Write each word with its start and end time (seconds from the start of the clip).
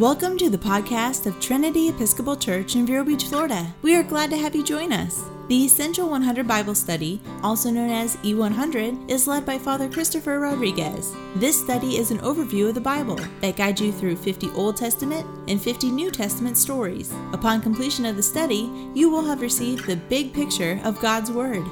Welcome 0.00 0.38
to 0.38 0.48
the 0.48 0.56
podcast 0.56 1.26
of 1.26 1.38
Trinity 1.40 1.90
Episcopal 1.90 2.34
Church 2.34 2.74
in 2.74 2.86
Vero 2.86 3.04
Beach, 3.04 3.24
Florida. 3.24 3.66
We 3.82 3.94
are 3.96 4.02
glad 4.02 4.30
to 4.30 4.36
have 4.38 4.56
you 4.56 4.64
join 4.64 4.94
us. 4.94 5.26
The 5.48 5.66
Essential 5.66 6.08
100 6.08 6.48
Bible 6.48 6.74
Study, 6.74 7.20
also 7.42 7.70
known 7.70 7.90
as 7.90 8.16
E100, 8.16 9.10
is 9.10 9.26
led 9.26 9.44
by 9.44 9.58
Father 9.58 9.90
Christopher 9.90 10.40
Rodriguez. 10.40 11.14
This 11.36 11.60
study 11.60 11.98
is 11.98 12.10
an 12.10 12.16
overview 12.20 12.70
of 12.70 12.76
the 12.76 12.80
Bible 12.80 13.20
that 13.42 13.56
guides 13.56 13.82
you 13.82 13.92
through 13.92 14.16
50 14.16 14.48
Old 14.52 14.78
Testament 14.78 15.26
and 15.48 15.60
50 15.60 15.90
New 15.90 16.10
Testament 16.10 16.56
stories. 16.56 17.12
Upon 17.34 17.60
completion 17.60 18.06
of 18.06 18.16
the 18.16 18.22
study, 18.22 18.70
you 18.94 19.10
will 19.10 19.26
have 19.26 19.42
received 19.42 19.84
the 19.84 19.96
big 19.96 20.32
picture 20.32 20.80
of 20.82 20.98
God's 21.00 21.30
Word. 21.30 21.66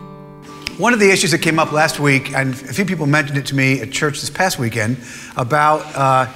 One 0.77 0.93
of 0.93 1.01
the 1.01 1.11
issues 1.11 1.31
that 1.31 1.41
came 1.41 1.59
up 1.59 1.73
last 1.73 1.99
week, 1.99 2.35
and 2.35 2.53
a 2.53 2.75
few 2.75 2.85
people 2.85 3.07
mentioned 3.07 3.39
it 3.39 3.47
to 3.47 3.55
me 3.55 3.81
at 3.81 3.91
church 3.91 4.21
this 4.21 4.29
past 4.29 4.59
weekend, 4.59 4.99
about 5.39 5.81
uh, 5.97 6.31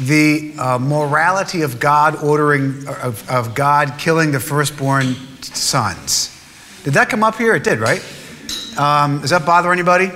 the 0.00 0.54
uh, 0.58 0.78
morality 0.78 1.62
of 1.62 1.80
God 1.80 2.22
ordering, 2.22 2.86
of, 2.88 3.28
of, 3.28 3.54
God 3.54 3.94
killing 3.98 4.30
the 4.30 4.40
firstborn 4.40 5.14
sons. 5.42 6.34
Did 6.84 6.94
that 6.94 7.08
come 7.08 7.24
up 7.24 7.36
here? 7.36 7.54
It 7.54 7.64
did, 7.64 7.80
right? 7.80 8.00
Um, 8.78 9.20
does 9.20 9.30
that 9.30 9.44
bother 9.44 9.72
anybody? 9.72 10.10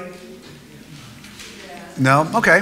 No? 1.99 2.31
Okay. 2.35 2.59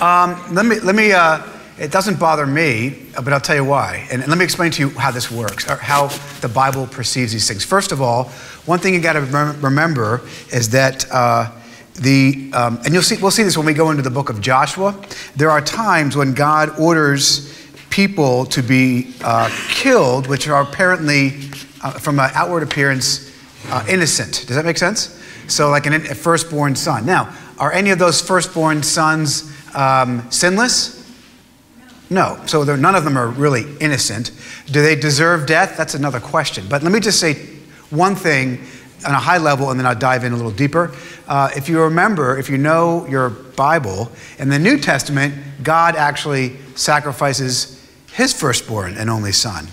Um, 0.00 0.54
let 0.54 0.64
me, 0.64 0.80
let 0.80 0.94
me 0.94 1.12
uh, 1.12 1.42
it 1.78 1.92
doesn't 1.92 2.18
bother 2.18 2.44
me, 2.44 3.06
but 3.14 3.32
I'll 3.32 3.40
tell 3.40 3.54
you 3.54 3.64
why. 3.64 4.08
And 4.10 4.26
let 4.26 4.36
me 4.36 4.44
explain 4.44 4.72
to 4.72 4.82
you 4.82 4.90
how 4.90 5.12
this 5.12 5.30
works, 5.30 5.70
or 5.70 5.76
how 5.76 6.08
the 6.40 6.48
Bible 6.48 6.88
perceives 6.88 7.32
these 7.32 7.46
things. 7.46 7.64
First 7.64 7.92
of 7.92 8.02
all, 8.02 8.24
one 8.66 8.80
thing 8.80 8.94
you 8.94 9.00
got 9.00 9.12
to 9.12 9.20
remember 9.60 10.22
is 10.52 10.70
that 10.70 11.08
uh, 11.12 11.52
the, 12.00 12.50
um, 12.54 12.78
and 12.84 12.94
you'll 12.94 13.02
see, 13.02 13.16
we'll 13.20 13.30
see 13.30 13.42
this 13.42 13.56
when 13.56 13.66
we 13.66 13.74
go 13.74 13.90
into 13.90 14.02
the 14.02 14.10
book 14.10 14.30
of 14.30 14.40
Joshua. 14.40 14.94
There 15.36 15.50
are 15.50 15.60
times 15.60 16.16
when 16.16 16.34
God 16.34 16.78
orders 16.78 17.54
people 17.90 18.46
to 18.46 18.62
be 18.62 19.14
uh, 19.22 19.50
killed, 19.68 20.26
which 20.26 20.48
are 20.48 20.62
apparently, 20.62 21.50
uh, 21.82 21.92
from 21.92 22.18
an 22.18 22.30
outward 22.34 22.62
appearance, 22.62 23.34
uh, 23.68 23.84
innocent. 23.88 24.44
Does 24.46 24.56
that 24.56 24.64
make 24.64 24.78
sense? 24.78 25.14
So, 25.48 25.70
like 25.70 25.86
an, 25.86 25.94
a 25.94 26.14
firstborn 26.14 26.76
son. 26.76 27.06
Now, 27.06 27.34
are 27.58 27.72
any 27.72 27.90
of 27.90 27.98
those 27.98 28.20
firstborn 28.20 28.82
sons 28.82 29.52
um, 29.74 30.30
sinless? 30.30 30.98
No. 32.10 32.40
So 32.46 32.64
none 32.64 32.94
of 32.94 33.04
them 33.04 33.18
are 33.18 33.28
really 33.28 33.64
innocent. 33.80 34.30
Do 34.66 34.82
they 34.82 34.96
deserve 34.96 35.46
death? 35.46 35.76
That's 35.76 35.94
another 35.94 36.20
question. 36.20 36.66
But 36.68 36.82
let 36.82 36.92
me 36.92 37.00
just 37.00 37.20
say 37.20 37.34
one 37.90 38.14
thing 38.14 38.64
on 39.06 39.14
a 39.14 39.18
high 39.18 39.38
level, 39.38 39.70
and 39.70 39.78
then 39.78 39.86
I'll 39.86 39.94
dive 39.94 40.24
in 40.24 40.32
a 40.32 40.36
little 40.36 40.50
deeper. 40.50 40.92
Uh, 41.26 41.50
if 41.56 41.68
you 41.68 41.80
remember, 41.82 42.38
if 42.38 42.48
you 42.48 42.58
know 42.58 43.06
your 43.06 43.30
Bible, 43.30 44.10
in 44.38 44.48
the 44.48 44.58
New 44.58 44.78
Testament, 44.78 45.34
God 45.62 45.96
actually 45.96 46.56
sacrifices 46.74 47.74
his 48.12 48.32
firstborn 48.32 48.96
and 48.96 49.08
only 49.08 49.32
son. 49.32 49.68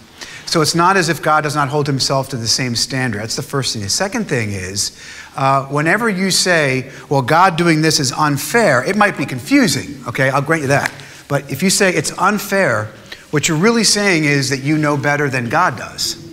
So 0.45 0.61
it's 0.61 0.75
not 0.75 0.95
as 0.95 1.09
if 1.09 1.21
God 1.21 1.41
does 1.41 1.55
not 1.55 1.69
hold 1.69 1.87
himself 1.87 2.29
to 2.29 2.37
the 2.37 2.47
same 2.47 2.75
standard. 2.75 3.21
That's 3.21 3.35
the 3.35 3.41
first 3.41 3.73
thing. 3.73 3.81
The 3.81 3.89
second 3.89 4.25
thing 4.25 4.51
is, 4.51 4.97
uh, 5.35 5.65
whenever 5.65 6.07
you 6.07 6.31
say, 6.31 6.91
well, 7.09 7.21
God 7.21 7.57
doing 7.57 7.81
this 7.81 7.99
is 7.99 8.11
unfair, 8.11 8.83
it 8.83 8.95
might 8.95 9.17
be 9.17 9.25
confusing, 9.25 10.01
okay? 10.07 10.29
I'll 10.29 10.41
grant 10.41 10.61
you 10.61 10.67
that. 10.69 10.93
But 11.27 11.51
if 11.51 11.63
you 11.63 11.69
say 11.69 11.93
it's 11.93 12.17
unfair, 12.19 12.85
what 13.31 13.47
you're 13.47 13.57
really 13.57 13.83
saying 13.83 14.25
is 14.25 14.49
that 14.49 14.59
you 14.59 14.77
know 14.77 14.95
better 14.95 15.29
than 15.29 15.49
God 15.49 15.77
does 15.77 16.24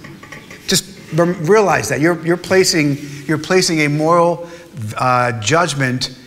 realize 1.12 1.88
that 1.88 2.00
you're, 2.00 2.24
you're, 2.24 2.36
placing, 2.36 2.98
you're 3.27 3.38
placing 3.38 3.80
a 3.80 3.88
moral 3.88 4.48
uh, 4.96 5.41
judgment 5.41 6.18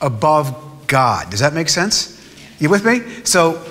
above 0.00 0.86
God. 0.86 1.30
Does 1.30 1.40
that 1.40 1.52
make 1.52 1.68
sense? 1.68 2.16
You 2.58 2.68
with 2.68 2.84
me? 2.84 3.00
So 3.24 3.64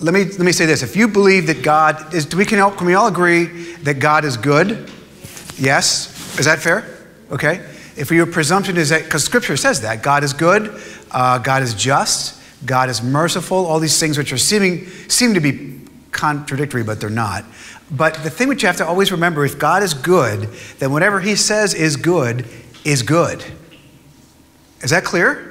let 0.00 0.14
me, 0.14 0.24
let 0.24 0.40
me 0.40 0.52
say 0.52 0.66
this. 0.66 0.82
If 0.82 0.96
you 0.96 1.08
believe 1.08 1.46
that 1.46 1.62
God 1.62 2.12
is, 2.14 2.34
we, 2.34 2.44
can, 2.44 2.58
all, 2.58 2.72
can 2.72 2.86
we 2.86 2.94
all 2.94 3.06
agree 3.06 3.44
that 3.82 3.94
God 3.94 4.24
is 4.24 4.36
good? 4.36 4.90
Yes? 5.58 6.38
Is 6.38 6.46
that 6.46 6.58
fair? 6.58 7.06
Okay. 7.30 7.64
If 7.96 8.10
your 8.10 8.26
presumption 8.26 8.76
is 8.76 8.88
that, 8.88 9.04
because 9.04 9.24
Scripture 9.24 9.56
says 9.56 9.82
that, 9.82 10.02
God 10.02 10.24
is 10.24 10.32
good, 10.32 10.80
uh, 11.10 11.38
God 11.38 11.62
is 11.62 11.74
just, 11.74 12.40
God 12.64 12.88
is 12.88 13.02
merciful, 13.02 13.66
all 13.66 13.78
these 13.80 14.00
things 14.00 14.16
which 14.16 14.32
are 14.32 14.38
seeming, 14.38 14.86
seem 15.08 15.34
to 15.34 15.40
be 15.40 15.71
contradictory, 16.12 16.84
but 16.84 17.00
they're 17.00 17.10
not. 17.10 17.44
But 17.90 18.22
the 18.22 18.30
thing 18.30 18.48
which 18.48 18.62
you 18.62 18.68
have 18.68 18.76
to 18.76 18.86
always 18.86 19.10
remember 19.10 19.44
if 19.44 19.58
God 19.58 19.82
is 19.82 19.94
good, 19.94 20.48
then 20.78 20.92
whatever 20.92 21.20
he 21.20 21.34
says 21.34 21.74
is 21.74 21.96
good 21.96 22.46
is 22.84 23.02
good. 23.02 23.44
Is 24.82 24.90
that 24.90 25.04
clear? 25.04 25.48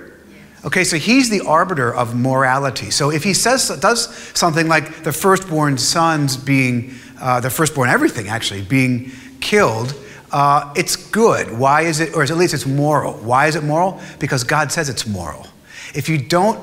Okay, 0.63 0.83
so 0.83 0.97
he's 0.97 1.29
the 1.29 1.41
arbiter 1.41 1.93
of 1.93 2.15
morality. 2.15 2.91
So 2.91 3.09
if 3.09 3.23
he 3.23 3.33
says 3.33 3.67
does 3.79 4.15
something 4.37 4.67
like 4.67 5.03
the 5.03 5.11
firstborn 5.11 5.77
sons 5.77 6.37
being 6.37 6.93
uh, 7.19 7.39
the 7.39 7.49
firstborn 7.49 7.89
everything 7.89 8.27
actually 8.27 8.61
being 8.61 9.11
killed, 9.39 9.95
uh, 10.31 10.73
it's 10.75 10.95
good. 10.95 11.57
Why 11.57 11.81
is 11.81 11.99
it, 11.99 12.15
or 12.15 12.23
at 12.23 12.29
least 12.31 12.53
it's 12.53 12.65
moral? 12.65 13.13
Why 13.13 13.47
is 13.47 13.55
it 13.55 13.63
moral? 13.63 13.99
Because 14.19 14.43
God 14.43 14.71
says 14.71 14.89
it's 14.89 15.05
moral. 15.05 15.47
If 15.93 16.07
you 16.07 16.17
don't 16.17 16.59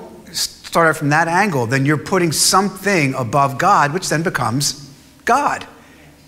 start 0.69 0.87
out 0.87 0.99
from 0.99 1.09
that 1.09 1.29
angle, 1.29 1.67
then 1.67 1.87
you're 1.87 1.97
putting 1.97 2.31
something 2.31 3.15
above 3.15 3.57
God, 3.57 3.95
which 3.95 4.11
then 4.11 4.23
becomes 4.23 4.93
God. 5.25 5.67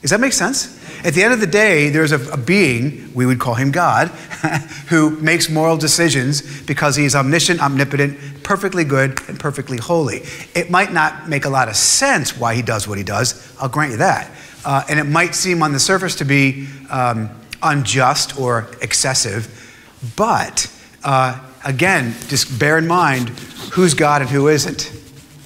Does 0.00 0.12
that 0.12 0.20
make 0.20 0.32
sense? 0.32 0.78
At 1.04 1.12
the 1.12 1.22
end 1.22 1.34
of 1.34 1.40
the 1.40 1.46
day, 1.46 1.90
there's 1.90 2.12
a, 2.12 2.32
a 2.32 2.38
being, 2.38 3.12
we 3.12 3.26
would 3.26 3.38
call 3.38 3.52
him 3.52 3.70
God, 3.70 4.08
who 4.88 5.10
makes 5.10 5.50
moral 5.50 5.76
decisions 5.76 6.62
because 6.62 6.96
he's 6.96 7.14
omniscient, 7.14 7.60
omnipotent, 7.60 8.42
perfectly 8.42 8.82
good, 8.82 9.20
and 9.28 9.38
perfectly 9.38 9.76
holy. 9.76 10.22
It 10.54 10.70
might 10.70 10.90
not 10.90 11.28
make 11.28 11.44
a 11.44 11.50
lot 11.50 11.68
of 11.68 11.76
sense 11.76 12.34
why 12.34 12.54
he 12.54 12.62
does 12.62 12.88
what 12.88 12.96
he 12.96 13.04
does, 13.04 13.54
I'll 13.60 13.68
grant 13.68 13.92
you 13.92 13.98
that. 13.98 14.30
Uh, 14.64 14.84
and 14.88 14.98
it 14.98 15.04
might 15.04 15.34
seem 15.34 15.62
on 15.62 15.72
the 15.72 15.80
surface 15.80 16.16
to 16.16 16.24
be 16.24 16.66
um, 16.88 17.28
unjust 17.62 18.40
or 18.40 18.70
excessive, 18.80 19.70
but 20.16 20.72
uh, 21.04 21.38
again, 21.65 22.15
just 22.28 22.59
bear 22.59 22.78
in 22.78 22.87
mind 22.87 23.28
who's 23.72 23.94
God 23.94 24.22
and 24.22 24.31
who 24.31 24.48
isn't. 24.48 24.93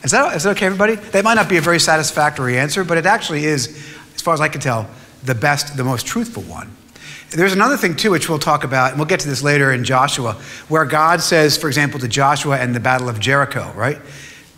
Is 0.03 0.11
that, 0.11 0.37
is 0.37 0.43
that 0.43 0.57
okay, 0.57 0.67
everybody? 0.67 0.97
That 0.97 1.25
might 1.25 1.35
not 1.35 1.49
be 1.49 1.57
a 1.57 1.61
very 1.61 1.81
satisfactory 1.81 2.59
answer, 2.59 2.85
but 2.85 2.99
it 2.99 3.07
actually 3.07 3.45
is, 3.45 3.69
as 4.15 4.23
far 4.23 4.35
as 4.35 4.41
I 4.41 4.49
can 4.49 4.61
tell, 4.61 4.89
the 5.25 5.35
best, 5.35 5.77
the 5.77 5.85
most 5.85 6.07
truthful 6.07 6.43
one. 6.43 6.71
There's 7.31 7.53
another 7.53 7.77
thing, 7.77 7.97
too, 7.97 8.11
which 8.11 8.29
we'll 8.29 8.39
talk 8.39 8.65
about, 8.65 8.91
and 8.91 8.99
we'll 8.99 9.09
get 9.09 9.21
to 9.21 9.29
this 9.29 9.43
later 9.43 9.73
in 9.73 9.83
Joshua, 9.83 10.35
where 10.69 10.85
God 10.85 11.21
says, 11.21 11.57
for 11.57 11.69
example, 11.69 11.99
to 12.01 12.07
Joshua 12.07 12.59
and 12.59 12.75
the 12.75 12.81
Battle 12.81 13.09
of 13.09 13.19
Jericho, 13.19 13.73
right? 13.75 13.99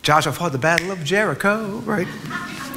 Joshua 0.02 0.32
fought 0.32 0.52
the 0.52 0.58
Battle 0.58 0.90
of 0.90 1.02
Jericho, 1.02 1.78
right? 1.86 2.06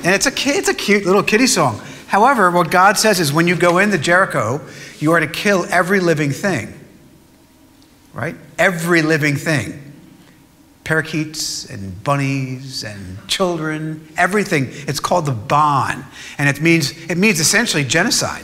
And 0.03 0.15
it's 0.15 0.25
a, 0.25 0.31
it's 0.35 0.69
a 0.69 0.73
cute 0.73 1.05
little 1.05 1.23
kiddie 1.23 1.47
song. 1.47 1.81
However, 2.07 2.49
what 2.49 2.71
God 2.71 2.97
says 2.97 3.19
is 3.19 3.33
when 3.33 3.47
you 3.47 3.55
go 3.55 3.79
into 3.79 3.97
Jericho, 3.97 4.61
you 4.99 5.11
are 5.11 5.19
to 5.19 5.27
kill 5.27 5.65
every 5.69 5.99
living 5.99 6.31
thing, 6.31 6.78
right? 8.19 8.35
Every 8.57 9.01
living 9.01 9.37
thing 9.37 9.85
parakeets 10.83 11.69
and 11.69 12.03
bunnies 12.03 12.83
and 12.83 13.19
children, 13.27 14.07
everything. 14.17 14.65
It's 14.87 14.99
called 14.99 15.27
the 15.27 15.31
ban. 15.31 16.03
And 16.39 16.49
it 16.49 16.63
means, 16.63 16.91
it 17.11 17.15
means 17.15 17.39
essentially 17.39 17.83
genocide, 17.83 18.43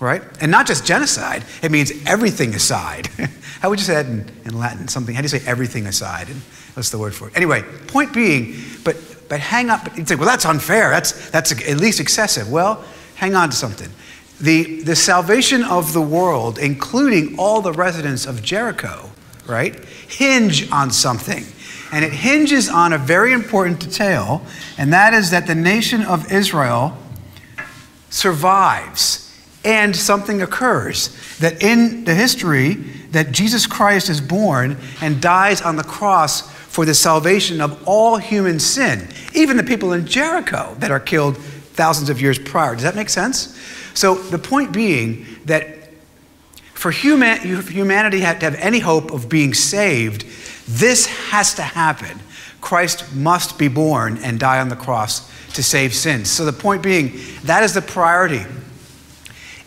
right? 0.00 0.22
And 0.40 0.50
not 0.50 0.66
just 0.66 0.84
genocide, 0.84 1.44
it 1.62 1.70
means 1.70 1.92
everything 2.04 2.52
aside. 2.52 3.06
how 3.60 3.70
would 3.70 3.78
you 3.78 3.84
say 3.84 3.94
that 3.94 4.06
in, 4.06 4.28
in 4.44 4.58
Latin? 4.58 4.88
Something, 4.88 5.14
how 5.14 5.20
do 5.20 5.26
you 5.26 5.28
say 5.38 5.42
everything 5.46 5.86
aside? 5.86 6.28
And 6.28 6.40
what's 6.74 6.90
the 6.90 6.98
word 6.98 7.14
for 7.14 7.28
it? 7.28 7.36
Anyway, 7.36 7.62
point 7.86 8.12
being, 8.12 8.56
but, 8.82 8.96
but 9.28 9.38
hang 9.38 9.70
up, 9.70 9.96
you'd 9.96 10.08
say, 10.08 10.16
well, 10.16 10.26
that's 10.26 10.44
unfair. 10.44 10.90
That's, 10.90 11.30
that's 11.30 11.52
at 11.52 11.76
least 11.76 12.00
excessive. 12.00 12.50
Well, 12.50 12.84
hang 13.14 13.36
on 13.36 13.50
to 13.50 13.56
something. 13.56 13.88
The, 14.40 14.82
the 14.82 14.96
salvation 14.96 15.62
of 15.64 15.92
the 15.92 16.00
world, 16.00 16.58
including 16.58 17.38
all 17.38 17.60
the 17.60 17.72
residents 17.72 18.26
of 18.26 18.42
Jericho, 18.42 19.10
right, 19.46 19.74
hinge 20.08 20.70
on 20.70 20.90
something. 20.90 21.44
And 21.92 22.04
it 22.04 22.12
hinges 22.12 22.68
on 22.68 22.92
a 22.92 22.98
very 22.98 23.32
important 23.32 23.80
detail, 23.80 24.42
and 24.78 24.92
that 24.92 25.12
is 25.12 25.30
that 25.30 25.46
the 25.46 25.54
nation 25.54 26.02
of 26.02 26.32
Israel 26.32 26.96
survives 28.10 29.26
and 29.64 29.94
something 29.94 30.40
occurs 30.40 31.16
that 31.38 31.62
in 31.62 32.04
the 32.04 32.14
history 32.14 32.74
that 33.10 33.32
Jesus 33.32 33.66
Christ 33.66 34.08
is 34.08 34.20
born 34.20 34.76
and 35.00 35.20
dies 35.20 35.60
on 35.60 35.76
the 35.76 35.84
cross 35.84 36.50
for 36.50 36.84
the 36.84 36.94
salvation 36.94 37.60
of 37.60 37.86
all 37.86 38.16
human 38.16 38.60
sin, 38.60 39.08
even 39.34 39.56
the 39.56 39.62
people 39.62 39.92
in 39.92 40.06
Jericho 40.06 40.74
that 40.78 40.90
are 40.90 41.00
killed 41.00 41.36
thousands 41.36 42.08
of 42.08 42.20
years 42.20 42.38
prior. 42.38 42.74
Does 42.74 42.84
that 42.84 42.94
make 42.94 43.08
sense? 43.08 43.58
So 43.94 44.14
the 44.14 44.38
point 44.38 44.72
being 44.72 45.26
that 45.46 45.66
for 46.74 46.90
human, 46.90 47.38
humanity 47.40 48.20
to 48.20 48.24
have 48.24 48.54
any 48.54 48.78
hope 48.78 49.10
of 49.10 49.28
being 49.28 49.52
saved, 49.52 50.24
this 50.66 51.06
has 51.06 51.54
to 51.54 51.62
happen. 51.62 52.20
Christ 52.60 53.14
must 53.14 53.58
be 53.58 53.68
born 53.68 54.18
and 54.18 54.38
die 54.38 54.60
on 54.60 54.68
the 54.68 54.76
cross 54.76 55.30
to 55.54 55.62
save 55.62 55.94
sins. 55.94 56.30
So 56.30 56.44
the 56.44 56.52
point 56.52 56.82
being, 56.82 57.18
that 57.44 57.62
is 57.62 57.74
the 57.74 57.82
priority. 57.82 58.44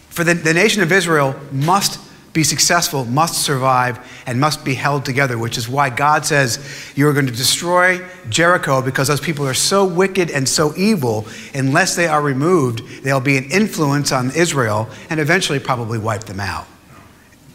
For 0.10 0.24
the, 0.24 0.34
the 0.34 0.54
nation 0.54 0.82
of 0.82 0.92
Israel 0.92 1.36
must 1.52 2.00
be 2.34 2.44
successful 2.44 3.06
must 3.06 3.44
survive 3.44 4.00
and 4.26 4.40
must 4.40 4.64
be 4.64 4.74
held 4.74 5.06
together, 5.06 5.38
which 5.38 5.58
is 5.58 5.68
why 5.68 5.90
God 5.90 6.26
says 6.26 6.92
you're 6.96 7.14
going 7.14 7.28
to 7.28 7.32
destroy 7.32 8.06
Jericho 8.30 8.82
because 8.82 9.08
those 9.08 9.22
people 9.22 9.48
are 9.48 9.54
so 9.54 9.86
wicked 9.86 10.32
and 10.32 10.48
so 10.48 10.74
evil. 10.76 11.26
Unless 11.54 11.96
they 11.96 12.08
are 12.08 12.22
removed, 12.22 13.04
they'll 13.04 13.20
be 13.20 13.38
an 13.38 13.50
influence 13.52 14.12
on 14.12 14.32
Israel 14.36 14.90
and 15.10 15.20
eventually 15.20 15.60
probably 15.60 16.00
wipe 16.00 16.24
them 16.24 16.40
out. 16.40 16.68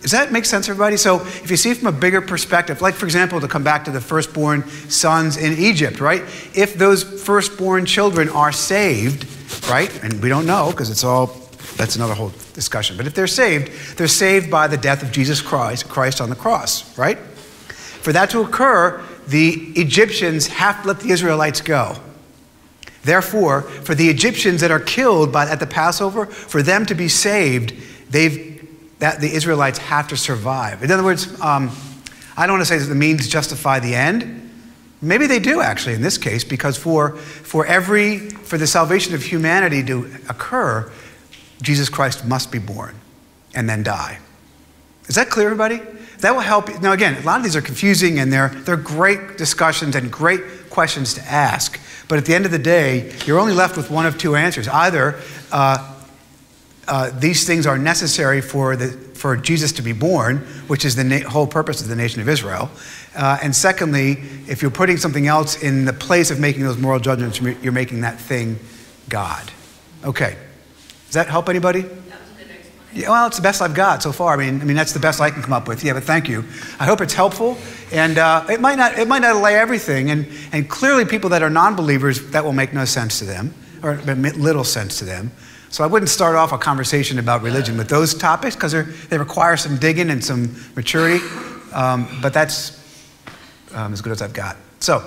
Does 0.01 0.13
that 0.13 0.31
make 0.31 0.45
sense, 0.45 0.69
everybody? 0.69 0.97
So, 0.97 1.17
if 1.17 1.51
you 1.51 1.57
see 1.57 1.75
from 1.75 1.89
a 1.89 1.93
bigger 1.93 2.21
perspective, 2.21 2.81
like 2.81 2.95
for 2.95 3.05
example, 3.05 3.41
to 3.41 3.49
come 3.49 3.65
back 3.65 3.85
to 3.87 3.91
the 3.91 4.01
firstborn 4.01 4.69
sons 4.89 5.37
in 5.37 5.59
Egypt, 5.59 5.99
right? 5.99 6.23
If 6.55 6.75
those 6.75 7.03
firstborn 7.03 7.85
children 7.85 8.29
are 8.29 8.53
saved, 8.53 9.27
right? 9.69 9.93
And 10.05 10.23
we 10.23 10.29
don't 10.29 10.47
know 10.47 10.71
because 10.71 10.91
it's 10.91 11.03
all, 11.03 11.48
that's 11.79 11.97
another 11.97 12.15
whole 12.15 12.33
discussion. 12.53 12.97
But 12.97 13.07
if 13.07 13.15
they're 13.15 13.27
saved, 13.27 13.97
they're 13.97 14.09
saved 14.09 14.51
by 14.51 14.67
the 14.67 14.77
death 14.77 15.03
of 15.03 15.13
Jesus 15.13 15.41
Christ, 15.41 15.89
Christ 15.89 16.21
on 16.21 16.29
the 16.29 16.37
cross, 16.37 16.99
right? 16.99 17.17
For 17.17 18.13
that 18.13 18.31
to 18.31 18.41
occur, 18.41 19.03
the 19.29 19.73
Egyptians 19.77 20.49
have 20.49 20.83
to 20.83 20.89
let 20.89 21.01
the 21.01 21.11
Israelites 21.11 21.61
go. 21.61 21.97
Therefore, 23.05 23.63
for 23.63 23.95
the 23.95 24.09
Egyptians 24.09 24.61
that 24.61 24.71
are 24.71 24.81
killed 24.81 25.33
by, 25.33 25.49
at 25.49 25.61
the 25.61 25.67
Passover, 25.67 26.27
for 26.27 26.63
them 26.63 26.85
to 26.87 26.95
be 26.95 27.09
saved, 27.09 27.75
they've 28.11 28.49
that 28.99 29.21
the 29.21 29.33
Israelites 29.33 29.79
have 29.79 30.09
to 30.09 30.17
survive. 30.17 30.83
In 30.83 30.91
other 30.91 31.05
words, 31.05 31.41
um, 31.41 31.71
I 32.37 32.47
don't 32.47 32.57
want 32.57 32.63
to 32.63 32.67
say 32.67 32.79
that 32.79 32.87
the 32.87 32.95
means 32.95 33.29
justify 33.29 33.79
the 33.79 33.95
end. 33.95 34.51
Maybe 35.01 35.27
they 35.27 35.39
do 35.39 35.61
actually 35.61 35.95
in 35.95 36.03
this 36.03 36.19
case, 36.19 36.43
because 36.43 36.77
for, 36.77 37.17
for 37.17 37.65
every 37.67 38.31
for 38.31 38.59
the 38.59 38.67
salvation 38.67 39.15
of 39.15 39.23
humanity 39.23 39.85
to 39.85 40.11
occur, 40.29 40.91
Jesus 41.63 41.89
Christ 41.89 42.25
must 42.25 42.53
be 42.53 42.59
born 42.59 42.95
and 43.55 43.69
then 43.69 43.83
die. 43.83 44.19
Is 45.09 45.15
that 45.15 45.31
clear, 45.31 45.47
everybody? 45.47 45.81
That 46.21 46.33
will 46.33 46.41
help. 46.41 46.81
Now, 46.81 46.93
again, 46.93 47.21
a 47.23 47.25
lot 47.25 47.39
of 47.39 47.45
these 47.45 47.57
are 47.57 47.63
confusing 47.63 48.19
and 48.19 48.33
they're, 48.33 48.49
they're 48.49 48.77
great 48.77 49.39
discussions 49.39 49.95
and 49.95 50.11
great 50.11 50.71
questions 50.71 51.15
to 51.15 51.23
ask. 51.23 51.81
But 52.09 52.19
at 52.19 52.25
the 52.25 52.35
end 52.35 52.45
of 52.45 52.51
the 52.51 52.59
day, 52.59 53.13
you're 53.25 53.39
only 53.39 53.53
left 53.55 53.77
with 53.77 53.91
one 53.91 54.07
of 54.07 54.19
two 54.19 54.35
answers. 54.35 54.69
Either 54.69 55.21
uh, 55.53 55.95
uh, 56.87 57.11
these 57.19 57.47
things 57.47 57.67
are 57.67 57.79
necessary 57.79 58.41
for, 58.41 58.75
the, 58.77 58.89
for 58.89 59.37
Jesus 59.37 59.73
to 59.73 59.83
be 59.83 59.93
born, 59.93 60.39
which 60.69 60.85
is 60.85 60.97
the 60.97 61.05
na- 61.05 61.29
whole 61.29 61.47
purpose 61.47 61.81
of 61.81 61.89
the 61.89 61.97
nation 61.97 62.21
of 62.21 62.29
Israel. 62.29 62.71
Uh, 63.15 63.39
and 63.43 63.55
secondly, 63.55 64.13
if 64.49 64.63
you're 64.63 64.71
putting 64.71 64.97
something 64.97 65.27
else 65.27 65.63
in 65.63 65.85
the 65.85 65.93
place 65.93 66.31
of 66.31 66.41
making 66.41 66.63
those 66.65 66.79
moral 66.79 67.01
judgments, 67.01 67.41
you're 67.41 67.73
making 67.73 68.01
that 68.01 68.19
thing 68.19 68.59
God. 69.09 69.51
Okay. 70.05 70.37
Does 71.09 71.15
that 71.15 71.27
help 71.27 71.49
anybody? 71.49 71.87
Yeah, 72.93 73.09
well, 73.09 73.27
it's 73.29 73.39
the 73.39 73.43
best 73.43 73.63
I've 73.63 73.73
got 73.73 74.03
so 74.03 74.13
far. 74.13 74.35
I 74.35 74.37
mean, 74.37 74.61
I 74.61 74.65
mean 74.65 74.77
that's 74.77 74.93
the 74.93 74.99
best 74.99 75.23
I 75.23 75.31
can 75.31 75.41
come 75.41 75.55
up 75.55 75.67
with. 75.67 75.83
Yeah, 75.83 75.95
but 75.95 76.05
thank 76.05 76.29
you. 76.29 76.45
I 76.79 76.85
hope 76.85 77.01
it's 77.01 77.15
helpful, 77.15 77.57
and 77.91 78.19
uh, 78.19 78.45
it 78.51 78.61
might 78.61 78.77
not 78.77 78.99
it 78.99 79.09
might 79.09 79.21
not 79.21 79.41
lay 79.41 79.57
everything, 79.57 80.11
and 80.11 80.27
and 80.53 80.69
clearly 80.69 81.07
people 81.07 81.31
that 81.31 81.43
are 81.43 81.49
non-believers 81.49 82.31
that 82.33 82.45
will 82.45 82.53
make 82.53 82.75
no 82.75 82.85
sense 82.85 83.21
to 83.21 83.25
them 83.25 83.55
or 83.83 83.97
little 83.97 84.65
sense 84.65 84.99
to 84.99 85.07
them. 85.07 85.33
So 85.71 85.83
I 85.83 85.87
wouldn't 85.87 86.11
start 86.11 86.35
off 86.35 86.53
a 86.53 86.59
conversation 86.59 87.19
about 87.19 87.41
religion 87.41 87.79
with 87.79 87.89
those 87.89 88.13
topics 88.15 88.55
because 88.55 88.73
they 88.73 89.17
require 89.17 89.57
some 89.57 89.79
digging 89.79 90.11
and 90.11 90.23
some 90.23 90.55
maturity. 90.77 91.25
Um, 91.73 92.07
but 92.21 92.35
that's 92.35 92.79
um, 93.75 93.95
as 93.95 94.03
good 94.03 94.13
as 94.13 94.21
I've 94.21 94.35
got. 94.35 94.57
So, 94.81 95.03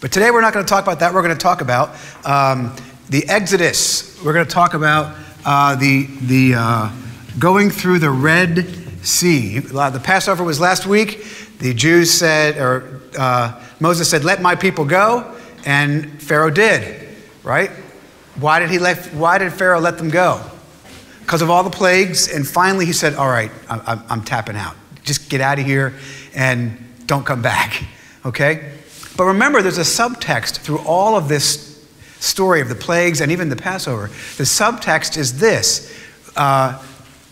but 0.00 0.12
today 0.12 0.30
we're 0.30 0.40
not 0.42 0.52
going 0.52 0.64
to 0.64 0.68
talk 0.68 0.82
about 0.82 1.00
that. 1.00 1.14
We're 1.14 1.22
going 1.22 1.36
to 1.36 1.42
talk 1.42 1.60
about 1.62 1.90
um, 2.26 2.74
the 3.10 3.28
Exodus. 3.28 4.18
We're 4.24 4.32
going 4.32 4.46
to 4.46 4.50
talk 4.50 4.72
about 4.72 5.14
uh, 5.44 5.76
the 5.76 6.06
the 6.22 6.54
uh, 6.56 6.92
going 7.38 7.70
through 7.70 7.98
the 7.98 8.10
Red 8.10 8.66
Sea. 9.02 9.58
The 9.58 10.00
Passover 10.02 10.42
was 10.42 10.58
last 10.58 10.86
week. 10.86 11.26
The 11.58 11.74
Jews 11.74 12.10
said, 12.10 12.56
or 12.56 13.02
uh, 13.18 13.62
Moses 13.80 14.08
said, 14.08 14.24
"Let 14.24 14.40
my 14.40 14.54
people 14.54 14.86
go," 14.86 15.36
and 15.66 16.22
Pharaoh 16.22 16.50
did. 16.50 17.08
Right? 17.42 17.70
Why 18.40 18.58
did, 18.58 18.70
he 18.70 18.78
let, 18.78 19.06
why 19.08 19.38
did 19.38 19.52
Pharaoh 19.52 19.80
let 19.80 19.98
them 19.98 20.08
go? 20.08 20.42
Because 21.20 21.42
of 21.42 21.50
all 21.50 21.62
the 21.62 21.70
plagues. 21.70 22.32
And 22.32 22.46
finally 22.46 22.86
he 22.86 22.92
said, 22.92 23.14
All 23.14 23.28
right, 23.28 23.50
I'm, 23.68 24.02
I'm 24.08 24.22
tapping 24.22 24.56
out. 24.56 24.76
Just 25.04 25.28
get 25.28 25.40
out 25.40 25.58
of 25.58 25.66
here 25.66 25.94
and 26.34 26.78
don't 27.06 27.24
come 27.24 27.42
back. 27.42 27.84
Okay? 28.22 28.74
But 29.16 29.24
remember, 29.24 29.62
there's 29.62 29.78
a 29.78 29.80
subtext 29.80 30.58
through 30.58 30.80
all 30.80 31.16
of 31.16 31.26
this 31.26 31.69
story 32.20 32.60
of 32.60 32.68
the 32.68 32.74
plagues 32.74 33.20
and 33.20 33.32
even 33.32 33.48
the 33.48 33.56
Passover. 33.56 34.06
The 34.36 34.44
subtext 34.44 35.16
is 35.16 35.40
this 35.40 35.92
uh, 36.36 36.82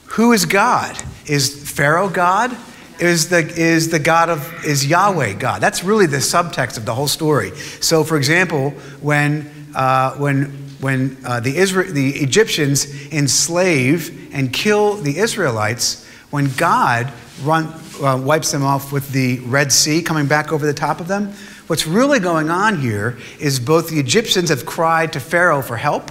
Who 0.07 0.33
is 0.33 0.45
God? 0.45 1.01
Is 1.27 1.71
Pharaoh 1.71 2.09
God? 2.09 2.57
Is 2.99 3.29
the, 3.29 3.39
is 3.39 3.91
the 3.91 4.01
God 4.01 4.29
of, 4.29 4.65
is 4.65 4.85
Yahweh 4.85 5.35
God? 5.35 5.61
That's 5.61 5.85
really 5.85 6.07
the 6.07 6.17
subtext 6.17 6.77
of 6.77 6.85
the 6.85 6.95
whole 6.95 7.07
story. 7.07 7.57
So, 7.81 8.03
for 8.03 8.17
example, 8.17 8.71
when, 9.01 9.49
uh, 9.73 10.17
when 10.17 10.69
when 10.81 11.17
uh, 11.25 11.41
the, 11.41 11.57
Isra- 11.57 11.91
the 11.91 12.11
Egyptians 12.11 12.87
enslave 13.13 14.33
and 14.33 14.53
kill 14.53 14.95
the 14.95 15.19
Israelites, 15.19 16.07
when 16.31 16.51
God 16.57 17.13
run, 17.43 17.67
uh, 18.01 18.21
wipes 18.23 18.53
them 18.53 18.63
off 18.63 18.93
with 18.93 19.11
the 19.11 19.41
Red 19.41 19.73
Sea 19.73 20.03
coming 20.03 20.27
back 20.27 20.53
over 20.53 20.65
the 20.65 20.75
top 20.75 21.01
of 21.01 21.09
them, 21.09 21.33
what's 21.69 21.87
really 21.87 22.19
going 22.19 22.51
on 22.51 22.81
here 22.81 23.17
is 23.39 23.61
both 23.61 23.89
the 23.89 24.01
Egyptians 24.01 24.49
have 24.49 24.67
cried 24.67 25.13
to 25.13 25.21
Pharaoh 25.21 25.63
for 25.63 25.77
help, 25.77 26.11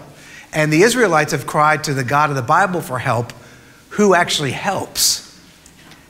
and 0.53 0.71
the 0.71 0.83
Israelites 0.83 1.33
have 1.33 1.45
cried 1.45 1.83
to 1.83 1.93
the 1.93 2.05
God 2.05 2.29
of 2.29 2.37
the 2.37 2.41
Bible 2.41 2.79
for 2.79 2.97
help, 2.97 3.33
who 3.89 4.15
actually 4.15 4.51
helps. 4.51 5.27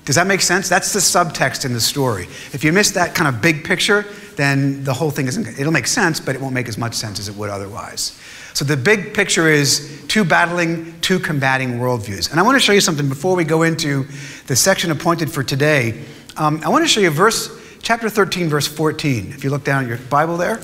Does 0.06 0.16
that 0.16 0.28
make 0.28 0.40
sense? 0.40 0.70
That's 0.70 0.94
the 0.94 1.00
subtext 1.00 1.66
in 1.66 1.74
the 1.74 1.82
story. 1.82 2.26
If 2.54 2.64
you 2.64 2.72
miss 2.72 2.92
that 2.92 3.14
kind 3.14 3.28
of 3.28 3.42
big 3.42 3.66
picture, 3.66 4.06
then 4.38 4.84
the 4.86 4.94
whole 4.94 5.12
thing 5.12 5.28
isn't, 5.28 5.60
it'll 5.60 5.74
make 5.74 5.88
sense, 5.88 6.20
but 6.20 6.34
it 6.34 6.42
won't 6.42 6.54
make 6.54 6.70
as 6.70 6.78
much 6.78 6.94
sense 6.94 7.20
as 7.20 7.28
it 7.28 7.36
would 7.36 7.50
otherwise. 7.50 8.18
So 8.54 8.64
the 8.64 8.78
big 8.78 9.14
picture 9.14 9.50
is 9.50 10.04
two 10.08 10.24
battling, 10.24 11.00
two 11.02 11.20
combating 11.20 11.74
worldviews. 11.74 12.32
And 12.32 12.40
I 12.40 12.44
want 12.44 12.56
to 12.56 12.60
show 12.60 12.72
you 12.72 12.82
something 12.82 13.10
before 13.10 13.36
we 13.36 13.44
go 13.44 13.64
into 13.64 14.06
the 14.48 14.56
section 14.56 14.92
appointed 14.92 15.30
for 15.30 15.44
today. 15.44 16.06
Um, 16.38 16.62
I 16.64 16.70
want 16.70 16.84
to 16.84 16.88
show 16.88 17.02
you 17.02 17.10
a 17.10 17.12
verse, 17.12 17.50
chapter 17.88 18.10
13, 18.10 18.50
verse 18.50 18.68
14. 18.68 19.32
If 19.32 19.46
you 19.46 19.50
look 19.50 19.64
down 19.64 19.84
at 19.84 19.88
your 19.88 19.98
Bible 19.98 20.36
there, 20.36 20.60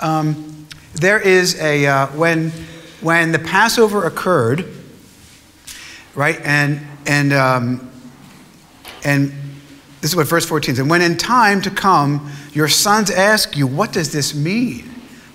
um, 0.00 0.66
there 0.94 1.20
is 1.20 1.60
a, 1.60 1.86
uh, 1.86 2.06
when, 2.08 2.50
when 3.00 3.30
the 3.30 3.38
Passover 3.38 4.04
occurred, 4.04 4.66
right, 6.16 6.40
and, 6.42 6.84
and, 7.06 7.32
um, 7.32 7.88
and 9.04 9.32
this 10.00 10.10
is 10.10 10.16
what 10.16 10.26
verse 10.26 10.44
14 10.44 10.74
says. 10.74 10.80
And 10.80 10.90
when 10.90 11.02
in 11.02 11.16
time 11.16 11.62
to 11.62 11.70
come, 11.70 12.32
your 12.52 12.66
sons 12.66 13.12
ask 13.12 13.56
you, 13.56 13.68
what 13.68 13.92
does 13.92 14.12
this 14.12 14.34
mean? 14.34 14.90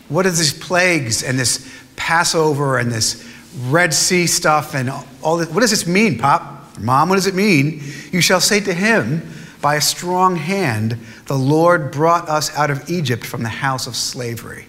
What 0.10 0.26
are 0.26 0.32
these 0.32 0.52
plagues 0.52 1.24
and 1.24 1.40
this 1.40 1.74
Passover 1.96 2.78
and 2.78 2.92
this 2.92 3.26
Red 3.68 3.94
Sea 3.94 4.28
stuff 4.28 4.76
and 4.76 4.92
all 5.24 5.38
this. 5.38 5.48
What 5.48 5.62
does 5.62 5.70
this 5.70 5.88
mean, 5.88 6.18
Pop? 6.18 6.78
Mom, 6.78 7.08
what 7.08 7.16
does 7.16 7.28
it 7.28 7.36
mean? 7.36 7.82
You 8.12 8.20
shall 8.20 8.42
say 8.42 8.60
to 8.60 8.74
him, 8.74 9.32
By 9.62 9.76
a 9.76 9.82
strong 9.82 10.36
hand, 10.36 10.98
the 11.32 11.38
Lord 11.38 11.94
brought 11.94 12.28
us 12.28 12.54
out 12.58 12.70
of 12.70 12.90
Egypt 12.90 13.26
from 13.26 13.42
the 13.42 13.48
house 13.48 13.88
of 13.88 13.96
slavery. 13.96 14.66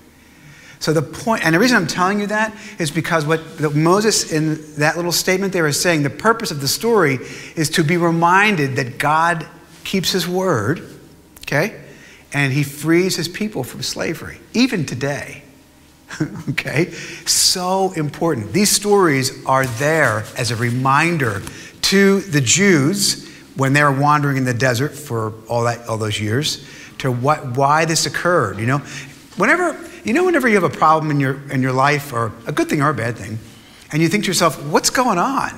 So 0.79 0.93
the 0.93 1.03
point, 1.03 1.45
and 1.45 1.57
the 1.57 1.59
reason 1.59 1.77
I'm 1.77 1.89
telling 1.89 2.21
you 2.21 2.29
that 2.29 2.55
is 2.79 2.93
because 2.93 3.27
what 3.27 3.75
Moses 3.75 4.31
in 4.31 4.77
that 4.77 4.95
little 4.95 5.11
statement 5.11 5.53
there 5.53 5.67
is 5.67 5.81
saying, 5.81 6.05
the 6.05 6.11
purpose 6.11 6.53
of 6.53 6.61
the 6.61 6.69
story 6.69 7.19
is 7.57 7.69
to 7.71 7.83
be 7.83 7.97
reminded 7.97 8.77
that 8.77 8.99
God 8.99 9.45
keeps 9.83 10.13
his 10.13 10.29
word, 10.29 10.89
okay? 11.41 11.81
And 12.33 12.53
he 12.53 12.63
frees 12.63 13.17
his 13.17 13.27
people 13.27 13.65
from 13.65 13.83
slavery, 13.83 14.39
even 14.55 14.87
today. 14.87 15.43
okay? 16.51 16.93
So 17.27 17.91
important. 17.97 18.53
These 18.53 18.71
stories 18.71 19.45
are 19.47 19.67
there 19.67 20.27
as 20.39 20.53
a 20.53 20.57
reminder 20.57 21.43
to 21.91 22.21
the 22.21 22.41
Jews 22.41 23.22
when 23.57 23.73
they 23.73 23.83
were 23.83 23.93
wandering 23.93 24.37
in 24.37 24.45
the 24.45 24.55
desert 24.55 24.95
for 24.95 25.35
all, 25.49 25.65
that, 25.65 25.87
all 25.89 25.99
those 25.99 26.21
years 26.21 26.67
to 26.99 27.11
what, 27.11 27.57
why 27.57 27.85
this 27.85 28.07
occurred. 28.07 28.59
You 28.59 28.67
know, 28.67 28.79
whenever, 29.37 29.79
you 30.05 30.13
know, 30.13 30.25
whenever 30.25 30.49
you 30.49 30.55
have 30.55 30.65
a 30.65 30.77
problem 30.77 31.11
in 31.11 31.21
your, 31.21 31.41
in 31.51 31.63
your 31.63 31.73
life, 31.73 32.13
or 32.13 32.33
a 32.47 32.53
good 32.53 32.69
thing 32.69 32.81
or 32.81 32.91
a 32.91 32.95
bad 32.95 33.17
thing, 33.17 33.39
and 33.93 34.01
you 34.01 34.09
think 34.09 34.25
to 34.25 34.29
yourself, 34.29 34.63
what's 34.67 34.91
going 34.91 35.19
on? 35.19 35.51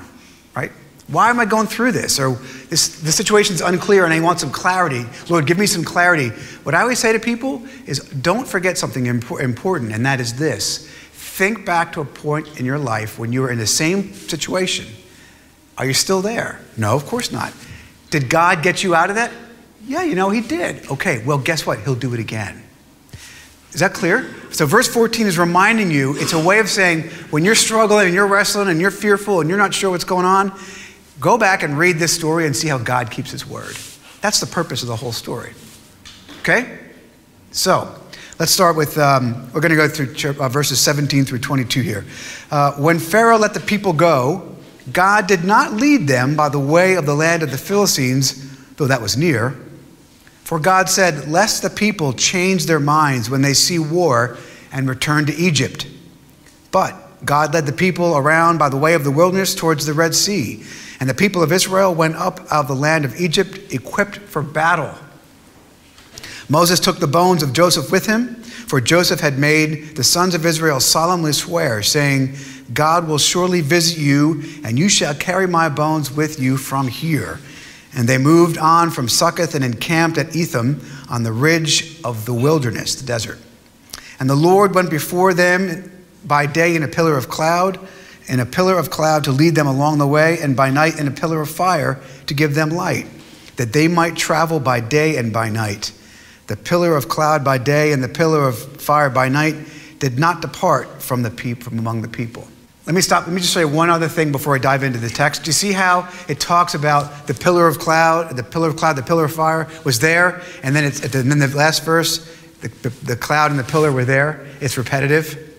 Right? 0.57 0.73
Why 1.09 1.29
am 1.29 1.39
I 1.39 1.45
going 1.45 1.67
through 1.67 1.93
this? 1.93 2.19
Or 2.19 2.33
this, 2.71 3.01
the 3.01 3.13
situation's 3.13 3.61
unclear 3.61 4.05
and 4.05 4.13
I 4.13 4.21
want 4.21 4.41
some 4.41 4.51
clarity. 4.51 5.05
Lord, 5.29 5.47
give 5.47 5.59
me 5.59 5.67
some 5.67 5.85
clarity. 5.85 6.31
What 6.65 6.75
I 6.75 6.81
always 6.81 6.99
say 6.99 7.13
to 7.13 7.21
people 7.21 7.63
is 7.87 8.01
don't 8.01 8.49
forget 8.49 8.79
something 8.79 9.07
important, 9.07 9.93
and 9.93 10.07
that 10.07 10.19
is 10.19 10.35
this. 10.37 10.89
Think 11.13 11.67
back 11.67 11.93
to 11.93 12.01
a 12.01 12.05
point 12.05 12.59
in 12.59 12.65
your 12.65 12.79
life 12.79 13.19
when 13.19 13.33
you 13.33 13.43
were 13.43 13.51
in 13.51 13.59
the 13.59 13.67
same 13.67 14.15
situation. 14.15 14.87
Are 15.77 15.85
you 15.85 15.93
still 15.93 16.23
there? 16.23 16.61
No, 16.77 16.95
of 16.95 17.07
course 17.07 17.33
not. 17.33 17.53
Did 18.15 18.31
God 18.31 18.63
get 18.63 18.85
you 18.85 18.95
out 18.95 19.11
of 19.11 19.17
that? 19.17 19.33
Yeah, 19.87 20.03
you 20.03 20.15
know, 20.15 20.31
He 20.31 20.41
did. 20.41 20.89
Okay, 20.91 21.23
well, 21.25 21.39
guess 21.39 21.67
what? 21.67 21.81
He'll 21.81 21.95
do 21.95 22.15
it 22.15 22.21
again. 22.21 22.63
Is 23.73 23.81
that 23.81 23.93
clear? 23.93 24.33
So, 24.53 24.67
verse 24.67 24.87
14 24.87 25.27
is 25.27 25.37
reminding 25.37 25.91
you, 25.91 26.15
it's 26.17 26.33
a 26.33 26.39
way 26.43 26.61
of 26.61 26.69
saying 26.69 27.09
when 27.31 27.45
you're 27.45 27.57
struggling 27.57 28.07
and 28.07 28.15
you're 28.15 28.29
wrestling 28.29 28.69
and 28.69 28.81
you're 28.81 28.93
fearful 28.93 29.41
and 29.41 29.49
you're 29.49 29.59
not 29.59 29.75
sure 29.75 29.91
what's 29.91 30.05
going 30.05 30.27
on, 30.27 30.57
Go 31.21 31.39
back 31.39 31.63
and 31.63 31.79
read 31.79 31.99
this 31.99 32.13
story 32.13 32.47
and 32.47 32.57
see 32.57 32.69
how 32.69 32.79
God 32.79 33.11
keeps 33.11 33.31
his 33.31 33.47
word. 33.47 33.77
That's 34.21 34.41
the 34.41 34.47
purpose 34.47 34.83
of 34.83 34.89
the 34.89 34.97
whole 34.97 35.13
story. 35.13 35.53
Okay? 36.41 36.79
So, 37.53 37.95
let's 38.39 38.51
start 38.51 38.77
with, 38.77 38.99
um, 38.99 39.51
we're 39.53 39.61
going 39.61 39.71
to 39.71 39.77
go 39.77 39.89
through 39.89 40.35
uh, 40.39 40.49
verses 40.49 40.81
17 40.81 41.25
through 41.25 41.39
22 41.39 41.81
here. 41.83 42.05
Uh, 42.51 42.73
when 42.73 42.99
Pharaoh 42.99 43.39
let 43.39 43.55
the 43.55 43.61
people 43.61 43.93
go, 43.93 44.54
God 44.93 45.27
did 45.27 45.45
not 45.45 45.73
lead 45.73 46.07
them 46.07 46.37
by 46.37 46.49
the 46.49 46.59
way 46.59 46.95
of 46.95 47.07
the 47.07 47.15
land 47.15 47.43
of 47.43 47.51
the 47.51 47.59
Philistines, 47.59 48.75
though 48.77 48.87
that 48.87 49.01
was 49.03 49.17
near. 49.17 49.57
For 50.45 50.59
God 50.59 50.91
said, 50.91 51.29
Lest 51.29 51.63
the 51.63 51.71
people 51.71 52.13
change 52.13 52.67
their 52.67 52.81
minds 52.81 53.31
when 53.31 53.43
they 53.43 53.55
see 53.55 53.79
war 53.79 54.37
and 54.71 54.89
return 54.89 55.25
to 55.27 55.35
Egypt. 55.35 55.87
But 56.71 57.25
God 57.25 57.55
led 57.55 57.65
the 57.65 57.73
people 57.73 58.17
around 58.17 58.59
by 58.59 58.69
the 58.69 58.77
way 58.77 58.95
of 58.95 59.05
the 59.05 59.11
wilderness 59.11 59.55
towards 59.55 59.87
the 59.87 59.95
Red 59.95 60.15
Sea. 60.15 60.65
And 61.01 61.09
the 61.09 61.15
people 61.15 61.43
of 61.43 61.53
Israel 61.53 61.95
went 61.95 62.17
up 62.17 62.41
out 62.53 62.63
of 62.63 62.69
the 62.69 62.75
land 62.75 63.05
of 63.05 63.19
Egypt 63.19 63.73
equipped 63.73 64.17
for 64.17 64.43
battle. 64.43 64.95
Moses 66.49 66.79
took 66.79 66.99
the 66.99 67.07
bones 67.07 67.43
of 67.43 67.53
Joseph 67.53 67.91
with 67.91 68.07
him, 68.07 68.35
for 68.43 68.81
Joseph 68.81 69.21
had 69.21 69.39
made 69.39 69.97
the 69.97 70.05
sons 70.05 70.35
of 70.35 70.45
Israel 70.45 70.79
solemnly 70.79 71.33
swear, 71.33 71.83
saying, 71.83 72.35
God 72.73 73.07
will 73.07 73.19
surely 73.19 73.61
visit 73.61 73.99
you, 73.99 74.43
and 74.65 74.79
you 74.79 74.89
shall 74.89 75.15
carry 75.15 75.47
my 75.47 75.69
bones 75.69 76.11
with 76.11 76.41
you 76.41 76.57
from 76.57 76.89
here. 76.89 77.41
And 77.95 78.09
they 78.09 78.19
moved 78.19 78.59
on 78.59 78.91
from 78.91 79.09
Succoth 79.09 79.55
and 79.55 79.65
encamped 79.65 80.19
at 80.19 80.35
Etham 80.35 80.81
on 81.11 81.23
the 81.23 81.33
ridge 81.33 82.03
of 82.03 82.25
the 82.25 82.35
wilderness, 82.35 82.95
the 82.95 83.07
desert. 83.07 83.39
And 84.19 84.29
the 84.31 84.35
Lord 84.35 84.75
went 84.75 84.91
before 84.91 85.35
them 85.35 85.91
by 86.25 86.47
day 86.47 86.75
in 86.75 86.83
a 86.83 86.89
pillar 86.89 87.17
of 87.17 87.29
cloud, 87.29 87.79
and 88.29 88.41
a 88.41 88.47
pillar 88.47 88.79
of 88.79 88.89
cloud 88.89 89.25
to 89.25 89.33
lead 89.33 89.55
them 89.55 89.67
along 89.67 89.99
the 89.99 90.07
way, 90.07 90.39
and 90.41 90.57
by 90.57 90.71
night 90.71 90.99
in 90.99 91.07
a 91.07 91.11
pillar 91.11 91.43
of 91.43 91.51
fire 91.51 92.01
to 92.27 92.35
give 92.35 92.55
them 92.55 92.71
light, 92.71 93.07
that 93.57 93.75
they 93.75 93.87
might 93.87 94.17
travel 94.17 94.59
by 94.59 94.81
day 94.81 95.17
and 95.19 95.33
by 95.33 95.51
night. 95.51 95.93
The 96.47 96.57
pillar 96.57 96.97
of 96.97 97.09
cloud 97.09 97.45
by 97.45 97.59
day 97.59 97.93
and 97.93 98.03
the 98.03 98.09
pillar 98.09 98.49
of 98.49 98.59
fire 98.81 99.11
by 99.11 99.29
night 99.29 99.57
did 99.99 100.19
not 100.19 100.43
depart 100.43 101.03
from 101.03 101.23
the 101.23 101.31
people 101.31 101.65
from 101.65 101.79
among 101.79 102.03
the 102.03 102.09
people. 102.09 102.49
Let 102.87 102.95
me 102.95 103.01
stop. 103.01 103.27
Let 103.27 103.33
me 103.33 103.41
just 103.41 103.55
say 103.55 103.65
one 103.65 103.89
other 103.89 104.09
thing 104.09 104.31
before 104.31 104.55
I 104.55 104.59
dive 104.59 104.83
into 104.83 104.99
the 104.99 105.09
text. 105.09 105.45
Do 105.45 105.49
you 105.49 105.55
see 105.55 105.73
how 105.73 106.09
it 106.29 106.39
talks 106.39 106.75
about 106.75 107.27
the 107.27 107.33
pillar 107.33 107.67
of 107.67 107.79
cloud, 107.79 108.37
the 108.37 108.43
pillar 108.43 108.69
of 108.69 108.77
cloud, 108.77 108.97
the 108.97 109.03
pillar 109.03 109.25
of 109.25 109.33
fire 109.33 109.69
was 109.85 110.01
there, 110.01 110.43
and 110.63 110.77
then 110.77 110.85
it's 110.85 111.01
and 111.01 111.31
then 111.31 111.39
the 111.39 111.57
last 111.57 111.83
verse, 111.85 112.19
the, 112.61 112.69
the, 112.69 112.91
the 113.05 113.17
cloud 113.17 113.51
and 113.51 113.59
the 113.59 113.65
pillar 113.65 113.91
were 113.91 114.05
there. 114.05 114.47
It's 114.61 114.77
repetitive. 114.77 115.53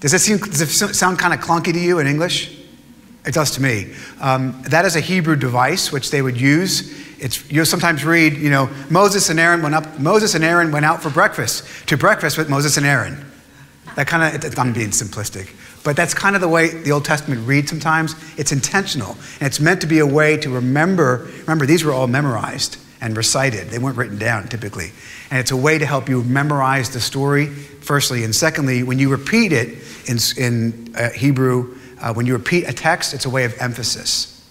Does 0.00 0.12
it, 0.12 0.18
seem, 0.18 0.36
does 0.36 0.60
it 0.60 0.94
sound 0.94 1.18
kind 1.18 1.32
of 1.32 1.40
clunky 1.40 1.72
to 1.72 1.78
you 1.78 1.98
in 1.98 2.06
English? 2.06 2.60
It 3.24 3.32
does 3.32 3.52
to 3.52 3.62
me. 3.62 3.94
Um, 4.20 4.60
that 4.68 4.84
is 4.84 4.96
a 4.96 5.00
Hebrew 5.00 5.34
device 5.34 5.90
which 5.90 6.10
they 6.10 6.20
would 6.20 6.38
use. 6.38 6.92
It's, 7.18 7.50
you'll 7.50 7.64
sometimes 7.64 8.04
read, 8.04 8.34
you 8.34 8.50
know, 8.50 8.68
Moses 8.90 9.30
and 9.30 9.40
Aaron 9.40 9.62
went 9.62 9.74
up. 9.74 9.98
Moses 9.98 10.34
and 10.34 10.44
Aaron 10.44 10.72
went 10.72 10.84
out 10.84 11.02
for 11.02 11.08
breakfast 11.08 11.88
to 11.88 11.96
breakfast 11.96 12.36
with 12.36 12.50
Moses 12.50 12.76
and 12.76 12.84
Aaron. 12.84 13.24
That 13.96 14.06
kind 14.06 14.44
of, 14.44 14.58
I'm 14.58 14.74
being 14.74 14.90
simplistic, 14.90 15.54
but 15.84 15.96
that's 15.96 16.14
kind 16.14 16.34
of 16.34 16.40
the 16.40 16.48
way 16.48 16.68
the 16.68 16.90
Old 16.90 17.04
Testament 17.04 17.46
reads 17.46 17.68
sometimes. 17.68 18.14
It's 18.38 18.52
intentional, 18.52 19.16
and 19.38 19.46
it's 19.46 19.60
meant 19.60 19.82
to 19.82 19.86
be 19.86 20.00
a 20.00 20.06
way 20.06 20.36
to 20.38 20.50
remember. 20.50 21.28
Remember, 21.42 21.66
these 21.66 21.84
were 21.84 21.92
all 21.92 22.06
memorized 22.06 22.78
and 23.04 23.14
recited, 23.18 23.68
they 23.68 23.78
weren't 23.78 23.98
written 23.98 24.18
down 24.18 24.48
typically. 24.48 24.90
And 25.30 25.38
it's 25.38 25.50
a 25.50 25.56
way 25.56 25.76
to 25.76 25.84
help 25.84 26.08
you 26.08 26.24
memorize 26.24 26.88
the 26.88 27.00
story, 27.00 27.46
firstly. 27.46 28.24
And 28.24 28.34
secondly, 28.34 28.82
when 28.82 28.98
you 28.98 29.10
repeat 29.10 29.52
it 29.52 29.76
in, 30.08 30.16
in 30.38 30.94
uh, 30.96 31.10
Hebrew, 31.10 31.76
uh, 32.00 32.14
when 32.14 32.24
you 32.24 32.32
repeat 32.32 32.66
a 32.66 32.72
text, 32.72 33.12
it's 33.12 33.26
a 33.26 33.30
way 33.30 33.44
of 33.44 33.54
emphasis. 33.60 34.42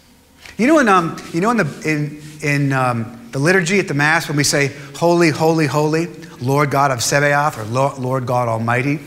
You 0.58 0.68
know, 0.68 0.78
in, 0.78 0.88
um, 0.88 1.18
you 1.34 1.42
know 1.42 1.50
in, 1.50 1.58
the, 1.58 1.82
in, 1.84 2.22
in 2.48 2.74
um, 2.74 3.30
the 3.32 3.40
liturgy 3.40 3.80
at 3.80 3.88
the 3.88 3.96
Mass, 3.96 4.28
when 4.28 4.38
we 4.38 4.44
say, 4.44 4.72
Holy, 4.96 5.32
Holy, 5.32 5.66
Holy, 5.66 6.06
Lord 6.40 6.70
God 6.70 6.92
of 6.92 7.02
Sabaoth, 7.02 7.58
or 7.58 7.64
Lord 7.64 8.28
God 8.28 8.48
Almighty, 8.48 9.00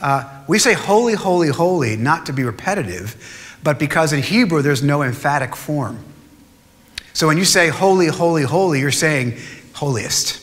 uh, 0.00 0.42
we 0.48 0.58
say 0.58 0.72
holy, 0.72 1.14
holy, 1.14 1.48
holy, 1.48 1.96
not 1.96 2.26
to 2.26 2.32
be 2.32 2.42
repetitive, 2.42 3.58
but 3.62 3.78
because 3.78 4.12
in 4.12 4.22
Hebrew 4.22 4.62
there's 4.62 4.82
no 4.82 5.02
emphatic 5.02 5.54
form. 5.54 6.02
So 7.12 7.26
when 7.26 7.38
you 7.38 7.44
say 7.44 7.68
holy, 7.68 8.06
holy, 8.06 8.42
holy, 8.42 8.80
you're 8.80 8.90
saying 8.90 9.36
holiest. 9.74 10.40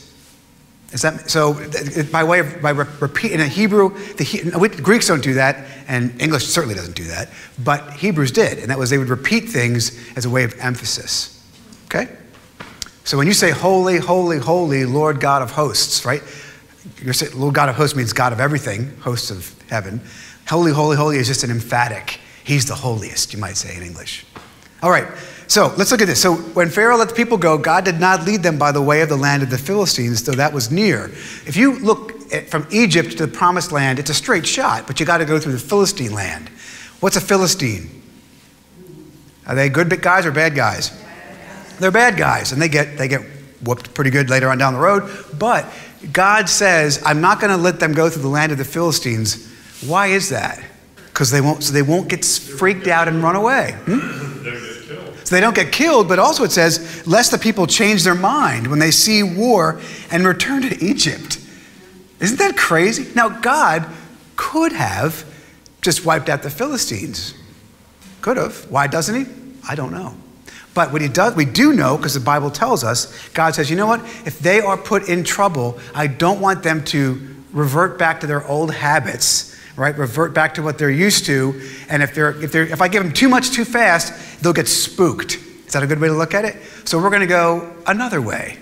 Is 0.92 1.02
that, 1.02 1.28
so 1.28 1.54
by 2.10 2.24
way 2.24 2.38
of 2.38 2.62
by 2.62 2.70
repeat 2.70 3.32
in 3.32 3.40
Hebrew, 3.40 3.90
the 4.14 4.58
we, 4.58 4.68
Greeks 4.68 5.06
don't 5.06 5.22
do 5.22 5.34
that, 5.34 5.66
and 5.86 6.18
English 6.20 6.46
certainly 6.46 6.74
doesn't 6.74 6.96
do 6.96 7.04
that, 7.04 7.28
but 7.62 7.92
Hebrews 7.92 8.32
did, 8.32 8.58
and 8.58 8.70
that 8.70 8.78
was 8.78 8.88
they 8.88 8.96
would 8.96 9.10
repeat 9.10 9.50
things 9.50 9.98
as 10.16 10.24
a 10.24 10.30
way 10.30 10.44
of 10.44 10.58
emphasis. 10.58 11.34
Okay? 11.86 12.08
So 13.04 13.18
when 13.18 13.26
you 13.26 13.34
say 13.34 13.50
holy, 13.50 13.98
holy, 13.98 14.38
holy, 14.38 14.86
Lord 14.86 15.20
God 15.20 15.42
of 15.42 15.50
hosts, 15.50 16.04
right? 16.06 16.22
You're 17.02 17.14
saying 17.14 17.38
Lord 17.38 17.54
God 17.54 17.68
of 17.68 17.76
hosts 17.76 17.96
means 17.96 18.12
God 18.12 18.32
of 18.32 18.40
everything, 18.40 18.96
hosts 19.00 19.30
of 19.30 19.54
heaven. 19.68 20.00
Holy, 20.48 20.72
holy, 20.72 20.96
holy 20.96 21.16
is 21.18 21.26
just 21.26 21.44
an 21.44 21.50
emphatic. 21.50 22.20
He's 22.44 22.66
the 22.66 22.74
holiest, 22.74 23.32
you 23.32 23.38
might 23.38 23.56
say 23.56 23.76
in 23.76 23.82
English. 23.82 24.24
All 24.82 24.90
right, 24.90 25.06
so 25.48 25.74
let's 25.76 25.90
look 25.90 26.00
at 26.00 26.06
this. 26.06 26.22
So 26.22 26.34
when 26.34 26.70
Pharaoh 26.70 26.96
let 26.96 27.08
the 27.08 27.14
people 27.14 27.36
go, 27.36 27.58
God 27.58 27.84
did 27.84 27.98
not 27.98 28.24
lead 28.24 28.42
them 28.42 28.58
by 28.58 28.72
the 28.72 28.80
way 28.80 29.00
of 29.00 29.08
the 29.08 29.16
land 29.16 29.42
of 29.42 29.50
the 29.50 29.58
Philistines, 29.58 30.22
though 30.24 30.32
that 30.32 30.52
was 30.52 30.70
near. 30.70 31.06
If 31.46 31.56
you 31.56 31.78
look 31.80 32.12
from 32.48 32.66
Egypt 32.70 33.12
to 33.12 33.26
the 33.26 33.28
promised 33.28 33.72
land, 33.72 33.98
it's 33.98 34.10
a 34.10 34.14
straight 34.14 34.46
shot, 34.46 34.86
but 34.86 35.00
you 35.00 35.06
got 35.06 35.18
to 35.18 35.24
go 35.24 35.38
through 35.38 35.52
the 35.52 35.58
Philistine 35.58 36.12
land. 36.12 36.48
What's 37.00 37.16
a 37.16 37.20
Philistine? 37.20 38.02
Are 39.46 39.54
they 39.54 39.68
good 39.68 40.00
guys 40.02 40.26
or 40.26 40.30
bad 40.30 40.54
guys? 40.54 40.92
They're 41.80 41.90
bad 41.90 42.16
guys, 42.16 42.52
and 42.52 42.60
they 42.60 42.68
get, 42.68 42.98
they 42.98 43.08
get 43.08 43.22
whooped 43.62 43.94
pretty 43.94 44.10
good 44.10 44.30
later 44.30 44.50
on 44.50 44.58
down 44.58 44.74
the 44.74 44.80
road. 44.80 45.10
But 45.38 45.66
God 46.12 46.48
says, 46.48 47.02
I'm 47.04 47.20
not 47.20 47.40
going 47.40 47.50
to 47.50 47.56
let 47.56 47.80
them 47.80 47.92
go 47.92 48.08
through 48.08 48.22
the 48.22 48.28
land 48.28 48.52
of 48.52 48.58
the 48.58 48.64
Philistines. 48.64 49.52
Why 49.86 50.08
is 50.08 50.28
that? 50.30 50.62
Because 51.06 51.30
they 51.30 51.40
won't, 51.40 51.64
so 51.64 51.72
they 51.72 51.82
won't 51.82 52.08
get 52.08 52.24
freaked 52.24 52.86
out 52.86 53.08
and 53.08 53.22
run 53.22 53.36
away. 53.36 53.76
Hmm? 53.84 54.18
So 55.24 55.34
they 55.34 55.40
don't 55.40 55.54
get 55.54 55.72
killed, 55.72 56.08
but 56.08 56.18
also 56.18 56.44
it 56.44 56.52
says, 56.52 57.06
lest 57.06 57.32
the 57.32 57.38
people 57.38 57.66
change 57.66 58.02
their 58.02 58.14
mind 58.14 58.66
when 58.66 58.78
they 58.78 58.90
see 58.90 59.22
war 59.22 59.80
and 60.10 60.26
return 60.26 60.62
to 60.62 60.82
Egypt. 60.82 61.38
Isn't 62.20 62.38
that 62.38 62.56
crazy? 62.56 63.08
Now, 63.14 63.28
God 63.28 63.86
could 64.36 64.72
have 64.72 65.24
just 65.82 66.04
wiped 66.06 66.28
out 66.28 66.42
the 66.42 66.50
Philistines. 66.50 67.34
Could 68.22 68.36
have. 68.36 68.70
Why 68.70 68.86
doesn't 68.86 69.14
he? 69.26 69.30
I 69.68 69.74
don't 69.74 69.92
know. 69.92 70.14
But 70.74 70.92
what 70.92 71.02
he 71.02 71.08
does, 71.08 71.34
we 71.34 71.44
do 71.44 71.72
know, 71.72 71.96
because 71.96 72.14
the 72.14 72.20
Bible 72.20 72.50
tells 72.50 72.84
us, 72.84 73.28
God 73.30 73.54
says, 73.54 73.68
you 73.70 73.76
know 73.76 73.86
what? 73.86 74.00
If 74.26 74.38
they 74.38 74.60
are 74.60 74.76
put 74.76 75.08
in 75.08 75.24
trouble, 75.24 75.78
I 75.94 76.06
don't 76.06 76.40
want 76.40 76.62
them 76.62 76.84
to 76.86 77.36
revert 77.52 77.98
back 77.98 78.20
to 78.20 78.26
their 78.26 78.46
old 78.46 78.72
habits 78.72 79.56
right? 79.78 79.96
Revert 79.96 80.34
back 80.34 80.54
to 80.54 80.62
what 80.62 80.76
they're 80.76 80.90
used 80.90 81.24
to. 81.26 81.62
And 81.88 82.02
if, 82.02 82.12
they're, 82.12 82.42
if, 82.42 82.50
they're, 82.50 82.64
if 82.64 82.82
I 82.82 82.88
give 82.88 83.02
them 83.02 83.12
too 83.12 83.28
much 83.28 83.52
too 83.52 83.64
fast, 83.64 84.42
they'll 84.42 84.52
get 84.52 84.66
spooked. 84.66 85.36
Is 85.36 85.72
that 85.72 85.82
a 85.82 85.86
good 85.86 86.00
way 86.00 86.08
to 86.08 86.14
look 86.14 86.34
at 86.34 86.44
it? 86.44 86.56
So 86.84 86.98
we're 86.98 87.10
going 87.10 87.20
to 87.20 87.26
go 87.26 87.72
another 87.86 88.20
way. 88.20 88.58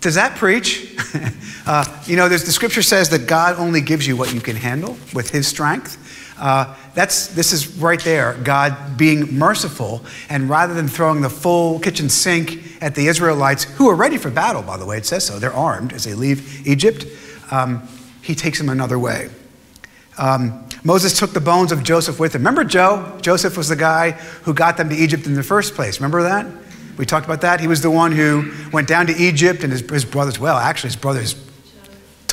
Does 0.00 0.16
that 0.16 0.36
preach? 0.36 0.96
uh, 1.66 1.84
you 2.06 2.16
know, 2.16 2.28
the 2.28 2.38
scripture 2.38 2.82
says 2.82 3.10
that 3.10 3.26
God 3.26 3.56
only 3.58 3.80
gives 3.80 4.06
you 4.06 4.16
what 4.16 4.34
you 4.34 4.40
can 4.40 4.56
handle 4.56 4.96
with 5.14 5.30
his 5.30 5.46
strength. 5.46 5.96
Uh, 6.38 6.74
that's, 6.94 7.28
this 7.28 7.52
is 7.52 7.76
right 7.78 8.00
there, 8.00 8.34
God 8.44 8.96
being 8.96 9.36
merciful, 9.36 10.04
and 10.28 10.48
rather 10.48 10.74
than 10.74 10.88
throwing 10.88 11.20
the 11.20 11.30
full 11.30 11.80
kitchen 11.80 12.08
sink 12.08 12.60
at 12.80 12.94
the 12.94 13.08
Israelites, 13.08 13.64
who 13.64 13.88
are 13.88 13.96
ready 13.96 14.16
for 14.16 14.30
battle, 14.30 14.62
by 14.62 14.76
the 14.76 14.86
way, 14.86 14.98
it 14.98 15.06
says 15.06 15.24
so, 15.24 15.38
they're 15.38 15.52
armed 15.52 15.92
as 15.92 16.04
they 16.04 16.14
leave 16.14 16.66
Egypt, 16.66 17.06
um, 17.50 17.86
he 18.22 18.34
takes 18.34 18.58
them 18.58 18.68
another 18.68 18.98
way. 18.98 19.30
Um, 20.18 20.64
Moses 20.84 21.18
took 21.18 21.32
the 21.32 21.40
bones 21.40 21.72
of 21.72 21.82
Joseph 21.82 22.20
with 22.20 22.34
him. 22.34 22.40
Remember 22.40 22.64
Joe? 22.64 23.18
Joseph 23.20 23.56
was 23.56 23.68
the 23.68 23.76
guy 23.76 24.12
who 24.42 24.54
got 24.54 24.76
them 24.76 24.88
to 24.90 24.94
Egypt 24.94 25.26
in 25.26 25.34
the 25.34 25.42
first 25.42 25.74
place. 25.74 25.98
Remember 26.00 26.22
that? 26.22 26.46
We 26.96 27.06
talked 27.06 27.26
about 27.26 27.40
that. 27.42 27.60
He 27.60 27.68
was 27.68 27.80
the 27.80 27.90
one 27.90 28.12
who 28.12 28.52
went 28.72 28.88
down 28.88 29.06
to 29.06 29.16
Egypt, 29.16 29.62
and 29.62 29.72
his, 29.72 29.88
his 29.88 30.04
brothers, 30.04 30.38
well, 30.38 30.56
actually, 30.56 30.88
his 30.88 30.96
brothers 30.96 31.34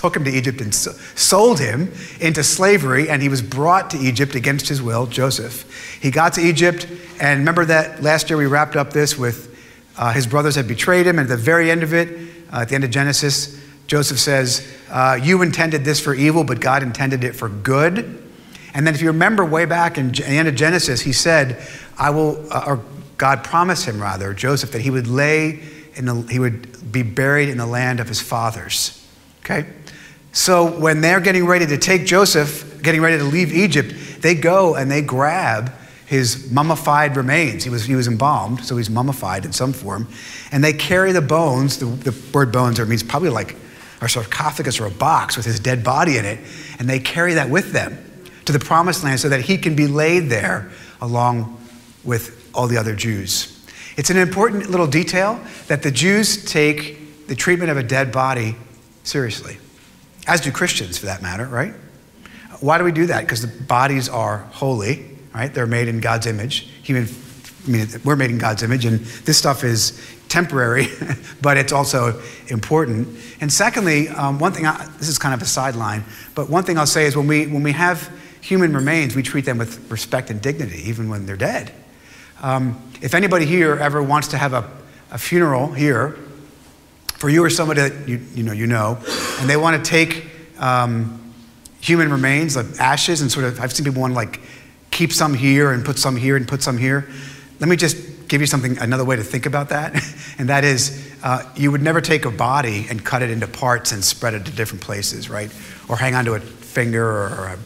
took 0.05 0.15
him 0.15 0.23
to 0.23 0.29
Egypt 0.29 0.61
and 0.61 0.73
sold 0.75 1.59
him 1.59 1.91
into 2.19 2.43
slavery, 2.43 3.09
and 3.09 3.23
he 3.23 3.27
was 3.27 3.41
brought 3.41 3.89
to 3.89 3.97
Egypt 3.97 4.35
against 4.35 4.67
his 4.67 4.79
will, 4.79 5.07
Joseph. 5.07 5.99
He 5.99 6.11
got 6.11 6.33
to 6.33 6.41
Egypt, 6.41 6.87
and 7.19 7.39
remember 7.39 7.65
that 7.65 8.03
last 8.03 8.29
year 8.29 8.37
we 8.37 8.45
wrapped 8.45 8.75
up 8.75 8.93
this 8.93 9.17
with 9.17 9.51
uh, 9.97 10.13
his 10.13 10.27
brothers 10.27 10.53
had 10.53 10.67
betrayed 10.67 11.07
him, 11.07 11.17
and 11.17 11.27
at 11.27 11.35
the 11.35 11.43
very 11.43 11.71
end 11.71 11.81
of 11.81 11.91
it, 11.91 12.07
uh, 12.53 12.57
at 12.57 12.69
the 12.69 12.75
end 12.75 12.83
of 12.83 12.91
Genesis, 12.91 13.59
Joseph 13.87 14.19
says, 14.19 14.71
uh, 14.91 15.19
You 15.19 15.41
intended 15.41 15.83
this 15.83 15.99
for 15.99 16.13
evil, 16.13 16.43
but 16.43 16.59
God 16.59 16.83
intended 16.83 17.23
it 17.23 17.35
for 17.35 17.49
good. 17.49 18.21
And 18.75 18.85
then, 18.85 18.93
if 18.93 19.01
you 19.01 19.07
remember 19.07 19.43
way 19.43 19.65
back 19.65 19.97
in 19.97 20.11
the 20.11 20.23
end 20.23 20.47
of 20.47 20.53
Genesis, 20.53 21.01
he 21.01 21.13
said, 21.13 21.67
I 21.97 22.11
will, 22.11 22.45
uh, 22.53 22.65
or 22.67 22.83
God 23.17 23.43
promised 23.43 23.85
him 23.85 23.99
rather, 23.99 24.35
Joseph, 24.35 24.71
that 24.73 24.81
he 24.81 24.91
would 24.91 25.07
lay 25.07 25.61
in 25.95 26.05
the, 26.05 26.13
he 26.29 26.37
would 26.37 26.91
be 26.91 27.01
buried 27.01 27.49
in 27.49 27.57
the 27.57 27.65
land 27.65 27.99
of 27.99 28.07
his 28.07 28.21
fathers. 28.21 29.01
Okay? 29.39 29.65
So 30.35 30.69
when 30.69 30.99
they're 30.99 31.21
getting 31.21 31.45
ready 31.45 31.65
to 31.65 31.77
take 31.77 32.05
Joseph, 32.05 32.81
getting 32.83 33.01
ready 33.01 33.17
to 33.17 33.23
leave 33.23 33.53
Egypt, 33.53 33.95
they 34.19 34.35
go 34.35 34.75
and 34.75 34.91
they 34.91 35.01
grab 35.01 35.71
his 36.05 36.51
mummified 36.51 37.15
remains. 37.15 37.63
He 37.63 37.69
was, 37.69 37.85
he 37.85 37.95
was 37.95 38.09
embalmed, 38.09 38.65
so 38.65 38.75
he's 38.75 38.89
mummified 38.89 39.45
in 39.45 39.53
some 39.53 39.71
form. 39.71 40.09
And 40.51 40.61
they 40.61 40.73
carry 40.73 41.13
the 41.13 41.21
bones, 41.21 41.79
the, 41.79 41.85
the 41.85 42.15
word 42.33 42.51
bones 42.51 42.81
means 42.81 43.01
probably 43.01 43.29
like 43.29 43.55
a 44.01 44.09
sarcophagus 44.09 44.77
or 44.81 44.87
a 44.87 44.91
box 44.91 45.37
with 45.37 45.45
his 45.45 45.57
dead 45.57 45.85
body 45.85 46.17
in 46.17 46.25
it, 46.25 46.39
and 46.79 46.89
they 46.89 46.99
carry 46.99 47.35
that 47.35 47.49
with 47.49 47.71
them 47.71 47.97
to 48.43 48.51
the 48.51 48.59
promised 48.59 49.05
land 49.05 49.21
so 49.21 49.29
that 49.29 49.39
he 49.39 49.57
can 49.57 49.73
be 49.73 49.87
laid 49.87 50.29
there 50.29 50.69
along 50.99 51.57
with 52.03 52.51
all 52.53 52.67
the 52.67 52.77
other 52.77 52.93
Jews. 52.93 53.65
It's 53.95 54.09
an 54.09 54.17
important 54.17 54.69
little 54.69 54.85
detail 54.85 55.39
that 55.67 55.81
the 55.81 55.91
Jews 55.91 56.43
take 56.43 57.27
the 57.27 57.35
treatment 57.35 57.71
of 57.71 57.77
a 57.77 57.83
dead 57.83 58.11
body 58.11 58.57
seriously, 59.05 59.57
as 60.27 60.41
do 60.41 60.51
Christians 60.51 60.97
for 60.97 61.05
that 61.05 61.21
matter, 61.21 61.45
right? 61.45 61.73
Why 62.59 62.77
do 62.77 62.83
we 62.83 62.91
do 62.91 63.07
that? 63.07 63.21
Because 63.21 63.41
the 63.41 63.63
bodies 63.63 64.09
are 64.09 64.39
holy, 64.51 65.05
right? 65.33 65.53
They're 65.53 65.67
made 65.67 65.87
in 65.87 65.99
God's 65.99 66.25
image. 66.25 66.69
Human, 66.83 67.07
I 67.67 67.69
mean, 67.69 67.87
we're 68.03 68.15
made 68.15 68.31
in 68.31 68.37
God's 68.37 68.63
image, 68.63 68.85
and 68.85 68.99
this 68.99 69.37
stuff 69.37 69.63
is 69.63 70.01
temporary, 70.29 70.87
but 71.41 71.57
it's 71.57 71.71
also 71.71 72.21
important. 72.47 73.07
And 73.41 73.51
secondly, 73.51 74.09
um, 74.09 74.39
one 74.39 74.51
thing, 74.51 74.65
I, 74.65 74.87
this 74.97 75.09
is 75.09 75.17
kind 75.17 75.33
of 75.33 75.41
a 75.41 75.45
sideline, 75.45 76.03
but 76.33 76.49
one 76.49 76.63
thing 76.63 76.77
I'll 76.77 76.85
say 76.85 77.05
is 77.05 77.15
when 77.15 77.27
we, 77.27 77.47
when 77.47 77.63
we 77.63 77.73
have 77.73 78.11
human 78.41 78.73
remains, 78.73 79.15
we 79.15 79.23
treat 79.23 79.45
them 79.45 79.57
with 79.57 79.91
respect 79.91 80.29
and 80.29 80.41
dignity, 80.41 80.89
even 80.89 81.09
when 81.09 81.25
they're 81.25 81.37
dead. 81.37 81.71
Um, 82.41 82.81
if 83.01 83.13
anybody 83.13 83.45
here 83.45 83.75
ever 83.75 84.01
wants 84.01 84.29
to 84.29 84.37
have 84.37 84.53
a, 84.53 84.69
a 85.11 85.17
funeral 85.17 85.71
here 85.71 86.17
for 87.17 87.29
you 87.29 87.43
or 87.43 87.49
somebody 87.49 87.81
that 87.81 88.07
you, 88.07 88.19
you 88.33 88.43
know, 88.43 88.51
you 88.51 88.67
know, 88.67 88.97
and 89.39 89.49
they 89.49 89.57
want 89.57 89.83
to 89.83 89.89
take 89.89 90.25
um, 90.59 91.33
human 91.81 92.11
remains, 92.11 92.55
like 92.55 92.65
ashes, 92.79 93.21
and 93.21 93.31
sort 93.31 93.45
of, 93.45 93.59
I've 93.59 93.73
seen 93.73 93.85
people 93.85 94.01
want 94.01 94.11
to 94.11 94.15
like 94.15 94.41
keep 94.91 95.11
some 95.11 95.33
here 95.33 95.71
and 95.71 95.83
put 95.83 95.97
some 95.97 96.15
here 96.15 96.35
and 96.35 96.47
put 96.47 96.61
some 96.61 96.77
here. 96.77 97.09
Let 97.59 97.69
me 97.69 97.75
just 97.75 98.27
give 98.27 98.41
you 98.41 98.47
something, 98.47 98.77
another 98.79 99.05
way 99.05 99.15
to 99.15 99.23
think 99.23 99.45
about 99.45 99.69
that, 99.69 99.93
and 100.37 100.49
that 100.49 100.63
is 100.63 101.15
uh, 101.23 101.43
you 101.55 101.71
would 101.71 101.81
never 101.81 102.01
take 102.01 102.25
a 102.25 102.31
body 102.31 102.85
and 102.89 103.03
cut 103.03 103.21
it 103.21 103.29
into 103.29 103.47
parts 103.47 103.91
and 103.91 104.03
spread 104.03 104.33
it 104.33 104.45
to 104.45 104.51
different 104.51 104.83
places, 104.83 105.29
right? 105.29 105.53
Or 105.87 105.97
hang 105.97 106.15
onto 106.15 106.33
a 106.33 106.39
finger 106.39 107.05
or 107.05 107.47
a 107.47 107.57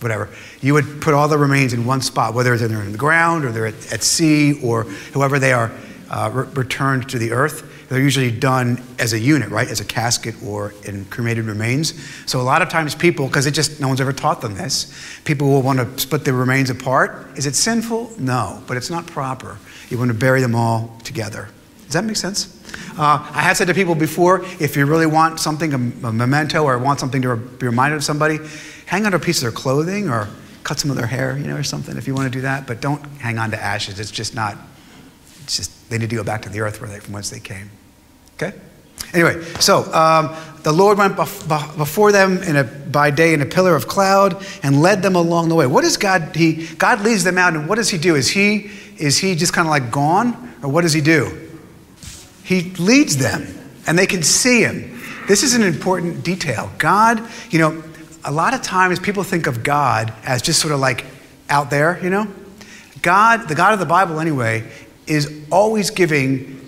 whatever. 0.00 0.28
You 0.60 0.74
would 0.74 1.00
put 1.00 1.14
all 1.14 1.28
the 1.28 1.38
remains 1.38 1.72
in 1.72 1.84
one 1.84 2.00
spot, 2.00 2.34
whether 2.34 2.56
they're 2.56 2.82
in 2.82 2.92
the 2.92 2.98
ground 2.98 3.44
or 3.44 3.52
they're 3.52 3.66
at, 3.66 3.92
at 3.92 4.02
sea 4.02 4.60
or 4.62 4.86
however 5.12 5.38
they 5.38 5.52
are 5.52 5.72
uh, 6.10 6.30
re- 6.32 6.46
returned 6.54 7.08
to 7.10 7.18
the 7.18 7.32
earth. 7.32 7.67
They're 7.88 8.02
usually 8.02 8.30
done 8.30 8.82
as 8.98 9.14
a 9.14 9.18
unit, 9.18 9.48
right? 9.48 9.66
As 9.66 9.80
a 9.80 9.84
casket 9.84 10.34
or 10.44 10.74
in 10.84 11.06
cremated 11.06 11.46
remains. 11.46 11.94
So 12.26 12.40
a 12.40 12.42
lot 12.42 12.60
of 12.60 12.68
times 12.68 12.94
people, 12.94 13.26
because 13.26 13.46
it 13.46 13.52
just, 13.52 13.80
no 13.80 13.88
one's 13.88 14.00
ever 14.00 14.12
taught 14.12 14.42
them 14.42 14.54
this, 14.54 14.92
people 15.24 15.48
will 15.48 15.62
want 15.62 15.78
to 15.78 15.98
split 15.98 16.24
the 16.24 16.34
remains 16.34 16.68
apart. 16.68 17.38
Is 17.38 17.46
it 17.46 17.54
sinful? 17.54 18.12
No, 18.18 18.62
but 18.66 18.76
it's 18.76 18.90
not 18.90 19.06
proper. 19.06 19.58
You 19.88 19.96
want 19.96 20.10
to 20.10 20.14
bury 20.14 20.42
them 20.42 20.54
all 20.54 20.98
together. 21.02 21.48
Does 21.84 21.94
that 21.94 22.04
make 22.04 22.16
sense? 22.16 22.54
Uh, 22.98 23.26
I 23.32 23.40
have 23.40 23.56
said 23.56 23.68
to 23.68 23.74
people 23.74 23.94
before, 23.94 24.44
if 24.60 24.76
you 24.76 24.84
really 24.84 25.06
want 25.06 25.40
something, 25.40 25.72
a, 25.72 25.76
a 26.08 26.12
memento, 26.12 26.64
or 26.64 26.76
want 26.78 27.00
something 27.00 27.22
to 27.22 27.36
be 27.36 27.66
reminded 27.66 27.96
of 27.96 28.04
somebody, 28.04 28.38
hang 28.84 29.06
on 29.06 29.12
to 29.12 29.16
a 29.16 29.20
piece 29.20 29.38
of 29.38 29.42
their 29.42 29.52
clothing 29.52 30.10
or 30.10 30.28
cut 30.62 30.78
some 30.78 30.90
of 30.90 30.98
their 30.98 31.06
hair, 31.06 31.38
you 31.38 31.46
know, 31.46 31.56
or 31.56 31.62
something 31.62 31.96
if 31.96 32.06
you 32.06 32.14
want 32.14 32.30
to 32.30 32.38
do 32.38 32.42
that. 32.42 32.66
But 32.66 32.82
don't 32.82 33.02
hang 33.18 33.38
on 33.38 33.50
to 33.52 33.62
ashes. 33.62 33.98
It's 33.98 34.10
just 34.10 34.34
not, 34.34 34.58
it's 35.48 35.56
just, 35.56 35.88
they 35.88 35.96
need 35.96 36.10
to 36.10 36.16
go 36.16 36.22
back 36.22 36.42
to 36.42 36.50
the 36.50 36.60
earth 36.60 36.78
where 36.78 36.90
they, 36.90 37.00
from 37.00 37.14
whence 37.14 37.30
they 37.30 37.40
came. 37.40 37.70
Okay? 38.34 38.52
Anyway, 39.14 39.42
so 39.60 39.90
um, 39.94 40.36
the 40.62 40.70
Lord 40.70 40.98
went 40.98 41.16
before 41.16 42.12
them 42.12 42.42
in 42.42 42.56
a, 42.56 42.64
by 42.64 43.10
day 43.10 43.32
in 43.32 43.40
a 43.40 43.46
pillar 43.46 43.74
of 43.74 43.88
cloud 43.88 44.44
and 44.62 44.82
led 44.82 45.00
them 45.00 45.16
along 45.16 45.48
the 45.48 45.54
way. 45.54 45.66
What 45.66 45.84
does 45.84 45.96
God, 45.96 46.36
he, 46.36 46.66
God 46.76 47.00
leads 47.00 47.24
them 47.24 47.38
out 47.38 47.54
and 47.54 47.66
what 47.66 47.76
does 47.76 47.88
he 47.88 47.96
do? 47.96 48.14
Is 48.14 48.28
he, 48.28 48.70
is 48.98 49.16
he 49.16 49.34
just 49.34 49.54
kind 49.54 49.66
of 49.66 49.70
like 49.70 49.90
gone 49.90 50.54
or 50.62 50.68
what 50.68 50.82
does 50.82 50.92
he 50.92 51.00
do? 51.00 51.48
He 52.44 52.72
leads 52.72 53.16
them 53.16 53.46
and 53.86 53.98
they 53.98 54.06
can 54.06 54.22
see 54.22 54.60
him. 54.60 55.00
This 55.28 55.42
is 55.42 55.54
an 55.54 55.62
important 55.62 56.22
detail. 56.24 56.70
God, 56.76 57.26
you 57.48 57.58
know, 57.58 57.82
a 58.22 58.30
lot 58.32 58.52
of 58.52 58.60
times 58.60 59.00
people 59.00 59.22
think 59.22 59.46
of 59.46 59.62
God 59.62 60.12
as 60.24 60.42
just 60.42 60.60
sort 60.60 60.74
of 60.74 60.80
like 60.80 61.06
out 61.48 61.70
there, 61.70 61.98
you 62.02 62.10
know? 62.10 62.28
God, 63.00 63.48
the 63.48 63.54
God 63.54 63.72
of 63.72 63.78
the 63.78 63.86
Bible 63.86 64.20
anyway, 64.20 64.70
is 65.08 65.44
always 65.50 65.90
giving 65.90 66.58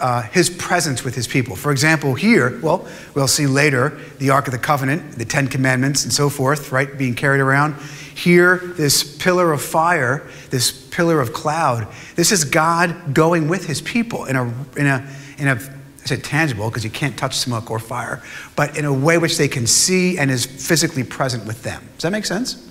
uh, 0.00 0.22
his 0.22 0.50
presence 0.50 1.04
with 1.04 1.14
his 1.14 1.26
people. 1.26 1.56
For 1.56 1.72
example, 1.72 2.14
here, 2.14 2.58
well, 2.60 2.86
we'll 3.14 3.28
see 3.28 3.46
later 3.46 3.98
the 4.18 4.30
Ark 4.30 4.46
of 4.46 4.52
the 4.52 4.58
Covenant, 4.58 5.12
the 5.18 5.24
Ten 5.24 5.48
Commandments, 5.48 6.04
and 6.04 6.12
so 6.12 6.28
forth, 6.28 6.72
right, 6.72 6.98
being 6.98 7.14
carried 7.14 7.40
around. 7.40 7.74
Here, 8.14 8.58
this 8.76 9.16
pillar 9.16 9.52
of 9.52 9.62
fire, 9.62 10.28
this 10.50 10.86
pillar 10.88 11.20
of 11.20 11.32
cloud, 11.32 11.88
this 12.14 12.32
is 12.32 12.44
God 12.44 13.14
going 13.14 13.48
with 13.48 13.66
his 13.66 13.80
people 13.80 14.24
in 14.26 14.36
a, 14.36 14.44
in 14.76 14.86
a, 14.86 15.08
in 15.38 15.48
a 15.48 15.76
I 16.06 16.08
said 16.08 16.22
tangible 16.22 16.68
because 16.68 16.84
you 16.84 16.90
can't 16.90 17.18
touch 17.18 17.36
smoke 17.36 17.68
or 17.68 17.80
fire, 17.80 18.22
but 18.54 18.78
in 18.78 18.84
a 18.84 18.92
way 18.92 19.18
which 19.18 19.38
they 19.38 19.48
can 19.48 19.66
see 19.66 20.18
and 20.18 20.30
is 20.30 20.46
physically 20.46 21.02
present 21.02 21.44
with 21.46 21.64
them. 21.64 21.82
Does 21.94 22.02
that 22.02 22.12
make 22.12 22.24
sense? 22.24 22.62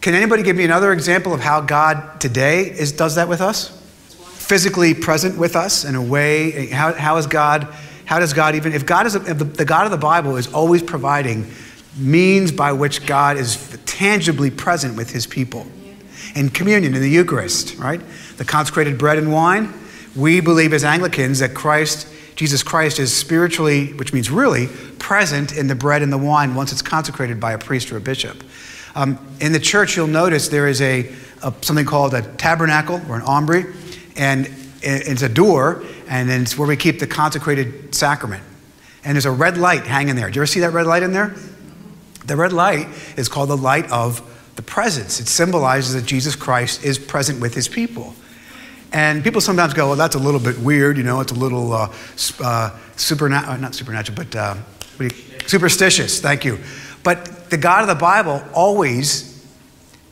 Can 0.00 0.14
anybody 0.14 0.42
give 0.42 0.56
me 0.56 0.64
another 0.64 0.92
example 0.92 1.34
of 1.34 1.40
how 1.40 1.60
God 1.60 2.22
today 2.22 2.70
is, 2.70 2.90
does 2.92 3.16
that 3.16 3.28
with 3.28 3.42
us? 3.42 3.81
Physically 4.52 4.92
present 4.92 5.38
with 5.38 5.56
us 5.56 5.86
in 5.86 5.94
a 5.94 6.02
way. 6.02 6.66
How, 6.66 6.92
how 6.92 7.16
is 7.16 7.26
God, 7.26 7.66
how 8.04 8.18
does 8.18 8.34
God 8.34 8.54
even, 8.54 8.74
if 8.74 8.84
God 8.84 9.06
is, 9.06 9.14
if 9.14 9.38
the, 9.38 9.44
the 9.44 9.64
God 9.64 9.86
of 9.86 9.90
the 9.90 9.96
Bible 9.96 10.36
is 10.36 10.52
always 10.52 10.82
providing 10.82 11.50
means 11.96 12.52
by 12.52 12.70
which 12.70 13.06
God 13.06 13.38
is 13.38 13.78
tangibly 13.86 14.50
present 14.50 14.94
with 14.94 15.10
his 15.10 15.26
people. 15.26 15.66
In 16.34 16.50
communion, 16.50 16.94
in 16.94 17.00
the 17.00 17.08
Eucharist, 17.08 17.78
right? 17.78 18.02
The 18.36 18.44
consecrated 18.44 18.98
bread 18.98 19.16
and 19.16 19.32
wine. 19.32 19.72
We 20.14 20.42
believe 20.42 20.74
as 20.74 20.84
Anglicans 20.84 21.38
that 21.38 21.54
Christ 21.54 22.06
Jesus 22.34 22.62
Christ 22.62 22.98
is 22.98 23.14
spiritually, 23.14 23.94
which 23.94 24.12
means 24.12 24.30
really, 24.30 24.66
present 24.98 25.56
in 25.56 25.66
the 25.66 25.74
bread 25.74 26.02
and 26.02 26.12
the 26.12 26.18
wine 26.18 26.54
once 26.54 26.72
it's 26.72 26.82
consecrated 26.82 27.40
by 27.40 27.52
a 27.52 27.58
priest 27.58 27.90
or 27.90 27.96
a 27.96 28.00
bishop. 28.02 28.44
Um, 28.94 29.18
in 29.40 29.52
the 29.52 29.60
church, 29.60 29.96
you'll 29.96 30.08
notice 30.08 30.48
there 30.48 30.68
is 30.68 30.82
a, 30.82 31.10
a, 31.42 31.54
something 31.62 31.86
called 31.86 32.12
a 32.12 32.20
tabernacle 32.36 33.00
or 33.08 33.16
an 33.16 33.22
aumbry, 33.22 33.74
and 34.16 34.48
it's 34.82 35.22
a 35.22 35.28
door, 35.28 35.84
and 36.08 36.30
it's 36.30 36.58
where 36.58 36.68
we 36.68 36.76
keep 36.76 36.98
the 36.98 37.06
consecrated 37.06 37.94
sacrament. 37.94 38.42
And 39.04 39.14
there's 39.14 39.26
a 39.26 39.30
red 39.30 39.58
light 39.58 39.84
hanging 39.84 40.16
there. 40.16 40.30
Do 40.30 40.36
you 40.36 40.42
ever 40.42 40.46
see 40.46 40.60
that 40.60 40.70
red 40.70 40.86
light 40.86 41.02
in 41.02 41.12
there? 41.12 41.34
The 42.26 42.36
red 42.36 42.52
light 42.52 42.88
is 43.16 43.28
called 43.28 43.48
the 43.48 43.56
light 43.56 43.90
of 43.90 44.22
the 44.56 44.62
presence. 44.62 45.20
It 45.20 45.26
symbolizes 45.26 45.94
that 45.94 46.06
Jesus 46.06 46.36
Christ 46.36 46.84
is 46.84 46.98
present 46.98 47.40
with 47.40 47.54
his 47.54 47.68
people. 47.68 48.14
And 48.92 49.24
people 49.24 49.40
sometimes 49.40 49.72
go, 49.72 49.88
well, 49.88 49.96
that's 49.96 50.14
a 50.14 50.18
little 50.18 50.38
bit 50.38 50.58
weird, 50.58 50.98
you 50.98 51.02
know, 51.02 51.20
it's 51.20 51.32
a 51.32 51.36
little 51.36 51.72
uh, 51.72 51.92
uh, 52.40 52.78
supernatural, 52.96 53.54
uh, 53.54 53.56
not 53.56 53.74
supernatural, 53.74 54.16
but 54.16 54.36
uh, 54.36 54.56
superstitious, 55.46 56.20
thank 56.20 56.44
you. 56.44 56.58
But 57.02 57.48
the 57.50 57.56
God 57.56 57.82
of 57.82 57.88
the 57.88 57.94
Bible 57.94 58.42
always 58.52 59.32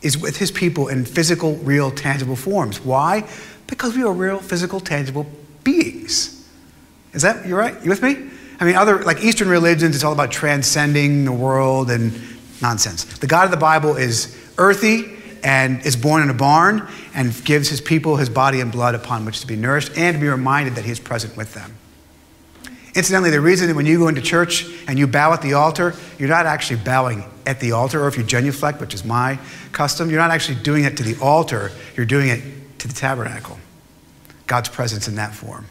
is 0.00 0.16
with 0.16 0.38
his 0.38 0.50
people 0.50 0.88
in 0.88 1.04
physical, 1.04 1.56
real, 1.56 1.90
tangible 1.90 2.36
forms. 2.36 2.80
Why? 2.80 3.28
Because 3.70 3.96
we 3.96 4.02
are 4.02 4.12
real, 4.12 4.38
physical, 4.38 4.80
tangible 4.80 5.26
beings. 5.64 6.46
Is 7.14 7.22
that, 7.22 7.46
you're 7.46 7.58
right? 7.58 7.82
You 7.82 7.88
with 7.88 8.02
me? 8.02 8.16
I 8.60 8.66
mean, 8.66 8.76
other, 8.76 9.02
like 9.02 9.24
Eastern 9.24 9.48
religions, 9.48 9.94
it's 9.94 10.04
all 10.04 10.12
about 10.12 10.30
transcending 10.30 11.24
the 11.24 11.32
world 11.32 11.90
and 11.90 12.12
nonsense. 12.60 13.04
The 13.04 13.26
God 13.26 13.46
of 13.46 13.50
the 13.50 13.56
Bible 13.56 13.96
is 13.96 14.36
earthy, 14.58 15.16
and 15.42 15.84
is 15.84 15.96
born 15.96 16.22
in 16.22 16.30
a 16.30 16.34
barn 16.34 16.86
and 17.14 17.32
gives 17.44 17.68
his 17.68 17.80
people 17.80 18.16
his 18.16 18.28
body 18.28 18.60
and 18.60 18.70
blood 18.70 18.94
upon 18.94 19.24
which 19.24 19.40
to 19.40 19.46
be 19.46 19.56
nourished 19.56 19.96
and 19.96 20.14
to 20.14 20.20
be 20.20 20.28
reminded 20.28 20.74
that 20.74 20.84
he 20.84 20.90
is 20.90 21.00
present 21.00 21.36
with 21.36 21.54
them. 21.54 21.76
Incidentally, 22.94 23.30
the 23.30 23.40
reason 23.40 23.68
that 23.68 23.74
when 23.76 23.86
you 23.86 23.98
go 23.98 24.08
into 24.08 24.20
church 24.20 24.66
and 24.88 24.98
you 24.98 25.06
bow 25.06 25.32
at 25.32 25.42
the 25.42 25.54
altar, 25.54 25.94
you're 26.18 26.28
not 26.28 26.46
actually 26.46 26.80
bowing 26.80 27.24
at 27.46 27.60
the 27.60 27.72
altar, 27.72 28.02
or 28.02 28.08
if 28.08 28.18
you 28.18 28.24
genuflect, 28.24 28.80
which 28.80 28.94
is 28.94 29.04
my 29.04 29.38
custom, 29.70 30.10
you're 30.10 30.18
not 30.18 30.30
actually 30.30 30.60
doing 30.62 30.84
it 30.84 30.96
to 30.96 31.02
the 31.02 31.18
altar, 31.22 31.70
you're 31.96 32.06
doing 32.06 32.28
it 32.28 32.42
to 32.80 32.88
the 32.88 32.94
tabernacle. 32.94 33.58
God's 34.46 34.68
presence 34.68 35.08
in 35.08 35.14
that 35.16 35.34
form. 35.34 35.66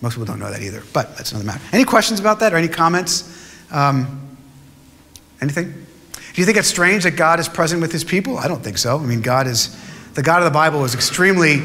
Most 0.00 0.14
people 0.14 0.26
don't 0.26 0.38
know 0.38 0.50
that 0.50 0.62
either, 0.62 0.82
but 0.92 1.16
that's 1.16 1.32
another 1.32 1.46
matter. 1.46 1.60
Any 1.72 1.84
questions 1.84 2.20
about 2.20 2.40
that 2.40 2.52
or 2.52 2.56
any 2.56 2.68
comments? 2.68 3.52
Um, 3.72 4.36
anything? 5.40 5.72
Do 5.72 6.40
you 6.40 6.46
think 6.46 6.56
it's 6.56 6.68
strange 6.68 7.02
that 7.02 7.12
God 7.12 7.40
is 7.40 7.48
present 7.48 7.80
with 7.80 7.90
his 7.90 8.04
people? 8.04 8.38
I 8.38 8.46
don't 8.46 8.62
think 8.62 8.78
so. 8.78 8.96
I 8.98 9.02
mean, 9.02 9.22
God 9.22 9.48
is, 9.48 9.76
the 10.14 10.22
God 10.22 10.38
of 10.38 10.44
the 10.44 10.52
Bible 10.52 10.84
is 10.84 10.94
extremely 10.94 11.62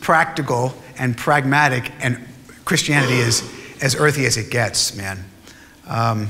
practical 0.00 0.74
and 0.98 1.16
pragmatic, 1.16 1.90
and 2.00 2.18
Christianity 2.66 3.14
is 3.14 3.42
as 3.80 3.94
earthy 3.94 4.26
as 4.26 4.36
it 4.36 4.50
gets, 4.50 4.94
man. 4.94 5.24
Um, 5.86 6.28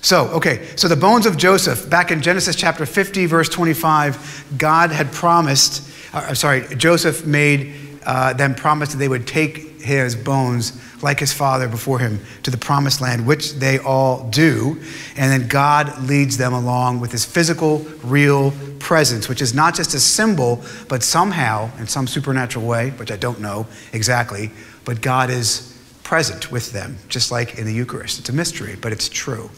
so, 0.00 0.26
okay, 0.28 0.68
so 0.76 0.86
the 0.86 0.96
bones 0.96 1.26
of 1.26 1.36
Joseph, 1.36 1.88
back 1.90 2.10
in 2.10 2.22
Genesis 2.22 2.54
chapter 2.54 2.86
50, 2.86 3.26
verse 3.26 3.48
25, 3.48 4.54
God 4.56 4.90
had 4.90 5.12
promised, 5.12 5.82
uh, 6.18 6.34
sorry, 6.34 6.66
Joseph 6.76 7.26
made 7.26 7.74
uh, 8.04 8.32
them 8.32 8.54
promise 8.54 8.92
that 8.92 8.98
they 8.98 9.08
would 9.08 9.26
take 9.26 9.80
his 9.80 10.14
bones 10.14 10.80
like 11.02 11.20
his 11.20 11.32
father 11.32 11.68
before 11.68 11.98
him 11.98 12.20
to 12.42 12.50
the 12.50 12.56
promised 12.56 13.00
land, 13.00 13.26
which 13.26 13.52
they 13.54 13.78
all 13.78 14.28
do. 14.30 14.80
And 15.16 15.30
then 15.30 15.48
God 15.48 16.02
leads 16.02 16.36
them 16.36 16.52
along 16.52 17.00
with 17.00 17.12
his 17.12 17.24
physical, 17.24 17.78
real, 18.02 18.52
presence, 18.78 19.28
which 19.28 19.42
is 19.42 19.54
not 19.54 19.74
just 19.74 19.94
a 19.94 20.00
symbol, 20.00 20.62
but 20.88 21.02
somehow, 21.02 21.70
in 21.78 21.86
some 21.86 22.06
supernatural 22.06 22.66
way, 22.66 22.90
which 22.90 23.10
I 23.10 23.16
don't 23.16 23.40
know 23.40 23.66
exactly, 23.92 24.50
but 24.84 25.00
God 25.00 25.30
is 25.30 25.78
present 26.02 26.50
with 26.50 26.72
them, 26.72 26.96
just 27.08 27.30
like 27.30 27.58
in 27.58 27.66
the 27.66 27.72
Eucharist. 27.72 28.18
It's 28.18 28.28
a 28.28 28.32
mystery, 28.32 28.76
but 28.80 28.92
it's 28.92 29.08
true. 29.08 29.50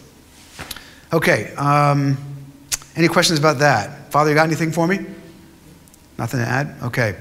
Okay, 1.13 1.53
um, 1.55 2.17
any 2.95 3.07
questions 3.07 3.39
about 3.39 3.59
that? 3.59 4.11
Father, 4.11 4.29
you 4.29 4.35
got 4.35 4.47
anything 4.47 4.71
for 4.71 4.87
me? 4.87 5.05
Nothing 6.21 6.41
to 6.41 6.45
add? 6.45 6.75
Okay. 6.83 7.15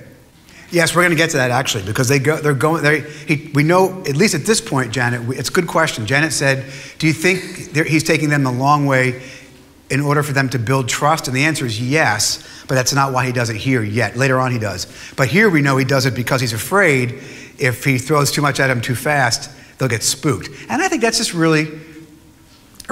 Yes, 0.71 0.95
we're 0.95 1.01
going 1.01 1.13
to 1.13 1.17
get 1.17 1.31
to 1.31 1.39
that 1.39 1.51
actually 1.51 1.85
because 1.85 2.07
they 2.07 2.19
go, 2.19 2.37
they're 2.37 2.53
going. 2.53 2.83
They, 2.83 3.01
he, 3.01 3.51
we 3.55 3.63
know 3.63 4.03
at 4.03 4.15
least 4.15 4.35
at 4.35 4.45
this 4.45 4.61
point, 4.61 4.93
Janet. 4.93 5.39
It's 5.39 5.49
a 5.49 5.53
good 5.53 5.67
question. 5.67 6.05
Janet 6.05 6.35
said, 6.35 6.71
"Do 6.99 7.07
you 7.07 7.15
think 7.15 7.75
he's 7.89 8.05
taking 8.05 8.29
them 8.29 8.45
the 8.45 8.53
long 8.53 8.85
way 8.85 9.23
in 9.89 10.03
order 10.03 10.23
for 10.23 10.35
them 10.35 10.51
to 10.51 10.59
build 10.59 10.87
trust?" 10.87 11.29
And 11.29 11.35
the 11.35 11.45
answer 11.45 11.65
is 11.65 11.81
yes, 11.81 12.47
but 12.69 12.75
that's 12.75 12.93
not 12.93 13.15
why 13.15 13.25
he 13.25 13.33
does 13.33 13.49
it 13.49 13.57
here 13.57 13.83
yet. 13.83 14.19
Later 14.19 14.39
on, 14.39 14.53
he 14.53 14.59
does. 14.59 14.87
But 15.17 15.29
here 15.29 15.49
we 15.49 15.63
know 15.63 15.79
he 15.79 15.87
does 15.87 16.05
it 16.05 16.15
because 16.15 16.43
he's 16.43 16.53
afraid 16.53 17.13
if 17.59 17.83
he 17.83 17.97
throws 17.97 18.31
too 18.31 18.43
much 18.43 18.61
at 18.61 18.67
them 18.67 18.83
too 18.83 18.95
fast, 18.95 19.51
they'll 19.79 19.89
get 19.89 20.03
spooked. 20.03 20.51
And 20.69 20.83
I 20.83 20.89
think 20.89 21.01
that's 21.01 21.17
just 21.17 21.33
really 21.33 21.65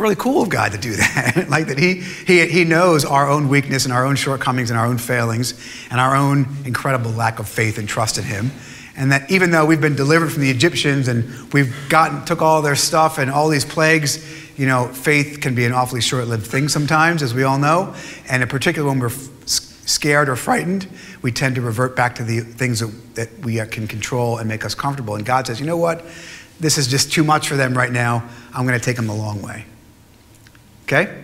really 0.00 0.16
cool 0.16 0.42
of 0.42 0.48
God 0.48 0.72
to 0.72 0.78
do 0.78 0.92
that. 0.96 1.46
like 1.50 1.66
that 1.68 1.78
he, 1.78 1.94
he, 2.00 2.46
he 2.46 2.64
knows 2.64 3.04
our 3.04 3.28
own 3.28 3.48
weakness 3.48 3.84
and 3.84 3.92
our 3.92 4.04
own 4.04 4.16
shortcomings 4.16 4.70
and 4.70 4.78
our 4.78 4.86
own 4.86 4.98
failings 4.98 5.54
and 5.90 6.00
our 6.00 6.16
own 6.16 6.46
incredible 6.64 7.10
lack 7.10 7.38
of 7.38 7.48
faith 7.48 7.78
and 7.78 7.88
trust 7.88 8.18
in 8.18 8.24
him. 8.24 8.50
And 8.96 9.12
that 9.12 9.30
even 9.30 9.52
though 9.52 9.64
we've 9.64 9.80
been 9.80 9.94
delivered 9.94 10.32
from 10.32 10.42
the 10.42 10.50
Egyptians 10.50 11.06
and 11.06 11.52
we've 11.52 11.74
gotten, 11.88 12.24
took 12.24 12.42
all 12.42 12.62
their 12.62 12.74
stuff 12.74 13.18
and 13.18 13.30
all 13.30 13.48
these 13.48 13.64
plagues, 13.64 14.58
you 14.58 14.66
know, 14.66 14.88
faith 14.88 15.40
can 15.40 15.54
be 15.54 15.64
an 15.64 15.72
awfully 15.72 16.00
short-lived 16.00 16.44
thing 16.44 16.68
sometimes, 16.68 17.22
as 17.22 17.32
we 17.32 17.44
all 17.44 17.58
know. 17.58 17.94
And 18.28 18.42
in 18.42 18.48
particular, 18.48 18.88
when 18.88 18.98
we're 18.98 19.12
scared 19.46 20.28
or 20.28 20.34
frightened, 20.34 20.88
we 21.22 21.30
tend 21.30 21.54
to 21.54 21.60
revert 21.60 21.94
back 21.94 22.16
to 22.16 22.24
the 22.24 22.40
things 22.40 22.80
that, 22.80 23.14
that 23.14 23.44
we 23.44 23.64
can 23.66 23.86
control 23.86 24.38
and 24.38 24.48
make 24.48 24.64
us 24.64 24.74
comfortable. 24.74 25.14
And 25.14 25.24
God 25.24 25.46
says, 25.46 25.60
you 25.60 25.66
know 25.66 25.76
what? 25.76 26.04
This 26.58 26.76
is 26.76 26.88
just 26.88 27.12
too 27.12 27.22
much 27.22 27.48
for 27.48 27.54
them 27.54 27.74
right 27.74 27.92
now. 27.92 28.28
I'm 28.52 28.66
going 28.66 28.78
to 28.78 28.84
take 28.84 28.96
them 28.96 29.06
the 29.06 29.14
long 29.14 29.40
way. 29.42 29.64
Okay? 30.88 31.22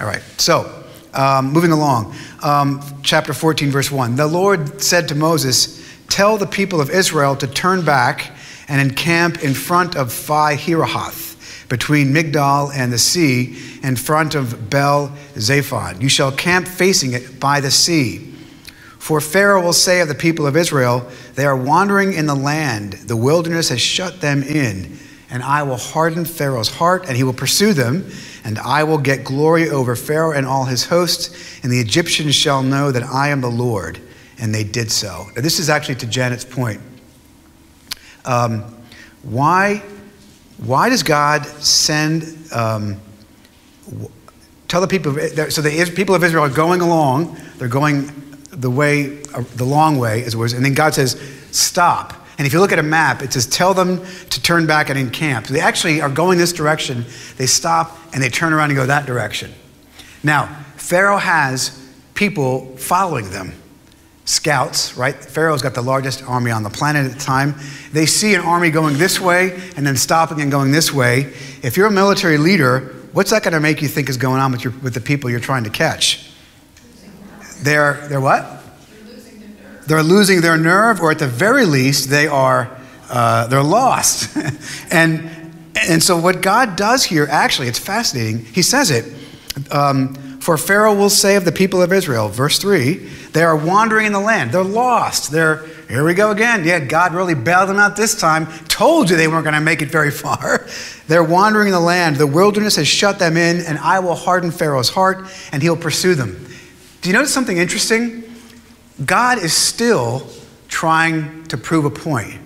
All 0.00 0.06
right. 0.06 0.22
So, 0.38 0.82
um, 1.12 1.52
moving 1.52 1.72
along. 1.72 2.14
Um, 2.42 2.80
chapter 3.02 3.34
14, 3.34 3.70
verse 3.70 3.90
1. 3.90 4.16
The 4.16 4.26
Lord 4.26 4.80
said 4.80 5.08
to 5.08 5.14
Moses, 5.14 5.84
Tell 6.08 6.38
the 6.38 6.46
people 6.46 6.80
of 6.80 6.88
Israel 6.88 7.36
to 7.36 7.46
turn 7.46 7.84
back 7.84 8.32
and 8.66 8.80
encamp 8.80 9.44
in 9.44 9.52
front 9.52 9.94
of 9.94 10.08
Pi 10.26 10.56
Hahiroth, 10.56 11.68
between 11.68 12.14
Migdol 12.14 12.72
and 12.74 12.90
the 12.90 12.98
sea, 12.98 13.78
in 13.82 13.96
front 13.96 14.34
of 14.34 14.70
Baal 14.70 15.12
Zephon. 15.34 16.00
You 16.00 16.08
shall 16.08 16.32
camp 16.32 16.66
facing 16.66 17.12
it 17.12 17.38
by 17.38 17.60
the 17.60 17.70
sea. 17.70 18.32
For 18.98 19.20
Pharaoh 19.20 19.62
will 19.62 19.74
say 19.74 20.00
of 20.00 20.08
the 20.08 20.14
people 20.14 20.46
of 20.46 20.56
Israel, 20.56 21.06
They 21.34 21.44
are 21.44 21.56
wandering 21.56 22.14
in 22.14 22.24
the 22.24 22.34
land, 22.34 22.94
the 22.94 23.18
wilderness 23.18 23.68
has 23.68 23.82
shut 23.82 24.22
them 24.22 24.42
in, 24.42 24.98
and 25.28 25.42
I 25.42 25.62
will 25.62 25.76
harden 25.76 26.24
Pharaoh's 26.24 26.70
heart, 26.70 27.04
and 27.06 27.18
he 27.18 27.22
will 27.22 27.34
pursue 27.34 27.74
them 27.74 28.10
and 28.44 28.58
I 28.58 28.84
will 28.84 28.98
get 28.98 29.24
glory 29.24 29.70
over 29.70 29.96
Pharaoh 29.96 30.32
and 30.32 30.46
all 30.46 30.66
his 30.66 30.84
hosts, 30.84 31.60
and 31.62 31.72
the 31.72 31.80
Egyptians 31.80 32.34
shall 32.34 32.62
know 32.62 32.92
that 32.92 33.02
I 33.02 33.28
am 33.28 33.40
the 33.40 33.50
Lord. 33.50 34.00
And 34.38 34.54
they 34.54 34.64
did 34.64 34.90
so. 34.90 35.26
Now, 35.34 35.42
this 35.42 35.58
is 35.58 35.70
actually 35.70 35.94
to 35.96 36.06
Janet's 36.06 36.44
point. 36.44 36.80
Um, 38.24 38.64
why, 39.22 39.82
why 40.58 40.88
does 40.88 41.02
God 41.02 41.46
send, 41.46 42.24
um, 42.52 43.00
tell 44.68 44.80
the 44.80 44.88
people, 44.88 45.12
so 45.50 45.62
the 45.62 45.92
people 45.94 46.14
of 46.14 46.24
Israel 46.24 46.44
are 46.44 46.48
going 46.48 46.80
along, 46.80 47.38
they're 47.56 47.68
going 47.68 48.10
the 48.50 48.70
way, 48.70 49.22
uh, 49.34 49.44
the 49.54 49.64
long 49.64 49.98
way, 49.98 50.24
as 50.24 50.34
it 50.34 50.36
was, 50.36 50.52
and 50.52 50.64
then 50.64 50.74
God 50.74 50.94
says, 50.94 51.18
stop 51.50 52.23
and 52.36 52.46
if 52.46 52.52
you 52.52 52.60
look 52.60 52.72
at 52.72 52.78
a 52.78 52.82
map, 52.82 53.22
it 53.22 53.32
says, 53.32 53.46
tell 53.46 53.74
them 53.74 54.04
to 54.30 54.42
turn 54.42 54.66
back 54.66 54.90
and 54.90 54.98
encamp. 54.98 55.46
They 55.46 55.60
actually 55.60 56.00
are 56.00 56.08
going 56.08 56.38
this 56.38 56.52
direction. 56.52 57.04
They 57.36 57.46
stop 57.46 57.96
and 58.12 58.22
they 58.22 58.28
turn 58.28 58.52
around 58.52 58.70
and 58.70 58.76
go 58.76 58.86
that 58.86 59.06
direction. 59.06 59.52
Now, 60.22 60.46
Pharaoh 60.76 61.18
has 61.18 61.80
people 62.14 62.76
following 62.76 63.30
them. 63.30 63.52
Scouts, 64.24 64.96
right? 64.96 65.14
Pharaoh's 65.14 65.60
got 65.60 65.74
the 65.74 65.82
largest 65.82 66.24
army 66.24 66.50
on 66.50 66.62
the 66.62 66.70
planet 66.70 67.04
at 67.04 67.12
the 67.12 67.20
time. 67.20 67.54
They 67.92 68.06
see 68.06 68.34
an 68.34 68.40
army 68.40 68.70
going 68.70 68.96
this 68.96 69.20
way 69.20 69.60
and 69.76 69.86
then 69.86 69.96
stopping 69.96 70.40
and 70.40 70.50
going 70.50 70.72
this 70.72 70.92
way. 70.92 71.32
If 71.62 71.76
you're 71.76 71.88
a 71.88 71.92
military 71.92 72.38
leader, 72.38 72.94
what's 73.12 73.30
that 73.30 73.42
going 73.42 73.52
to 73.52 73.60
make 73.60 73.82
you 73.82 73.88
think 73.88 74.08
is 74.08 74.16
going 74.16 74.40
on 74.40 74.50
with, 74.50 74.64
your, 74.64 74.72
with 74.82 74.94
the 74.94 75.00
people 75.00 75.28
you're 75.28 75.40
trying 75.40 75.64
to 75.64 75.70
catch? 75.70 76.30
They're, 77.62 78.08
they're 78.08 78.20
what? 78.20 78.63
They're 79.86 80.02
losing 80.02 80.40
their 80.40 80.56
nerve, 80.56 81.00
or 81.00 81.10
at 81.10 81.18
the 81.18 81.26
very 81.26 81.66
least, 81.66 82.10
they 82.10 82.26
are 82.26 82.70
uh, 83.10 83.46
they're 83.46 83.62
lost. 83.62 84.36
and 84.90 85.30
and 85.76 86.02
so 86.02 86.18
what 86.18 86.40
God 86.40 86.76
does 86.76 87.04
here, 87.04 87.26
actually, 87.28 87.68
it's 87.68 87.78
fascinating. 87.78 88.44
He 88.44 88.62
says 88.62 88.90
it. 88.90 89.12
Um, 89.70 90.14
for 90.40 90.58
Pharaoh 90.58 90.94
will 90.94 91.10
say 91.10 91.36
of 91.36 91.44
the 91.44 91.52
people 91.52 91.80
of 91.80 91.92
Israel, 91.92 92.28
verse 92.28 92.58
3, 92.58 92.94
they 93.32 93.42
are 93.42 93.56
wandering 93.56 94.06
in 94.06 94.12
the 94.12 94.20
land. 94.20 94.52
They're 94.52 94.62
lost. 94.62 95.30
They're, 95.32 95.64
here 95.88 96.04
we 96.04 96.12
go 96.14 96.30
again. 96.32 96.64
Yeah, 96.64 96.80
God 96.80 97.14
really 97.14 97.34
bailed 97.34 97.70
them 97.70 97.78
out 97.78 97.96
this 97.96 98.14
time. 98.14 98.46
Told 98.68 99.08
you 99.08 99.16
they 99.16 99.26
weren't 99.26 99.44
going 99.44 99.54
to 99.54 99.60
make 99.60 99.80
it 99.80 99.90
very 99.90 100.10
far. 100.12 100.66
They're 101.08 101.24
wandering 101.24 101.68
in 101.68 101.72
the 101.72 101.80
land. 101.80 102.16
The 102.16 102.26
wilderness 102.26 102.76
has 102.76 102.86
shut 102.86 103.18
them 103.18 103.36
in, 103.36 103.64
and 103.64 103.78
I 103.78 104.00
will 104.00 104.14
harden 104.14 104.50
Pharaoh's 104.50 104.90
heart, 104.90 105.26
and 105.50 105.62
he'll 105.62 105.76
pursue 105.76 106.14
them. 106.14 106.46
Do 107.00 107.08
you 107.08 107.14
notice 107.14 107.32
something 107.32 107.56
interesting? 107.56 108.23
God 109.02 109.38
is 109.38 109.52
still 109.52 110.28
trying 110.68 111.44
to 111.44 111.56
prove 111.56 111.84
a 111.84 111.90
point. 111.90 112.40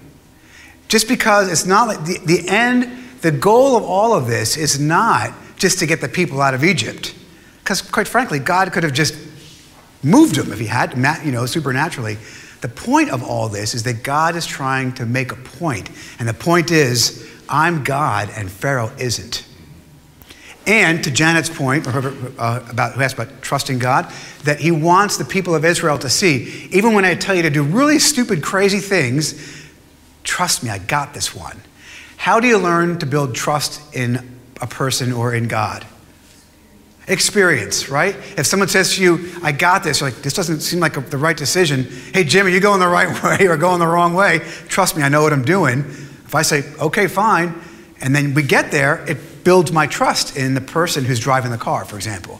Just 0.88 1.08
because 1.08 1.50
it's 1.50 1.66
not 1.66 1.88
like 1.88 2.04
the, 2.04 2.18
the 2.24 2.48
end, 2.48 2.90
the 3.20 3.30
goal 3.30 3.76
of 3.76 3.84
all 3.84 4.14
of 4.14 4.26
this 4.26 4.56
is 4.56 4.80
not 4.80 5.32
just 5.56 5.78
to 5.80 5.86
get 5.86 6.00
the 6.00 6.08
people 6.08 6.40
out 6.40 6.54
of 6.54 6.64
Egypt. 6.64 7.14
Because, 7.58 7.82
quite 7.82 8.08
frankly, 8.08 8.38
God 8.38 8.72
could 8.72 8.82
have 8.82 8.94
just 8.94 9.14
moved 10.02 10.36
them 10.36 10.52
if 10.52 10.58
he 10.58 10.66
had, 10.66 10.96
you 11.24 11.32
know, 11.32 11.44
supernaturally. 11.44 12.16
The 12.60 12.68
point 12.68 13.10
of 13.10 13.22
all 13.22 13.48
this 13.48 13.74
is 13.74 13.82
that 13.82 14.02
God 14.02 14.34
is 14.34 14.46
trying 14.46 14.92
to 14.94 15.06
make 15.06 15.32
a 15.32 15.36
point. 15.36 15.90
And 16.18 16.28
the 16.28 16.34
point 16.34 16.70
is, 16.70 17.28
I'm 17.48 17.84
God 17.84 18.30
and 18.34 18.50
Pharaoh 18.50 18.92
isn't. 18.98 19.47
And 20.68 21.02
to 21.04 21.10
Janet's 21.10 21.48
point, 21.48 21.86
uh, 21.86 22.60
about 22.68 22.92
who 22.92 23.00
asked 23.00 23.14
about 23.14 23.40
trusting 23.40 23.78
God, 23.78 24.12
that 24.44 24.60
he 24.60 24.70
wants 24.70 25.16
the 25.16 25.24
people 25.24 25.54
of 25.54 25.64
Israel 25.64 25.98
to 25.98 26.10
see, 26.10 26.68
even 26.70 26.92
when 26.92 27.06
I 27.06 27.14
tell 27.14 27.34
you 27.34 27.42
to 27.42 27.50
do 27.50 27.62
really 27.62 27.98
stupid, 27.98 28.42
crazy 28.42 28.80
things, 28.80 29.66
trust 30.24 30.62
me, 30.62 30.68
I 30.68 30.76
got 30.76 31.14
this 31.14 31.34
one. 31.34 31.58
How 32.18 32.38
do 32.38 32.46
you 32.46 32.58
learn 32.58 32.98
to 32.98 33.06
build 33.06 33.34
trust 33.34 33.80
in 33.94 34.38
a 34.60 34.66
person 34.66 35.10
or 35.10 35.32
in 35.32 35.48
God? 35.48 35.86
Experience, 37.06 37.88
right? 37.88 38.14
If 38.36 38.46
someone 38.46 38.68
says 38.68 38.96
to 38.96 39.02
you, 39.02 39.30
I 39.42 39.52
got 39.52 39.82
this, 39.82 40.00
you're 40.00 40.10
like, 40.10 40.20
this 40.20 40.34
doesn't 40.34 40.60
seem 40.60 40.80
like 40.80 40.98
a, 40.98 41.00
the 41.00 41.16
right 41.16 41.36
decision. 41.36 41.84
Hey, 42.12 42.24
Jim, 42.24 42.44
are 42.44 42.50
you 42.50 42.60
going 42.60 42.80
the 42.80 42.88
right 42.88 43.22
way 43.40 43.48
or 43.48 43.56
going 43.56 43.78
the 43.78 43.86
wrong 43.86 44.12
way? 44.12 44.40
Trust 44.68 44.98
me, 44.98 45.02
I 45.02 45.08
know 45.08 45.22
what 45.22 45.32
I'm 45.32 45.46
doing. 45.46 45.78
If 45.78 46.34
I 46.34 46.42
say, 46.42 46.64
okay, 46.78 47.06
fine, 47.06 47.54
and 48.02 48.14
then 48.14 48.34
we 48.34 48.42
get 48.42 48.70
there, 48.70 49.02
it 49.08 49.16
builds 49.44 49.72
my 49.72 49.86
trust 49.86 50.36
in 50.36 50.54
the 50.54 50.60
person 50.60 51.04
who's 51.04 51.20
driving 51.20 51.50
the 51.50 51.58
car, 51.58 51.84
for 51.84 51.96
example. 51.96 52.36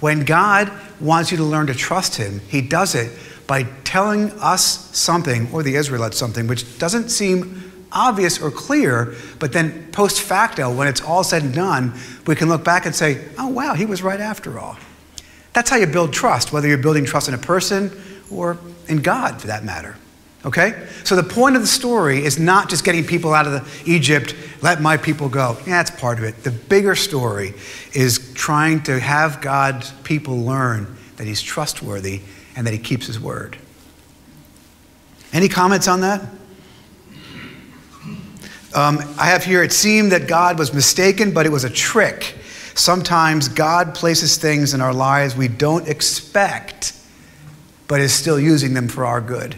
When 0.00 0.24
God 0.24 0.72
wants 1.00 1.30
you 1.30 1.36
to 1.38 1.44
learn 1.44 1.66
to 1.68 1.74
trust 1.74 2.16
Him, 2.16 2.40
He 2.48 2.60
does 2.60 2.94
it 2.94 3.16
by 3.46 3.64
telling 3.84 4.30
us 4.32 4.96
something, 4.96 5.48
or 5.52 5.62
the 5.62 5.74
Israelites 5.76 6.16
something, 6.16 6.46
which 6.46 6.78
doesn't 6.78 7.08
seem 7.08 7.72
obvious 7.92 8.40
or 8.40 8.50
clear, 8.50 9.14
but 9.38 9.52
then 9.52 9.88
post 9.92 10.22
facto, 10.22 10.74
when 10.74 10.88
it's 10.88 11.02
all 11.02 11.22
said 11.22 11.42
and 11.42 11.54
done, 11.54 11.92
we 12.26 12.34
can 12.34 12.48
look 12.48 12.64
back 12.64 12.86
and 12.86 12.94
say, 12.94 13.22
oh, 13.38 13.48
wow, 13.48 13.74
He 13.74 13.84
was 13.84 14.02
right 14.02 14.20
after 14.20 14.58
all. 14.58 14.76
That's 15.52 15.68
how 15.68 15.76
you 15.76 15.86
build 15.86 16.12
trust, 16.12 16.52
whether 16.52 16.66
you're 16.66 16.78
building 16.78 17.04
trust 17.04 17.28
in 17.28 17.34
a 17.34 17.38
person 17.38 17.90
or 18.30 18.58
in 18.88 19.02
God, 19.02 19.40
for 19.40 19.48
that 19.48 19.64
matter. 19.64 19.96
Okay? 20.44 20.86
So 21.04 21.14
the 21.14 21.22
point 21.22 21.56
of 21.56 21.62
the 21.62 21.68
story 21.68 22.24
is 22.24 22.38
not 22.38 22.68
just 22.68 22.84
getting 22.84 23.04
people 23.04 23.32
out 23.32 23.46
of 23.46 23.52
the 23.52 23.90
Egypt, 23.90 24.34
let 24.60 24.80
my 24.80 24.96
people 24.96 25.28
go. 25.28 25.56
Yeah, 25.60 25.82
that's 25.82 25.90
part 25.90 26.18
of 26.18 26.24
it. 26.24 26.42
The 26.42 26.50
bigger 26.50 26.94
story 26.94 27.54
is 27.92 28.32
trying 28.34 28.82
to 28.84 28.98
have 28.98 29.40
God's 29.40 29.92
people 30.02 30.38
learn 30.38 30.96
that 31.16 31.26
he's 31.26 31.40
trustworthy 31.40 32.20
and 32.56 32.66
that 32.66 32.72
he 32.72 32.78
keeps 32.78 33.06
his 33.06 33.20
word. 33.20 33.56
Any 35.32 35.48
comments 35.48 35.88
on 35.88 36.00
that? 36.00 36.22
Um, 38.74 38.98
I 39.18 39.26
have 39.26 39.44
here, 39.44 39.62
it 39.62 39.72
seemed 39.72 40.12
that 40.12 40.26
God 40.26 40.58
was 40.58 40.72
mistaken, 40.72 41.32
but 41.32 41.44
it 41.44 41.50
was 41.50 41.64
a 41.64 41.70
trick. 41.70 42.36
Sometimes 42.74 43.48
God 43.48 43.94
places 43.94 44.38
things 44.38 44.72
in 44.72 44.80
our 44.80 44.94
lives 44.94 45.36
we 45.36 45.48
don't 45.48 45.86
expect, 45.88 46.94
but 47.86 48.00
is 48.00 48.14
still 48.14 48.40
using 48.40 48.72
them 48.72 48.88
for 48.88 49.04
our 49.04 49.20
good. 49.20 49.56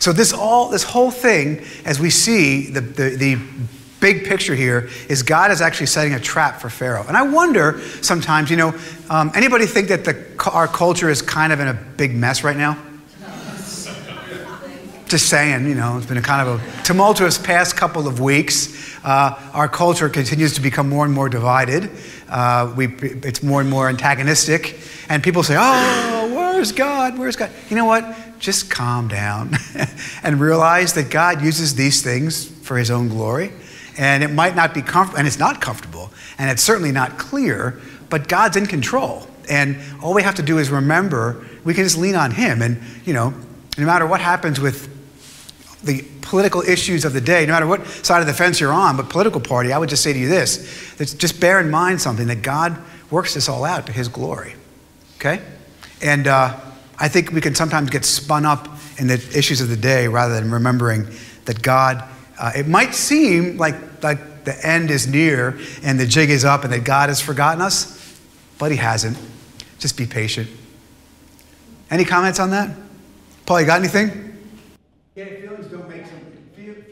So 0.00 0.12
this 0.12 0.32
all 0.32 0.70
this 0.70 0.82
whole 0.82 1.10
thing, 1.10 1.62
as 1.84 2.00
we 2.00 2.08
see 2.08 2.70
the, 2.70 2.80
the, 2.80 3.10
the 3.16 3.38
big 4.00 4.24
picture 4.24 4.54
here 4.54 4.88
is 5.10 5.22
God 5.22 5.50
is 5.50 5.60
actually 5.60 5.86
setting 5.86 6.14
a 6.14 6.20
trap 6.20 6.58
for 6.58 6.70
Pharaoh. 6.70 7.04
And 7.06 7.18
I 7.18 7.22
wonder 7.22 7.80
sometimes, 8.00 8.50
you 8.50 8.56
know, 8.56 8.74
um, 9.10 9.30
anybody 9.34 9.66
think 9.66 9.88
that 9.88 10.04
the, 10.04 10.50
our 10.50 10.66
culture 10.66 11.10
is 11.10 11.20
kind 11.20 11.52
of 11.52 11.60
in 11.60 11.68
a 11.68 11.74
big 11.74 12.14
mess 12.14 12.42
right 12.42 12.56
now? 12.56 12.78
Just 15.06 15.28
saying, 15.28 15.68
you 15.68 15.74
know, 15.74 15.98
it's 15.98 16.06
been 16.06 16.16
a 16.16 16.22
kind 16.22 16.48
of 16.48 16.62
a 16.62 16.82
tumultuous 16.82 17.36
past 17.36 17.76
couple 17.76 18.08
of 18.08 18.20
weeks. 18.20 18.96
Uh, 19.04 19.38
our 19.52 19.68
culture 19.68 20.08
continues 20.08 20.54
to 20.54 20.62
become 20.62 20.88
more 20.88 21.04
and 21.04 21.12
more 21.12 21.28
divided. 21.28 21.90
Uh, 22.28 22.72
we, 22.74 22.86
it's 22.86 23.42
more 23.42 23.60
and 23.60 23.68
more 23.68 23.88
antagonistic. 23.88 24.78
And 25.10 25.22
people 25.22 25.42
say, 25.42 25.56
oh, 25.58 26.32
where's 26.34 26.72
God? 26.72 27.18
Where's 27.18 27.36
God? 27.36 27.50
You 27.68 27.76
know 27.76 27.86
what? 27.86 28.04
Just 28.40 28.70
calm 28.70 29.06
down 29.06 29.56
and 30.24 30.40
realize 30.40 30.94
that 30.94 31.10
God 31.10 31.42
uses 31.42 31.76
these 31.76 32.02
things 32.02 32.46
for 32.46 32.76
his 32.76 32.90
own 32.90 33.08
glory. 33.08 33.52
And 33.96 34.24
it 34.24 34.32
might 34.32 34.56
not 34.56 34.74
be 34.74 34.82
comfortable, 34.82 35.18
and 35.18 35.28
it's 35.28 35.38
not 35.38 35.60
comfortable, 35.60 36.10
and 36.38 36.50
it's 36.50 36.62
certainly 36.62 36.90
not 36.90 37.18
clear, 37.18 37.78
but 38.08 38.28
God's 38.28 38.56
in 38.56 38.66
control. 38.66 39.26
And 39.48 39.78
all 40.02 40.14
we 40.14 40.22
have 40.22 40.36
to 40.36 40.42
do 40.42 40.58
is 40.58 40.70
remember 40.70 41.44
we 41.64 41.74
can 41.74 41.84
just 41.84 41.98
lean 41.98 42.14
on 42.14 42.30
Him. 42.30 42.62
And, 42.62 42.80
you 43.04 43.12
know, 43.12 43.34
no 43.76 43.86
matter 43.86 44.06
what 44.06 44.20
happens 44.20 44.58
with 44.58 44.88
the 45.82 46.04
political 46.22 46.62
issues 46.62 47.04
of 47.04 47.12
the 47.12 47.20
day, 47.20 47.44
no 47.46 47.52
matter 47.52 47.66
what 47.66 47.86
side 47.86 48.20
of 48.20 48.26
the 48.26 48.34
fence 48.34 48.60
you're 48.60 48.72
on, 48.72 48.96
but 48.96 49.08
political 49.08 49.40
party, 49.40 49.72
I 49.72 49.78
would 49.78 49.88
just 49.88 50.02
say 50.02 50.12
to 50.12 50.18
you 50.18 50.28
this 50.28 50.94
that 50.96 51.14
just 51.18 51.40
bear 51.40 51.60
in 51.60 51.70
mind 51.70 52.00
something 52.00 52.28
that 52.28 52.42
God 52.42 52.78
works 53.10 53.34
this 53.34 53.48
all 53.48 53.64
out 53.64 53.86
to 53.86 53.92
His 53.92 54.08
glory. 54.08 54.54
Okay? 55.16 55.42
And 56.00 56.26
uh, 56.26 56.58
I 57.00 57.08
think 57.08 57.32
we 57.32 57.40
can 57.40 57.54
sometimes 57.54 57.90
get 57.90 58.04
spun 58.04 58.44
up 58.44 58.68
in 58.98 59.06
the 59.06 59.14
issues 59.34 59.60
of 59.60 59.68
the 59.68 59.76
day 59.76 60.06
rather 60.06 60.34
than 60.34 60.50
remembering 60.50 61.06
that 61.46 61.62
God 61.62 62.04
uh, 62.40 62.52
it 62.56 62.66
might 62.66 62.94
seem 62.94 63.58
like, 63.58 64.02
like 64.02 64.44
the 64.44 64.66
end 64.66 64.90
is 64.90 65.06
near 65.06 65.58
and 65.82 66.00
the 66.00 66.06
jig 66.06 66.30
is 66.30 66.42
up 66.42 66.64
and 66.64 66.72
that 66.72 66.84
God 66.84 67.10
has 67.10 67.20
forgotten 67.20 67.60
us, 67.60 68.18
but 68.58 68.70
He 68.70 68.78
hasn't. 68.78 69.18
Just 69.78 69.96
be 69.98 70.06
patient. 70.06 70.48
Any 71.90 72.04
comments 72.04 72.40
on 72.40 72.50
that? 72.50 72.74
Paul, 73.44 73.60
you 73.60 73.66
got 73.66 73.78
anything? 73.78 74.38
Yeah, 75.14 75.26
feelings 75.26 75.66
don't 75.66 75.88
make 75.88 76.04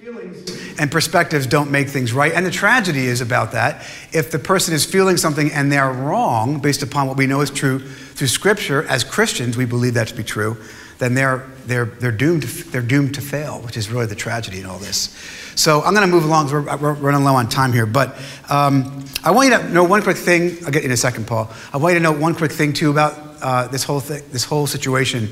feelings 0.03 0.68
and 0.79 0.91
perspectives 0.91 1.47
don't 1.47 1.71
make 1.71 1.89
things 1.89 2.13
right. 2.13 2.33
And 2.33 2.47
the 2.47 2.51
tragedy 2.51 3.07
is 3.07 3.21
about 3.21 3.53
that. 3.53 3.85
If 4.13 4.31
the 4.31 4.39
person 4.39 4.75
is 4.75 4.85
feeling 4.85 5.17
something 5.17 5.51
and 5.53 5.71
they're 5.73 5.91
wrong 5.91 6.61
based 6.61 6.83
upon 6.83 7.07
what 7.07 7.17
we 7.17 7.27
know 7.27 7.41
is 7.41 7.51
true 7.51 7.81
through 7.81 8.29
Scripture, 8.29 8.85
as 8.85 9.05
Christians, 9.05 9.57
we 9.57 9.65
believe 9.65 9.95
that 9.95 10.09
to 10.09 10.15
be 10.15 10.25
true 10.25 10.57
then 10.99 11.15
they're, 11.15 11.47
they're, 11.67 11.85
they're, 11.85 12.13
doomed 12.13 12.43
they're 12.43 12.83
doomed 12.83 13.15
to 13.15 13.21
fail, 13.21 13.61
which 13.61 13.77
is 13.77 13.91
really 13.91 14.07
the 14.07 14.15
tragedy 14.15 14.61
in 14.61 14.67
all 14.67 14.79
this. 14.79 15.17
So 15.55 15.81
I'm 15.83 15.95
going 15.95 16.07
to 16.07 16.13
move 16.13 16.25
along 16.25 16.51
we're, 16.51 16.77
we're, 16.77 16.93
running 16.93 17.25
low 17.25 17.35
on 17.35 17.49
time 17.49 17.73
here. 17.73 17.87
But 17.87 18.17
um, 18.49 19.05
I 19.25 19.31
want 19.31 19.49
you 19.49 19.57
to 19.57 19.69
know 19.71 19.85
one 19.85 20.03
quick 20.03 20.17
thing. 20.17 20.59
I'll 20.65 20.73
get 20.73 20.85
in 20.85 20.91
a 20.91 20.97
second, 20.97 21.27
Paul. 21.27 21.51
I 21.73 21.77
want 21.77 21.95
you 21.95 22.01
to 22.01 22.03
know 22.03 22.13
one 22.13 22.35
quick 22.35 22.53
thing, 22.53 22.73
too, 22.73 22.91
about 22.91 23.17
uh, 23.41 23.69
this, 23.69 23.85
whole 23.85 24.01
thing, 24.01 24.23
this 24.33 24.45
whole 24.45 24.67
situation. 24.67 25.29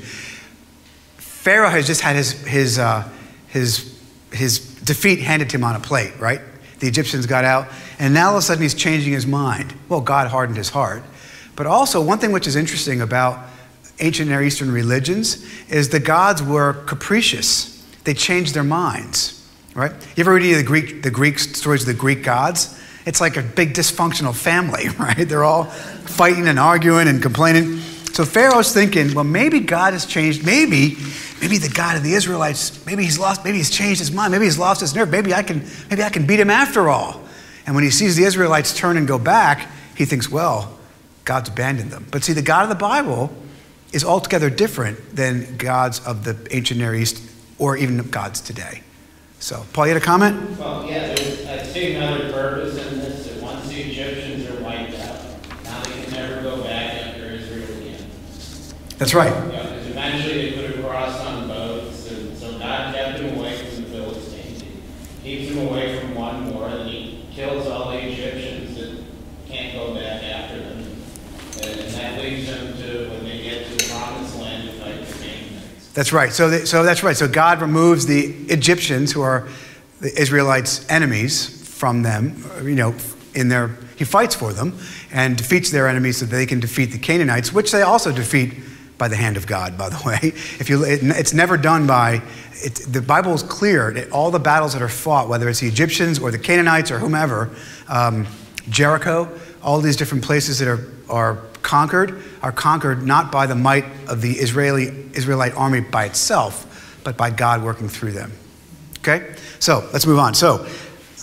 Pharaoh 1.17 1.69
has 1.69 1.85
just 1.85 2.01
had 2.01 2.15
his, 2.15 2.31
his, 2.45 2.79
uh, 2.79 3.07
his, 3.47 3.99
his 4.31 4.59
defeat 4.87 5.19
handed 5.19 5.51
him 5.51 5.63
on 5.63 5.75
a 5.75 5.79
plate, 5.79 6.13
right? 6.19 6.41
The 6.79 6.87
Egyptians 6.87 7.25
got 7.25 7.43
out, 7.43 7.67
and 7.99 8.13
now 8.13 8.29
all 8.29 8.35
of 8.35 8.39
a 8.39 8.41
sudden 8.41 8.63
he's 8.63 8.73
changing 8.73 9.13
his 9.13 9.27
mind. 9.27 9.73
Well, 9.89 10.01
God 10.01 10.27
hardened 10.27 10.57
his 10.57 10.69
heart. 10.69 11.03
But 11.55 11.65
also, 11.65 12.01
one 12.01 12.19
thing 12.19 12.31
which 12.31 12.47
is 12.47 12.55
interesting 12.55 13.01
about 13.01 13.39
ancient 13.99 14.29
Near 14.29 14.43
Eastern 14.43 14.71
religions 14.71 15.45
is 15.69 15.89
the 15.89 15.99
gods 15.99 16.41
were 16.41 16.73
capricious. 16.85 17.83
They 18.03 18.13
changed 18.13 18.53
their 18.53 18.63
minds, 18.63 19.47
right? 19.73 19.91
You 20.15 20.21
ever 20.21 20.33
read 20.33 20.43
any 20.43 20.51
of 20.51 20.59
the 20.59 20.63
Greek, 20.63 21.01
the 21.01 21.11
Greek 21.11 21.39
stories 21.39 21.81
of 21.81 21.87
the 21.87 21.93
Greek 21.93 22.23
gods? 22.23 22.79
It's 23.05 23.21
like 23.21 23.37
a 23.37 23.41
big 23.41 23.73
dysfunctional 23.73 24.35
family, 24.35 24.89
right? 24.99 25.27
They're 25.27 25.43
all 25.43 25.65
fighting 25.65 26.47
and 26.47 26.59
arguing 26.59 27.07
and 27.07 27.21
complaining. 27.21 27.79
So 28.13 28.25
Pharaoh's 28.25 28.73
thinking, 28.73 29.13
well, 29.13 29.23
maybe 29.23 29.59
God 29.59 29.93
has 29.93 30.05
changed. 30.05 30.45
Maybe, 30.45 30.97
maybe 31.41 31.57
the 31.57 31.69
God 31.69 31.97
of 31.97 32.03
the 32.03 32.13
Israelites, 32.13 32.85
maybe 32.85 33.03
he's 33.03 33.19
lost, 33.19 33.43
maybe 33.43 33.57
he's 33.57 33.69
changed 33.69 33.99
his 33.99 34.11
mind. 34.11 34.31
Maybe 34.31 34.45
he's 34.45 34.57
lost 34.57 34.81
his 34.81 34.95
nerve. 34.95 35.09
Maybe 35.09 35.33
I 35.33 35.43
can, 35.43 35.65
maybe 35.89 36.03
I 36.03 36.09
can 36.09 36.25
beat 36.25 36.39
him 36.39 36.49
after 36.49 36.89
all. 36.89 37.21
And 37.65 37.75
when 37.75 37.83
he 37.83 37.91
sees 37.91 38.15
the 38.15 38.23
Israelites 38.23 38.75
turn 38.75 38.97
and 38.97 39.07
go 39.07 39.19
back, 39.19 39.69
he 39.95 40.05
thinks, 40.05 40.29
well, 40.29 40.77
God's 41.25 41.49
abandoned 41.49 41.91
them. 41.91 42.07
But 42.09 42.23
see, 42.23 42.33
the 42.33 42.41
God 42.41 42.63
of 42.63 42.69
the 42.69 42.75
Bible 42.75 43.31
is 43.91 44.03
altogether 44.03 44.49
different 44.49 45.15
than 45.15 45.57
gods 45.57 45.99
of 46.05 46.23
the 46.23 46.37
ancient 46.51 46.79
Near 46.79 46.95
East 46.95 47.21
or 47.57 47.75
even 47.77 47.97
gods 48.09 48.39
today. 48.41 48.81
So, 49.39 49.65
Paul, 49.73 49.87
you 49.87 49.93
had 49.93 50.01
a 50.01 50.05
comment? 50.05 50.57
Well, 50.57 50.87
yeah, 50.89 51.13
there's, 51.13 51.45
uh, 51.45 51.59
I 51.61 51.63
see 51.63 51.93
another 51.93 52.31
purpose 52.31 52.75
in 52.75 52.99
this 52.99 53.27
that 53.27 53.41
once 53.41 53.67
the 53.67 53.81
Egyptians 53.81 54.49
are 54.49 54.63
wiped 54.63 54.95
out, 54.99 55.19
now 55.63 55.83
they 55.83 56.03
can 56.03 56.13
never 56.13 56.41
go 56.41 56.63
back 56.63 56.93
after 57.05 57.25
Israel 57.25 57.69
again. 57.77 58.09
That's 58.97 59.13
right. 59.13 59.29
Because 59.29 59.87
eventually 59.87 60.49
they 60.49 60.67
put 60.67 60.79
a 60.79 60.81
cross 60.81 61.19
on 61.19 61.47
boats, 61.47 62.11
and 62.11 62.35
so 62.37 62.57
God 62.57 62.95
kept 62.95 63.19
them 63.19 63.37
away 63.37 63.57
from 63.57 63.83
the 63.83 63.89
Philistines. 63.89 64.63
He 65.23 65.37
keeps 65.37 65.53
them 65.53 65.66
away 65.77 65.99
from 65.99 66.15
one 66.15 66.53
more, 66.53 66.67
and 66.67 66.89
he 66.89 67.25
kills 67.31 67.67
all 67.67 67.91
the 67.91 67.99
Egyptians 67.99 68.75
that 68.77 69.03
can't 69.47 69.73
go 69.73 69.93
back 69.93 70.23
after 70.23 70.59
them. 70.59 70.77
And, 71.61 71.79
and 71.79 71.93
that 71.93 72.21
leaves 72.21 72.47
them 72.47 72.75
to, 72.77 73.09
when 73.11 73.23
they 73.23 73.41
get 73.43 73.67
to 73.67 73.75
the 73.75 73.93
promised 73.93 74.37
land, 74.39 74.69
to 74.69 74.75
fight 74.79 75.05
the 75.05 75.13
Canaanites. 75.23 75.91
That's 75.93 76.11
right. 76.11 76.33
So, 76.33 76.49
they, 76.49 76.65
so 76.65 76.83
that's 76.83 77.03
right. 77.03 77.15
So 77.15 77.27
God 77.27 77.61
removes 77.61 78.05
the 78.05 78.25
Egyptians, 78.49 79.11
who 79.11 79.21
are 79.21 79.47
the 80.01 80.19
Israelites' 80.19 80.89
enemies, 80.89 81.53
from 81.67 82.01
them. 82.01 82.43
You 82.63 82.75
know, 82.75 82.95
in 83.35 83.49
their 83.49 83.69
he 83.95 84.05
fights 84.05 84.35
for 84.35 84.53
them 84.53 84.77
and 85.11 85.37
defeats 85.37 85.71
their 85.71 85.87
enemies 85.87 86.17
so 86.17 86.25
they 86.25 86.45
can 86.45 86.59
defeat 86.59 86.91
the 86.91 86.99
Canaanites, 86.99 87.51
which 87.51 87.71
they 87.71 87.81
also 87.81 88.11
defeat 88.11 88.53
by 88.97 89.07
the 89.07 89.15
hand 89.15 89.37
of 89.37 89.47
God. 89.47 89.77
By 89.77 89.89
the 89.89 90.01
way, 90.05 90.19
if 90.59 90.69
you, 90.69 90.83
it, 90.83 90.99
it's 91.03 91.33
never 91.33 91.57
done 91.57 91.87
by. 91.87 92.21
It, 92.59 92.75
the 92.91 93.01
Bible 93.01 93.33
is 93.33 93.43
clear 93.43 93.91
that 93.91 94.11
all 94.11 94.31
the 94.31 94.39
battles 94.39 94.73
that 94.73 94.81
are 94.81 94.89
fought, 94.89 95.29
whether 95.29 95.47
it's 95.47 95.59
the 95.59 95.67
Egyptians 95.67 96.19
or 96.19 96.31
the 96.31 96.39
Canaanites 96.39 96.89
or 96.91 96.99
whomever, 96.99 97.49
um, 97.87 98.25
Jericho, 98.69 99.29
all 99.61 99.79
these 99.79 99.95
different 99.95 100.23
places 100.23 100.59
that 100.59 100.67
are, 100.67 100.87
are 101.09 101.37
conquered 101.61 102.23
are 102.41 102.51
conquered 102.51 103.03
not 103.03 103.31
by 103.31 103.45
the 103.45 103.55
might 103.55 103.85
of 104.07 104.21
the 104.21 104.31
Israeli 104.33 104.85
Israelite 105.13 105.53
army 105.55 105.81
by 105.81 106.05
itself, 106.05 107.01
but 107.03 107.17
by 107.17 107.29
God 107.29 107.63
working 107.63 107.89
through 107.89 108.13
them. 108.13 108.31
Okay, 108.99 109.35
so 109.59 109.87
let's 109.93 110.05
move 110.05 110.19
on. 110.19 110.33
So, 110.33 110.65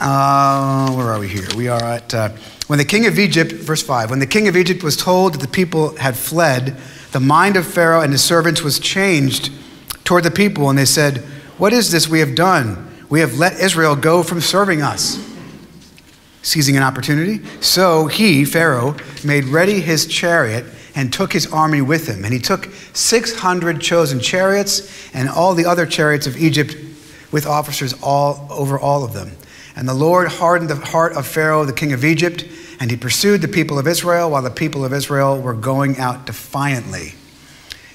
uh, 0.01 0.93
where 0.93 1.07
are 1.07 1.19
we 1.19 1.29
here? 1.29 1.47
We 1.57 1.69
are 1.69 1.83
at 1.83 2.13
uh, 2.15 2.29
when 2.67 2.79
the 2.79 2.85
king 2.85 3.07
of 3.07 3.19
Egypt, 3.19 3.53
verse 3.53 3.83
five. 3.83 4.11
When 4.11 4.19
the 4.19 4.27
king 4.27 4.49
of 4.49 4.57
Egypt 4.57 4.83
was 4.83 4.97
told 4.97 5.35
that 5.35 5.41
the 5.41 5.49
people 5.49 5.97
had 5.97 6.17
fled, 6.17 6.77
the 7.15 7.21
mind 7.21 7.57
of 7.57 7.65
Pharaoh 7.65 8.01
and 8.01 8.11
his 8.11 8.25
servants 8.25 8.61
was 8.61 8.81
changed 8.81 9.53
toward 10.03 10.25
the 10.25 10.33
people, 10.33 10.69
and 10.69 10.77
they 10.77 10.85
said, 10.85 11.19
"What 11.59 11.73
is 11.73 11.93
this 11.93 12.09
we 12.09 12.19
have 12.19 12.35
done? 12.35 12.89
We 13.09 13.21
have 13.21 13.39
let 13.39 13.61
Israel 13.61 13.95
go 13.95 14.25
from 14.25 14.41
serving 14.41 14.83
us." 14.83 15.19
seizing 16.43 16.77
an 16.77 16.83
opportunity. 16.83 17.41
So 17.61 18.07
he, 18.07 18.45
Pharaoh, 18.45 18.97
made 19.25 19.47
ready 19.47 19.81
his 19.81 20.05
chariot 20.05 20.67
and 20.95 21.11
took 21.11 21.33
his 21.33 21.47
army 21.47 21.81
with 21.81 22.07
him. 22.07 22.23
And 22.23 22.35
he 22.35 22.39
took 22.39 22.69
600 22.93 23.81
chosen 23.81 24.21
chariots 24.21 24.83
and 25.15 25.31
all 25.31 25.55
the 25.55 25.65
other 25.65 25.87
chariots 25.87 26.27
of 26.27 26.37
Egypt 26.37 26.77
with 27.33 27.47
officers 27.47 27.95
all 28.03 28.47
over 28.51 28.79
all 28.79 29.05
of 29.05 29.15
them. 29.15 29.33
And 29.75 29.89
the 29.89 29.95
Lord 29.95 30.29
hardened 30.29 30.69
the 30.69 30.77
heart 30.77 31.15
of 31.15 31.27
Pharaoh, 31.27 31.65
the 31.65 31.73
king 31.73 31.95
of 31.95 32.05
Egypt, 32.05 32.45
and 32.81 32.91
he 32.91 32.97
pursued 32.97 33.41
the 33.41 33.49
people 33.49 33.79
of 33.79 33.87
Israel 33.87 34.31
while 34.31 34.43
the 34.43 34.51
people 34.51 34.85
of 34.85 34.93
Israel 34.93 35.41
were 35.41 35.55
going 35.55 35.99
out 35.99 36.27
defiantly. 36.27 37.15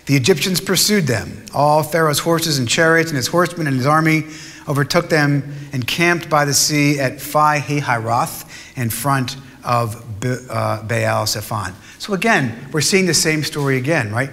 The 0.05 0.15
Egyptians 0.15 0.59
pursued 0.59 1.05
them. 1.05 1.45
All 1.53 1.83
Pharaoh's 1.83 2.19
horses 2.19 2.57
and 2.57 2.67
chariots 2.67 3.09
and 3.09 3.17
his 3.17 3.27
horsemen 3.27 3.67
and 3.67 3.75
his 3.75 3.85
army 3.85 4.23
overtook 4.67 5.09
them 5.09 5.53
and 5.71 5.85
camped 5.85 6.29
by 6.29 6.45
the 6.45 6.53
sea 6.53 6.99
at 6.99 7.19
Pi 7.19 7.59
Hahiroth 7.59 8.77
in 8.77 8.89
front 8.89 9.37
of 9.63 9.95
uh, 10.23 10.81
Baal 10.83 11.25
Zephon. 11.25 11.73
So 11.99 12.13
again, 12.13 12.69
we're 12.71 12.81
seeing 12.81 13.05
the 13.05 13.13
same 13.13 13.43
story 13.43 13.77
again, 13.77 14.11
right? 14.11 14.29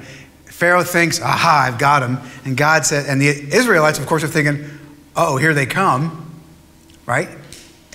Pharaoh 0.46 0.82
thinks, 0.82 1.20
aha, 1.20 1.64
I've 1.66 1.78
got 1.78 2.02
him. 2.02 2.18
And 2.46 2.56
God 2.56 2.87
said, 2.87 3.06
and 3.06 3.20
the 3.20 3.28
Israelites, 3.28 3.98
of 3.98 4.06
course, 4.06 4.24
are 4.24 4.28
thinking, 4.28 4.64
oh, 5.14 5.37
here 5.37 5.52
they 5.52 5.66
come, 5.66 6.42
right? 7.04 7.28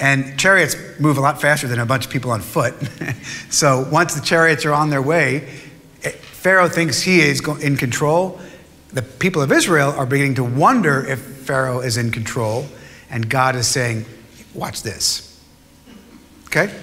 And 0.02 0.38
chariots 0.40 0.76
move 1.00 1.20
a 1.20 1.22
lot 1.22 1.40
faster 1.40 1.68
than 1.68 1.80
a 1.80 1.86
bunch 1.86 2.08
of 2.08 2.12
people 2.12 2.32
on 2.32 2.42
foot. 2.42 2.74
so 3.52 3.88
once 3.92 4.16
the 4.16 4.22
chariots 4.22 4.66
are 4.66 4.74
on 4.74 4.90
their 4.90 5.02
way, 5.02 5.48
eh, 6.04 6.10
Pharaoh 6.10 6.68
thinks 6.68 7.04
he 7.04 7.22
is 7.22 7.40
in 7.62 7.78
control. 7.78 8.42
The 8.92 9.04
people 9.04 9.44
of 9.44 9.52
Israel 9.52 9.92
are 9.92 10.08
beginning 10.08 10.36
to 10.36 10.44
wonder 10.44 11.06
if 11.06 11.20
Pharaoh 11.20 11.82
is 11.82 11.98
in 11.98 12.12
control, 12.12 12.66
and 13.12 13.30
God 13.30 13.56
is 13.56 13.68
saying, 13.68 14.06
Watch 14.56 14.82
this. 14.82 15.40
Okay? 16.48 16.76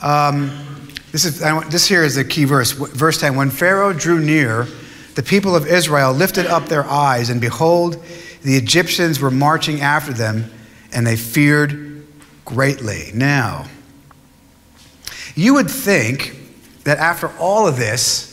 Um, 0.00 0.88
this, 1.10 1.24
is, 1.24 1.40
this 1.68 1.86
here 1.86 2.04
is 2.04 2.14
the 2.14 2.24
key 2.24 2.44
verse. 2.44 2.70
Verse 2.70 3.20
10 3.20 3.34
When 3.34 3.50
Pharaoh 3.50 3.92
drew 3.92 4.20
near, 4.20 4.68
the 5.16 5.22
people 5.24 5.56
of 5.56 5.66
Israel 5.66 6.12
lifted 6.12 6.46
up 6.46 6.66
their 6.66 6.84
eyes, 6.84 7.28
and 7.28 7.40
behold, 7.40 8.02
the 8.42 8.56
Egyptians 8.56 9.18
were 9.18 9.32
marching 9.32 9.80
after 9.80 10.12
them, 10.12 10.50
and 10.92 11.04
they 11.04 11.16
feared 11.16 11.89
greatly. 12.50 13.10
Now, 13.14 13.66
you 15.36 15.54
would 15.54 15.70
think 15.70 16.36
that 16.82 16.98
after 16.98 17.28
all 17.38 17.68
of 17.68 17.76
this, 17.76 18.26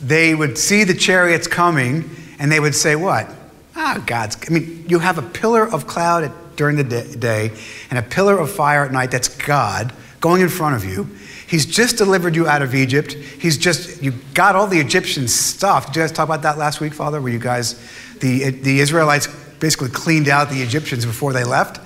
they 0.00 0.34
would 0.34 0.58
see 0.58 0.82
the 0.82 0.94
chariots 0.94 1.46
coming 1.46 2.10
and 2.40 2.50
they 2.50 2.58
would 2.58 2.74
say, 2.74 2.96
What? 2.96 3.30
Ah, 3.76 4.02
God's. 4.04 4.36
I 4.48 4.52
mean, 4.52 4.84
you 4.88 4.98
have 4.98 5.18
a 5.18 5.22
pillar 5.22 5.66
of 5.66 5.86
cloud 5.86 6.24
at, 6.24 6.56
during 6.56 6.76
the 6.76 6.84
day 6.84 7.52
and 7.90 7.98
a 7.98 8.02
pillar 8.02 8.38
of 8.38 8.50
fire 8.50 8.84
at 8.84 8.92
night. 8.92 9.10
That's 9.10 9.28
God 9.28 9.92
going 10.20 10.42
in 10.42 10.48
front 10.48 10.74
of 10.74 10.84
you. 10.84 11.08
He's 11.46 11.66
just 11.66 11.96
delivered 11.96 12.34
you 12.34 12.48
out 12.48 12.62
of 12.62 12.74
Egypt. 12.74 13.12
He's 13.12 13.56
just, 13.56 14.02
you 14.02 14.12
got 14.32 14.56
all 14.56 14.66
the 14.66 14.78
Egyptian 14.78 15.28
stuff. 15.28 15.86
Did 15.86 15.96
you 15.96 16.02
guys 16.02 16.12
talk 16.12 16.28
about 16.28 16.42
that 16.42 16.58
last 16.58 16.80
week, 16.80 16.92
Father? 16.92 17.20
Where 17.20 17.32
you 17.32 17.38
guys, 17.38 17.80
the, 18.18 18.50
the 18.50 18.80
Israelites 18.80 19.28
basically 19.60 19.90
cleaned 19.90 20.28
out 20.28 20.50
the 20.50 20.62
Egyptians 20.62 21.04
before 21.06 21.32
they 21.32 21.44
left? 21.44 21.80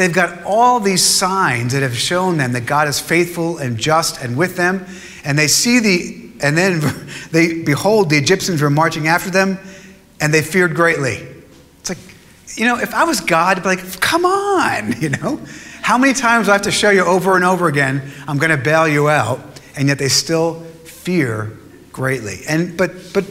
They've 0.00 0.12
got 0.12 0.44
all 0.44 0.80
these 0.80 1.04
signs 1.04 1.72
that 1.72 1.82
have 1.82 1.96
shown 1.96 2.38
them 2.38 2.52
that 2.52 2.66
God 2.66 2.88
is 2.88 2.98
faithful 2.98 3.58
and 3.58 3.76
just 3.76 4.22
and 4.22 4.36
with 4.36 4.56
them. 4.56 4.86
And 5.24 5.38
they 5.38 5.46
see 5.46 5.78
the, 5.78 6.30
and 6.42 6.56
then 6.56 6.80
they 7.30 7.62
behold, 7.62 8.10
the 8.10 8.16
Egyptians 8.16 8.62
were 8.62 8.70
marching 8.70 9.08
after 9.08 9.30
them 9.30 9.58
and 10.20 10.32
they 10.32 10.42
feared 10.42 10.74
greatly. 10.74 11.26
It's 11.80 11.90
like, 11.90 11.98
you 12.56 12.64
know, 12.64 12.78
if 12.78 12.94
I 12.94 13.04
was 13.04 13.20
God, 13.20 13.58
I'd 13.58 13.62
be 13.62 13.68
like, 13.68 14.00
come 14.00 14.24
on, 14.24 14.92
you 15.00 15.10
know? 15.10 15.40
How 15.82 15.98
many 15.98 16.12
times 16.12 16.46
do 16.46 16.52
I 16.52 16.54
have 16.54 16.62
to 16.62 16.70
show 16.70 16.90
you 16.90 17.04
over 17.04 17.36
and 17.36 17.44
over 17.44 17.66
again, 17.66 18.10
I'm 18.28 18.38
going 18.38 18.50
to 18.50 18.62
bail 18.62 18.86
you 18.86 19.08
out, 19.08 19.40
and 19.76 19.88
yet 19.88 19.98
they 19.98 20.08
still 20.08 20.60
fear 20.84 21.58
greatly. 21.90 22.40
And 22.46 22.76
but 22.76 22.92
but 23.12 23.24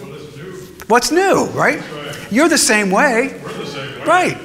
what's 0.88 1.12
new, 1.12 1.46
right? 1.54 1.80
right? 1.80 2.32
You're 2.32 2.50
the 2.50 2.58
same 2.58 2.90
way. 2.90 3.40
We're 3.44 3.54
the 3.54 3.66
same 3.66 4.00
way. 4.00 4.06
Right. 4.06 4.38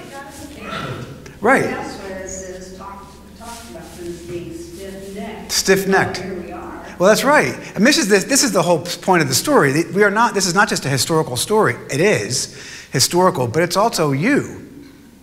Right. 1.40 2.03
Stiff 5.54 5.86
necked. 5.86 6.18
Well, 6.98 7.08
that's 7.08 7.22
right. 7.22 7.54
And 7.76 7.86
this 7.86 7.96
is, 7.96 8.08
the, 8.08 8.18
this 8.18 8.42
is 8.42 8.50
the 8.50 8.62
whole 8.62 8.80
point 8.80 9.22
of 9.22 9.28
the 9.28 9.34
story. 9.34 9.84
We 9.84 10.02
are 10.02 10.10
not, 10.10 10.34
this 10.34 10.46
is 10.46 10.54
not 10.54 10.68
just 10.68 10.84
a 10.84 10.88
historical 10.88 11.36
story. 11.36 11.76
It 11.92 12.00
is 12.00 12.60
historical, 12.92 13.46
but 13.46 13.62
it's 13.62 13.76
also 13.76 14.10
you 14.10 14.68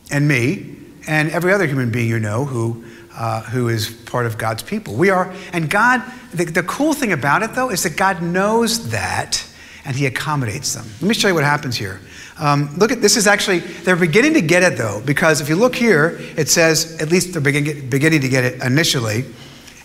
and 0.10 0.28
me 0.28 0.78
and 1.06 1.30
every 1.32 1.52
other 1.52 1.68
human 1.68 1.92
being 1.92 2.08
you 2.08 2.20
know 2.20 2.46
who, 2.46 2.84
uh, 3.14 3.42
who 3.44 3.68
is 3.68 3.90
part 3.90 4.26
of 4.26 4.38
God's 4.38 4.64
people. 4.64 4.96
We 4.96 5.10
are, 5.10 5.34
and 5.52 5.70
God, 5.70 6.02
the, 6.34 6.46
the 6.46 6.64
cool 6.64 6.94
thing 6.94 7.12
about 7.12 7.44
it 7.44 7.54
though 7.54 7.70
is 7.70 7.84
that 7.84 7.98
God 7.98 8.22
knows 8.22 8.92
that 8.92 9.46
and 9.84 9.98
He 9.98 10.06
accommodates 10.06 10.74
them. 10.76 10.86
Let 11.02 11.10
me 11.10 11.14
show 11.14 11.28
you 11.28 11.34
what 11.34 11.44
happens 11.44 11.76
here. 11.76 12.00
Um, 12.40 12.74
look 12.78 12.94
at 12.94 13.02
this 13.02 13.18
is 13.18 13.28
actually, 13.28 13.60
they're 13.60 13.98
beginning 13.98 14.34
to 14.36 14.42
get 14.42 14.64
it 14.64 14.78
though, 14.78 15.02
because 15.06 15.42
if 15.42 15.50
you 15.50 15.58
look 15.58 15.76
here, 15.76 16.20
it 16.38 16.48
says, 16.48 17.02
at 17.02 17.10
least 17.10 17.34
they're 17.34 17.42
begin, 17.42 17.90
beginning 17.90 18.22
to 18.22 18.30
get 18.30 18.46
it 18.46 18.62
initially, 18.64 19.26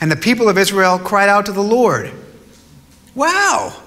and 0.01 0.11
the 0.11 0.17
people 0.17 0.49
of 0.49 0.59
Israel 0.59 0.99
cried 0.99 1.29
out 1.29 1.47
to 1.47 1.53
the 1.53 1.63
Lord. 1.63 2.13
Wow! 3.15 3.83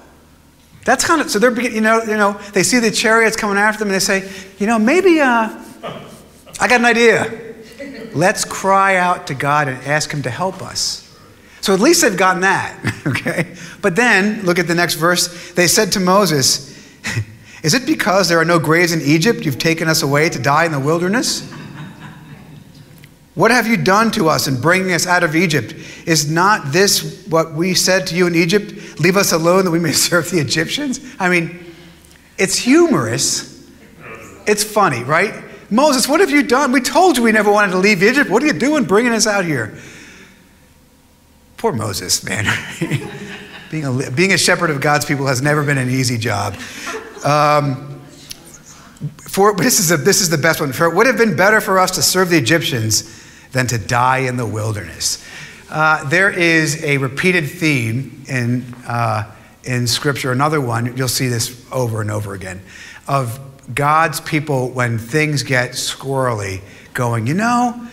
That's 0.84 1.04
kind 1.04 1.20
of, 1.20 1.30
so 1.30 1.38
they're, 1.38 1.58
you 1.60 1.80
know, 1.80 2.02
you 2.02 2.16
know, 2.16 2.32
they 2.52 2.62
see 2.62 2.78
the 2.78 2.90
chariots 2.90 3.36
coming 3.36 3.58
after 3.58 3.80
them 3.80 3.88
and 3.88 3.94
they 3.94 4.00
say, 4.00 4.30
you 4.58 4.66
know, 4.66 4.78
maybe, 4.78 5.20
uh, 5.20 5.50
I 6.58 6.68
got 6.68 6.80
an 6.80 6.86
idea. 6.86 7.54
Let's 8.12 8.44
cry 8.44 8.96
out 8.96 9.26
to 9.28 9.34
God 9.34 9.68
and 9.68 9.82
ask 9.84 10.10
Him 10.10 10.22
to 10.22 10.30
help 10.30 10.62
us. 10.62 11.06
So 11.60 11.74
at 11.74 11.80
least 11.80 12.02
they've 12.02 12.16
gotten 12.16 12.40
that, 12.42 13.02
okay? 13.06 13.54
But 13.82 13.94
then, 13.94 14.42
look 14.44 14.58
at 14.58 14.66
the 14.66 14.74
next 14.74 14.94
verse. 14.94 15.52
They 15.52 15.66
said 15.66 15.92
to 15.92 16.00
Moses, 16.00 16.70
Is 17.62 17.74
it 17.74 17.84
because 17.86 18.28
there 18.28 18.38
are 18.38 18.44
no 18.44 18.58
graves 18.58 18.92
in 18.92 19.02
Egypt 19.02 19.44
you've 19.44 19.58
taken 19.58 19.86
us 19.86 20.02
away 20.02 20.30
to 20.30 20.38
die 20.38 20.64
in 20.64 20.72
the 20.72 20.80
wilderness? 20.80 21.52
What 23.34 23.50
have 23.50 23.66
you 23.66 23.76
done 23.76 24.10
to 24.12 24.28
us 24.28 24.48
in 24.48 24.60
bringing 24.60 24.92
us 24.92 25.06
out 25.06 25.22
of 25.22 25.36
Egypt? 25.36 25.74
Is 26.06 26.30
not 26.30 26.72
this 26.72 27.26
what 27.28 27.52
we 27.52 27.74
said 27.74 28.06
to 28.08 28.16
you 28.16 28.26
in 28.26 28.34
Egypt? 28.34 28.98
Leave 28.98 29.16
us 29.16 29.32
alone 29.32 29.64
that 29.64 29.70
we 29.70 29.78
may 29.78 29.92
serve 30.08 30.30
the 30.30 30.38
Egyptians? 30.38 31.00
I 31.18 31.28
mean, 31.28 31.72
it's 32.38 32.56
humorous. 32.56 33.68
It's 34.46 34.64
funny, 34.64 35.04
right? 35.04 35.44
Moses, 35.70 36.08
what 36.08 36.18
have 36.18 36.30
you 36.30 36.42
done? 36.42 36.72
We 36.72 36.80
told 36.80 37.16
you 37.16 37.22
we 37.22 37.30
never 37.30 37.52
wanted 37.52 37.72
to 37.72 37.78
leave 37.78 38.02
Egypt. 38.02 38.28
What 38.28 38.42
are 38.42 38.46
you 38.46 38.52
doing 38.52 38.84
bringing 38.84 39.12
us 39.12 39.26
out 39.26 39.44
here? 39.44 39.78
Poor 41.58 41.72
Moses, 41.72 42.24
man. 42.24 42.46
being, 43.70 43.84
a, 43.84 44.10
being 44.10 44.32
a 44.32 44.38
shepherd 44.38 44.70
of 44.70 44.80
God's 44.80 45.04
people 45.04 45.26
has 45.26 45.40
never 45.40 45.62
been 45.62 45.78
an 45.78 45.88
easy 45.88 46.18
job. 46.18 46.54
Um, 47.24 48.00
for, 49.28 49.54
this, 49.54 49.78
is 49.78 49.92
a, 49.92 49.96
this 49.96 50.20
is 50.20 50.28
the 50.28 50.38
best 50.38 50.60
one. 50.60 50.72
For 50.72 50.86
it 50.86 50.96
would 50.96 51.06
have 51.06 51.18
been 51.18 51.36
better 51.36 51.60
for 51.60 51.78
us 51.78 51.92
to 51.92 52.02
serve 52.02 52.30
the 52.30 52.38
Egyptians 52.38 53.19
than 53.52 53.66
to 53.66 53.78
die 53.78 54.18
in 54.18 54.36
the 54.36 54.46
wilderness. 54.46 55.24
Uh, 55.68 56.08
there 56.08 56.30
is 56.30 56.82
a 56.82 56.98
repeated 56.98 57.48
theme 57.48 58.24
in, 58.28 58.64
uh, 58.86 59.30
in 59.64 59.86
Scripture, 59.86 60.32
another 60.32 60.60
one, 60.60 60.96
you'll 60.96 61.08
see 61.08 61.28
this 61.28 61.64
over 61.70 62.00
and 62.00 62.10
over 62.10 62.34
again, 62.34 62.60
of 63.06 63.38
God's 63.74 64.20
people, 64.20 64.70
when 64.70 64.98
things 64.98 65.42
get 65.42 65.72
squirrely, 65.72 66.60
going, 66.92 67.26
you 67.26 67.34
know, 67.34 67.86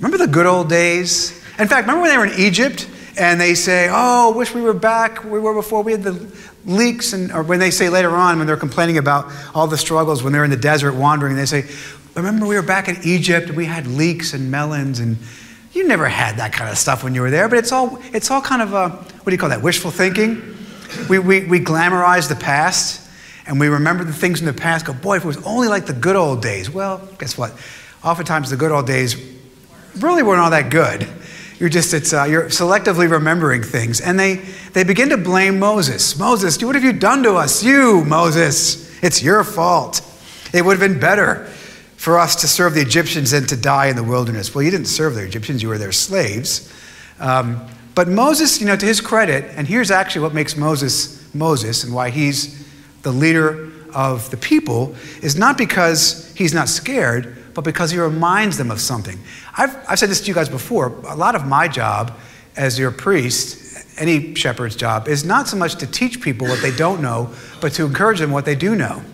remember 0.00 0.18
the 0.18 0.26
good 0.26 0.46
old 0.46 0.68
days? 0.68 1.30
In 1.58 1.68
fact, 1.68 1.86
remember 1.86 2.02
when 2.02 2.10
they 2.10 2.18
were 2.18 2.26
in 2.26 2.40
Egypt 2.40 2.88
and 3.16 3.40
they 3.40 3.54
say, 3.54 3.88
oh, 3.90 4.32
wish 4.36 4.54
we 4.54 4.60
were 4.60 4.72
back 4.74 5.22
where 5.22 5.34
we 5.34 5.38
were 5.38 5.54
before 5.54 5.82
we 5.82 5.92
had 5.92 6.02
the 6.02 6.34
leeks, 6.64 7.12
and, 7.12 7.30
or 7.30 7.42
when 7.42 7.60
they 7.60 7.70
say 7.70 7.88
later 7.88 8.10
on, 8.10 8.38
when 8.38 8.46
they're 8.46 8.56
complaining 8.56 8.98
about 8.98 9.30
all 9.54 9.66
the 9.66 9.78
struggles 9.78 10.22
when 10.22 10.32
they're 10.32 10.44
in 10.44 10.50
the 10.50 10.56
desert 10.56 10.94
wandering, 10.94 11.36
they 11.36 11.46
say, 11.46 11.68
remember 12.14 12.46
we 12.46 12.56
were 12.56 12.62
back 12.62 12.88
in 12.88 12.96
Egypt 13.04 13.48
and 13.48 13.56
we 13.56 13.64
had 13.64 13.86
leeks 13.86 14.34
and 14.34 14.50
melons 14.50 15.00
and 15.00 15.16
you 15.72 15.88
never 15.88 16.06
had 16.06 16.36
that 16.36 16.52
kind 16.52 16.70
of 16.70 16.76
stuff 16.76 17.02
when 17.02 17.14
you 17.14 17.22
were 17.22 17.30
there, 17.30 17.48
but 17.48 17.58
it's 17.58 17.72
all, 17.72 17.98
it's 18.12 18.30
all 18.30 18.42
kind 18.42 18.60
of, 18.60 18.74
a, 18.74 18.90
what 18.90 19.24
do 19.24 19.32
you 19.32 19.38
call 19.38 19.48
that, 19.48 19.62
wishful 19.62 19.90
thinking? 19.90 20.56
We, 21.08 21.18
we, 21.18 21.46
we 21.46 21.60
glamorize 21.60 22.28
the 22.28 22.36
past 22.36 23.08
and 23.46 23.58
we 23.58 23.68
remember 23.68 24.04
the 24.04 24.12
things 24.12 24.40
in 24.40 24.46
the 24.46 24.52
past, 24.52 24.84
go, 24.84 24.92
boy, 24.92 25.16
if 25.16 25.24
it 25.24 25.26
was 25.26 25.42
only 25.44 25.68
like 25.68 25.86
the 25.86 25.94
good 25.94 26.16
old 26.16 26.42
days. 26.42 26.70
Well, 26.70 27.08
guess 27.18 27.38
what? 27.38 27.52
Oftentimes 28.04 28.50
the 28.50 28.56
good 28.56 28.70
old 28.70 28.86
days 28.86 29.16
really 29.96 30.22
weren't 30.22 30.40
all 30.40 30.50
that 30.50 30.70
good. 30.70 31.08
You're 31.58 31.70
just, 31.70 31.94
it's, 31.94 32.12
uh, 32.12 32.24
you're 32.24 32.44
selectively 32.44 33.10
remembering 33.10 33.62
things. 33.62 34.00
And 34.00 34.18
they, 34.18 34.36
they 34.74 34.84
begin 34.84 35.08
to 35.10 35.16
blame 35.16 35.58
Moses. 35.58 36.18
Moses, 36.18 36.62
what 36.62 36.74
have 36.74 36.84
you 36.84 36.92
done 36.92 37.22
to 37.22 37.34
us? 37.34 37.62
You, 37.62 38.04
Moses, 38.04 39.02
it's 39.02 39.22
your 39.22 39.44
fault. 39.44 40.02
It 40.52 40.64
would 40.64 40.78
have 40.78 40.90
been 40.90 41.00
better 41.00 41.50
for 42.02 42.18
us 42.18 42.34
to 42.34 42.48
serve 42.48 42.74
the 42.74 42.80
Egyptians 42.80 43.32
and 43.32 43.48
to 43.48 43.56
die 43.56 43.86
in 43.86 43.94
the 43.94 44.02
wilderness. 44.02 44.52
Well, 44.52 44.64
you 44.64 44.72
didn't 44.72 44.88
serve 44.88 45.14
the 45.14 45.22
Egyptians, 45.22 45.62
you 45.62 45.68
were 45.68 45.78
their 45.78 45.92
slaves. 45.92 46.68
Um, 47.20 47.64
but 47.94 48.08
Moses, 48.08 48.60
you 48.60 48.66
know, 48.66 48.74
to 48.74 48.84
his 48.84 49.00
credit, 49.00 49.44
and 49.56 49.68
here's 49.68 49.92
actually 49.92 50.22
what 50.22 50.34
makes 50.34 50.56
Moses 50.56 51.32
Moses 51.32 51.84
and 51.84 51.94
why 51.94 52.10
he's 52.10 52.66
the 53.02 53.12
leader 53.12 53.70
of 53.94 54.28
the 54.32 54.36
people, 54.36 54.96
is 55.22 55.36
not 55.36 55.56
because 55.56 56.34
he's 56.34 56.52
not 56.52 56.68
scared, 56.68 57.54
but 57.54 57.62
because 57.62 57.92
he 57.92 58.00
reminds 58.00 58.58
them 58.58 58.72
of 58.72 58.80
something. 58.80 59.20
I've, 59.56 59.72
I've 59.88 60.00
said 60.00 60.10
this 60.10 60.22
to 60.22 60.26
you 60.26 60.34
guys 60.34 60.48
before. 60.48 60.88
A 61.06 61.14
lot 61.14 61.36
of 61.36 61.46
my 61.46 61.68
job 61.68 62.18
as 62.56 62.80
your 62.80 62.90
priest, 62.90 63.96
any 63.96 64.34
shepherd's 64.34 64.74
job, 64.74 65.06
is 65.06 65.24
not 65.24 65.46
so 65.46 65.56
much 65.56 65.76
to 65.76 65.86
teach 65.86 66.20
people 66.20 66.48
what 66.48 66.62
they 66.62 66.74
don't 66.74 67.00
know, 67.00 67.32
but 67.60 67.70
to 67.74 67.86
encourage 67.86 68.18
them 68.18 68.32
what 68.32 68.44
they 68.44 68.56
do 68.56 68.74
know. 68.74 69.04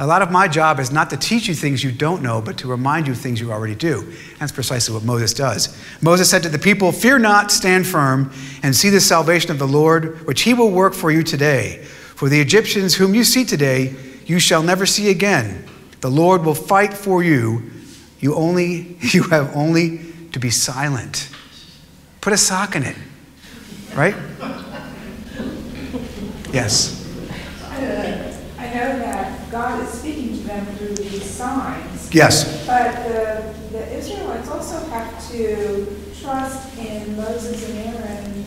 A 0.00 0.06
lot 0.06 0.22
of 0.22 0.30
my 0.30 0.48
job 0.48 0.80
is 0.80 0.90
not 0.90 1.10
to 1.10 1.16
teach 1.18 1.46
you 1.46 1.54
things 1.54 1.84
you 1.84 1.92
don't 1.92 2.22
know, 2.22 2.40
but 2.40 2.56
to 2.58 2.66
remind 2.66 3.06
you 3.06 3.14
things 3.14 3.38
you 3.38 3.52
already 3.52 3.74
do. 3.74 4.14
That's 4.38 4.50
precisely 4.50 4.94
what 4.94 5.04
Moses 5.04 5.34
does. 5.34 5.78
Moses 6.00 6.30
said 6.30 6.42
to 6.44 6.48
the 6.48 6.58
people, 6.58 6.90
Fear 6.90 7.18
not, 7.18 7.52
stand 7.52 7.86
firm, 7.86 8.32
and 8.62 8.74
see 8.74 8.88
the 8.88 8.98
salvation 8.98 9.50
of 9.50 9.58
the 9.58 9.68
Lord, 9.68 10.26
which 10.26 10.40
he 10.40 10.54
will 10.54 10.70
work 10.70 10.94
for 10.94 11.10
you 11.10 11.22
today. 11.22 11.82
For 11.84 12.30
the 12.30 12.40
Egyptians 12.40 12.94
whom 12.94 13.14
you 13.14 13.24
see 13.24 13.44
today, 13.44 13.94
you 14.24 14.38
shall 14.38 14.62
never 14.62 14.86
see 14.86 15.10
again. 15.10 15.66
The 16.00 16.10
Lord 16.10 16.46
will 16.46 16.54
fight 16.54 16.94
for 16.94 17.22
you. 17.22 17.70
You 18.20 18.34
only 18.36 18.96
you 19.02 19.24
have 19.24 19.54
only 19.54 20.00
to 20.32 20.38
be 20.40 20.48
silent. 20.48 21.28
Put 22.22 22.32
a 22.32 22.38
sock 22.38 22.74
in 22.74 22.84
it. 22.84 22.96
Right? 23.94 24.16
Yes. 26.54 27.06
Uh, 27.62 28.34
I 28.58 28.64
know 28.66 28.98
that 28.98 29.39
God 29.50 29.82
is 29.82 29.88
speaking 29.90 30.36
to 30.36 30.42
them 30.44 30.66
through 30.76 30.94
these 30.94 31.24
signs. 31.24 32.14
Yes. 32.14 32.66
But 32.66 32.92
the, 33.08 33.54
the 33.72 33.96
Israelites 33.96 34.48
also 34.48 34.84
have 34.90 35.30
to 35.30 35.86
trust 36.20 36.76
in 36.78 37.16
Moses 37.16 37.68
and 37.70 37.78
Aaron 37.94 38.44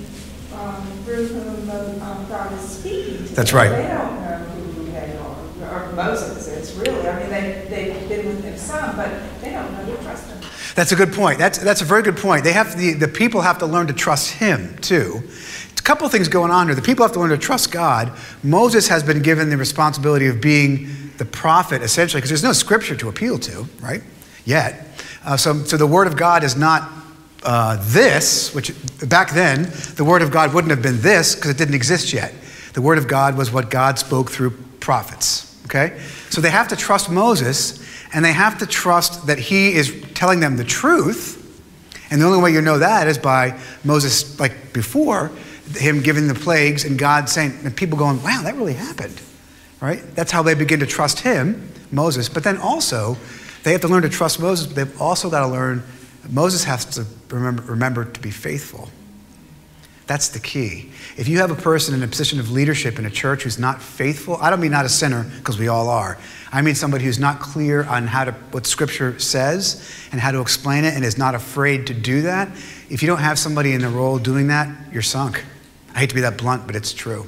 um, 0.56 0.86
through 1.04 1.28
whom 1.28 1.70
um, 2.02 2.26
God 2.30 2.54
is 2.54 2.62
speaking 2.62 3.18
to 3.18 3.34
That's 3.36 3.52
them. 3.52 3.58
right. 3.58 3.70
They 3.70 3.88
don't 3.88 4.22
know 4.22 4.38
who 4.38 4.92
they 4.92 5.18
are, 5.18 5.90
or 5.90 5.92
Moses 5.94 6.48
is 6.48 6.74
really. 6.76 7.08
I 7.08 7.20
mean, 7.20 7.30
they, 7.30 7.66
they've 7.70 8.10
been 8.10 8.26
with 8.28 8.44
him 8.44 8.58
some, 8.58 8.96
but 8.96 9.10
they 9.42 9.52
don't 9.52 9.72
know 9.74 9.96
to 9.96 10.04
trust 10.04 10.28
him. 10.28 10.40
That's 10.76 10.92
a 10.92 10.96
good 10.96 11.14
point. 11.14 11.38
That's, 11.38 11.60
that's 11.60 11.82
a 11.82 11.86
very 11.86 12.02
good 12.02 12.18
point. 12.18 12.44
They 12.44 12.54
have 12.54 12.78
the, 12.78 12.94
the 12.94 13.08
people 13.08 13.42
have 13.42 13.60
to 13.60 13.66
learn 13.68 13.88
to 13.88 13.94
trust 13.94 14.32
him 14.32 14.76
too. 14.80 15.22
Couple 15.84 16.08
things 16.08 16.30
going 16.30 16.50
on 16.50 16.68
here. 16.68 16.76
The 16.76 16.82
people 16.82 17.04
have 17.04 17.12
to 17.14 17.20
learn 17.20 17.30
to 17.32 17.38
trust 17.38 17.72
God. 17.72 18.12
Moses 18.42 18.88
has 18.88 19.04
been 19.04 19.22
given 19.22 19.50
the 19.50 19.58
responsibility 19.58 20.28
of 20.28 20.40
being 20.40 21.12
the 21.18 21.26
prophet, 21.26 21.82
essentially, 21.82 22.20
because 22.20 22.30
there's 22.30 22.44
no 22.44 22.54
scripture 22.54 22.96
to 22.96 23.10
appeal 23.10 23.38
to, 23.40 23.68
right? 23.82 24.02
Yet. 24.46 24.88
Uh, 25.26 25.36
so, 25.36 25.64
so 25.64 25.76
the 25.76 25.88
Word 25.88 26.08
of 26.08 26.16
God 26.16 26.44
is 26.44 26.56
not 26.56 26.90
uh, 27.44 27.78
this, 27.92 28.56
which 28.56 28.74
back 29.10 29.32
then, 29.32 29.64
the 29.96 30.06
Word 30.06 30.22
of 30.22 30.32
God 30.32 30.54
wouldn't 30.54 30.72
have 30.72 30.82
been 30.82 31.02
this 31.02 31.36
because 31.36 31.52
it 31.52 31.58
didn't 31.58 31.76
exist 31.76 32.14
yet. 32.14 32.34
The 32.74 32.82
Word 32.82 32.98
of 32.98 33.08
God 33.08 33.38
was 33.38 33.52
what 33.52 33.70
God 33.70 34.00
spoke 34.00 34.32
through 34.32 34.52
prophets. 34.80 35.62
Okay? 35.66 36.00
So 36.30 36.40
they 36.40 36.50
have 36.50 36.70
to 36.70 36.76
trust 36.78 37.10
Moses 37.10 37.84
and 38.14 38.24
they 38.24 38.34
have 38.34 38.58
to 38.60 38.66
trust 38.66 39.28
that 39.28 39.40
he 39.40 39.74
is 39.74 40.04
telling 40.14 40.40
them 40.40 40.56
the 40.56 40.64
truth. 40.64 41.40
And 42.10 42.22
the 42.22 42.26
only 42.26 42.42
way 42.42 42.54
you 42.54 42.62
know 42.62 42.78
that 42.78 43.08
is 43.08 43.18
by 43.18 43.60
Moses, 43.84 44.40
like 44.40 44.72
before, 44.72 45.32
him 45.76 46.02
giving 46.02 46.28
the 46.28 46.36
plagues 46.36 46.86
and 46.86 46.98
God 46.98 47.30
saying, 47.30 47.60
and 47.64 47.76
people 47.76 47.98
going, 47.98 48.22
wow, 48.24 48.42
that 48.44 48.56
really 48.56 48.74
happened. 48.74 49.20
Right? 49.80 50.02
That's 50.16 50.32
how 50.32 50.44
they 50.44 50.54
begin 50.54 50.80
to 50.80 50.86
trust 50.86 51.20
him, 51.20 51.72
Moses. 51.92 52.30
But 52.30 52.44
then 52.44 52.58
also, 52.58 53.18
they 53.64 53.72
have 53.72 53.82
to 53.82 53.88
learn 53.88 54.04
to 54.04 54.10
trust 54.10 54.40
Moses, 54.40 54.68
but 54.68 54.76
they've 54.76 55.02
also 55.02 55.30
got 55.30 55.42
to 55.42 55.48
learn 55.48 55.84
Moses 56.30 56.64
has 56.64 56.86
to 56.86 57.06
remember, 57.30 57.64
remember 57.64 58.06
to 58.06 58.20
be 58.20 58.32
faithful. 58.32 58.90
That's 60.06 60.30
the 60.30 60.40
key. 60.40 60.92
If 61.16 61.28
you 61.28 61.40
have 61.40 61.52
a 61.52 61.56
person 61.56 61.96
in 61.96 62.04
a 62.04 62.08
position 62.08 62.40
of 62.40 62.52
leadership 62.52 63.00
in 63.00 63.06
a 63.06 63.10
church 63.10 63.44
who's 63.44 63.58
not 63.58 63.82
faithful, 63.82 64.38
I 64.38 64.50
don't 64.50 64.60
mean 64.60 64.72
not 64.72 64.86
a 64.86 64.90
sinner, 64.90 65.24
because 65.38 65.58
we 65.58 65.70
all 65.70 65.90
are. 65.90 66.18
I 66.52 66.62
mean 66.62 66.76
somebody 66.76 67.06
who's 67.06 67.20
not 67.20 67.40
clear 67.40 67.84
on 67.86 68.08
how 68.08 68.26
to, 68.26 68.32
what 68.52 68.68
Scripture 68.68 69.18
says 69.20 69.82
and 70.12 70.20
how 70.20 70.32
to 70.32 70.42
explain 70.42 70.84
it 70.84 70.94
and 70.94 71.06
is 71.06 71.18
not 71.18 71.36
afraid 71.36 71.88
to 71.88 71.94
do 71.94 72.24
that. 72.24 72.50
If 72.90 73.02
you 73.02 73.08
don't 73.08 73.20
have 73.20 73.40
somebody 73.40 73.74
in 73.74 73.82
the 73.82 73.90
role 73.90 74.20
doing 74.20 74.48
that, 74.48 74.68
you're 74.92 75.02
sunk. 75.02 75.44
I 75.96 76.00
hate 76.00 76.10
to 76.10 76.16
be 76.16 76.22
that 76.22 76.38
blunt, 76.38 76.66
but 76.66 76.76
it's 76.76 76.94
true. 76.94 77.28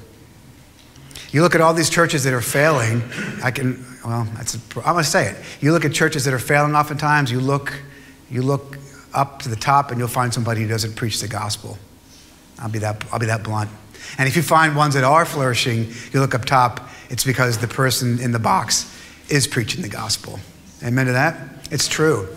You 1.31 1.41
look 1.41 1.55
at 1.55 1.61
all 1.61 1.73
these 1.73 1.89
churches 1.89 2.23
that 2.23 2.33
are 2.33 2.41
failing, 2.41 3.03
I 3.43 3.51
can, 3.51 3.85
well, 4.05 4.27
that's, 4.35 4.55
I'm 4.77 4.83
going 4.83 4.97
to 4.97 5.03
say 5.03 5.29
it. 5.29 5.37
You 5.59 5.73
look 5.73 5.85
at 5.85 5.93
churches 5.93 6.25
that 6.25 6.33
are 6.33 6.39
failing 6.39 6.75
oftentimes, 6.75 7.31
you 7.31 7.39
look, 7.39 7.73
you 8.29 8.41
look 8.41 8.77
up 9.13 9.41
to 9.41 9.49
the 9.49 9.55
top 9.55 9.91
and 9.91 9.99
you'll 9.99 10.07
find 10.07 10.33
somebody 10.33 10.61
who 10.61 10.67
doesn't 10.67 10.95
preach 10.95 11.19
the 11.19 11.27
gospel. 11.27 11.77
I'll 12.59 12.69
be 12.69 12.79
that, 12.79 13.03
I'll 13.11 13.19
be 13.19 13.25
that 13.25 13.43
blunt. 13.43 13.69
And 14.17 14.27
if 14.27 14.35
you 14.35 14.41
find 14.41 14.75
ones 14.75 14.93
that 14.93 15.03
are 15.03 15.25
flourishing, 15.25 15.87
you 16.13 16.19
look 16.19 16.35
up 16.35 16.45
top, 16.45 16.89
it's 17.09 17.23
because 17.23 17.57
the 17.57 17.67
person 17.67 18.19
in 18.19 18.31
the 18.31 18.39
box 18.39 18.91
is 19.29 19.47
preaching 19.47 19.81
the 19.81 19.89
gospel. 19.89 20.39
Amen 20.83 21.07
to 21.07 21.13
that? 21.13 21.37
It's 21.71 21.87
true. 21.87 22.27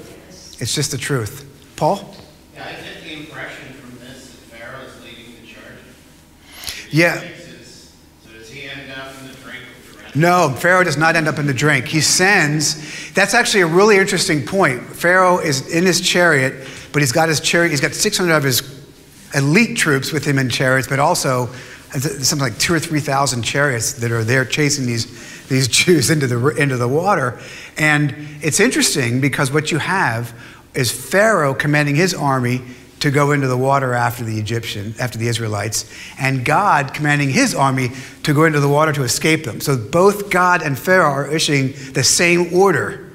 It's 0.59 0.75
just 0.75 0.91
the 0.91 0.99
truth. 0.99 1.45
Paul? 1.77 2.16
Yeah, 2.55 2.64
I 2.64 2.71
get 2.73 3.05
the 3.05 3.12
impression 3.12 3.73
from 3.75 3.99
this 3.99 4.31
that 4.31 4.59
Pharaoh 4.59 4.81
is 4.81 5.05
leading 5.05 5.35
the 5.41 5.47
Yeah. 6.91 7.20
So 7.20 8.32
does 8.32 8.51
he 8.51 8.68
end 8.68 8.91
up 8.93 9.12
in 9.20 9.28
the 9.28 9.34
drink 9.34 9.64
No, 10.14 10.51
Pharaoh 10.51 10.84
does 10.84 10.97
not 10.97 11.16
end 11.16 11.28
up 11.28 11.39
in 11.39 11.47
the 11.47 11.55
drink. 11.55 11.86
He 11.86 12.01
sends, 12.01 13.12
that's 13.12 13.34
actually 13.34 13.62
a 13.62 13.66
really 13.66 13.97
interesting 13.97 14.45
point. 14.45 14.82
Pharaoh 14.82 15.39
is 15.39 15.72
in 15.74 15.84
his 15.84 16.01
chariot, 16.01 16.66
but 16.93 17.03
he's 17.03 17.12
got 17.12 17.28
his 17.28 17.41
chariot, 17.41 17.70
he's 17.70 17.80
got 17.80 17.93
600 17.93 18.34
of 18.34 18.43
his 18.43 18.78
elite 19.34 19.76
troops 19.76 20.12
with 20.12 20.24
him 20.24 20.39
in 20.39 20.49
chariots, 20.49 20.89
but 20.89 20.99
also 20.99 21.49
uh, 21.95 21.99
something 21.99 22.49
like 22.49 22.59
two 22.59 22.74
or 22.74 22.80
3,000 22.80 23.43
chariots 23.43 23.95
that 23.95 24.11
are 24.11 24.24
there 24.24 24.45
chasing 24.45 24.86
these, 24.86 25.47
these 25.49 25.68
Jews 25.68 26.11
into 26.11 26.26
the, 26.26 26.49
into 26.57 26.76
the 26.76 26.89
water. 26.89 27.39
And 27.76 28.14
it's 28.41 28.61
interesting 28.61 29.20
because 29.20 29.53
what 29.53 29.70
you 29.70 29.78
have 29.78 30.34
is 30.74 30.91
Pharaoh 30.91 31.55
commanding 31.55 31.97
his 31.97 32.14
army 32.14 32.62
to 33.01 33.11
go 33.11 33.32
into 33.32 33.46
the 33.46 33.57
water 33.57 33.94
after 33.94 34.24
the 34.24 34.38
Egyptian, 34.38 34.94
after 34.99 35.18
the 35.18 35.28
Israelites, 35.28 35.90
and 36.18 36.44
God 36.44 36.94
commanding 36.94 37.30
his 37.30 37.55
army 37.55 37.90
to 38.24 38.34
go 38.34 38.44
into 38.44 38.61
the 38.61 38.68
water 38.68 38.92
to 38.92 39.03
escape 39.03 39.44
them. 39.44 39.61
So 39.61 39.76
both 39.76 40.30
God 40.30 40.62
and 40.62 40.78
Pharaoh 40.78 41.11
are 41.11 41.30
issuing 41.30 41.74
the 41.92 42.03
same 42.03 42.53
order. 42.55 43.11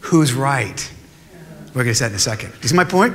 Who's 0.00 0.34
right? 0.34 0.90
We're 1.68 1.84
going 1.84 1.88
to 1.88 1.94
say 1.94 2.04
that 2.04 2.10
in 2.10 2.16
a 2.16 2.18
second. 2.18 2.52
You 2.60 2.68
see 2.68 2.76
my 2.76 2.84
point? 2.84 3.14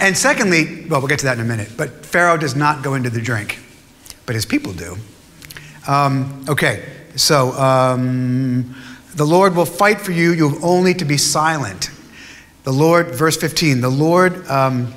And 0.00 0.16
secondly, 0.16 0.86
well, 0.88 1.00
we'll 1.00 1.08
get 1.08 1.20
to 1.20 1.26
that 1.26 1.38
in 1.38 1.44
a 1.44 1.48
minute, 1.48 1.70
but 1.76 2.04
Pharaoh 2.06 2.36
does 2.36 2.54
not 2.54 2.82
go 2.82 2.94
into 2.94 3.10
the 3.10 3.20
drink, 3.20 3.58
but 4.26 4.34
his 4.34 4.46
people 4.46 4.72
do. 4.72 4.96
Um, 5.86 6.44
okay, 6.48 6.84
so 7.16 7.52
um, 7.52 8.74
the 9.14 9.24
Lord 9.24 9.54
will 9.54 9.66
fight 9.66 10.00
for 10.00 10.12
you. 10.12 10.32
You 10.32 10.48
have 10.50 10.64
only 10.64 10.94
to 10.94 11.04
be 11.04 11.16
silent. 11.16 11.90
The 12.64 12.72
Lord, 12.72 13.14
verse 13.14 13.36
15, 13.36 13.82
the 13.82 13.90
Lord, 13.90 14.48
um, 14.48 14.94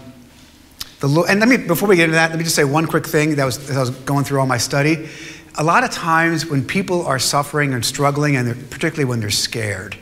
the 1.01 1.07
Lord, 1.07 1.29
and 1.29 1.41
let 1.41 1.49
me, 1.49 1.57
before 1.57 1.89
we 1.89 1.97
get 1.97 2.05
into 2.05 2.15
that, 2.15 2.29
let 2.29 2.37
me 2.37 2.45
just 2.45 2.55
say 2.55 2.63
one 2.63 2.87
quick 2.87 3.05
thing 3.05 3.35
that 3.35 3.43
was, 3.43 3.69
as 3.69 3.75
I 3.75 3.81
was 3.81 3.89
going 3.89 4.23
through 4.23 4.39
all 4.39 4.45
my 4.45 4.57
study. 4.57 5.09
A 5.57 5.63
lot 5.65 5.83
of 5.83 5.91
times 5.91 6.45
when 6.45 6.65
people 6.65 7.05
are 7.05 7.19
suffering 7.19 7.73
and 7.73 7.83
struggling, 7.83 8.37
and 8.37 8.69
particularly 8.69 9.03
when 9.03 9.19
they're 9.19 9.29
scared, 9.29 9.97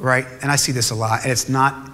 right? 0.00 0.26
And 0.42 0.50
I 0.50 0.56
see 0.56 0.72
this 0.72 0.90
a 0.90 0.96
lot, 0.96 1.22
and 1.22 1.30
it's 1.30 1.48
not 1.48 1.92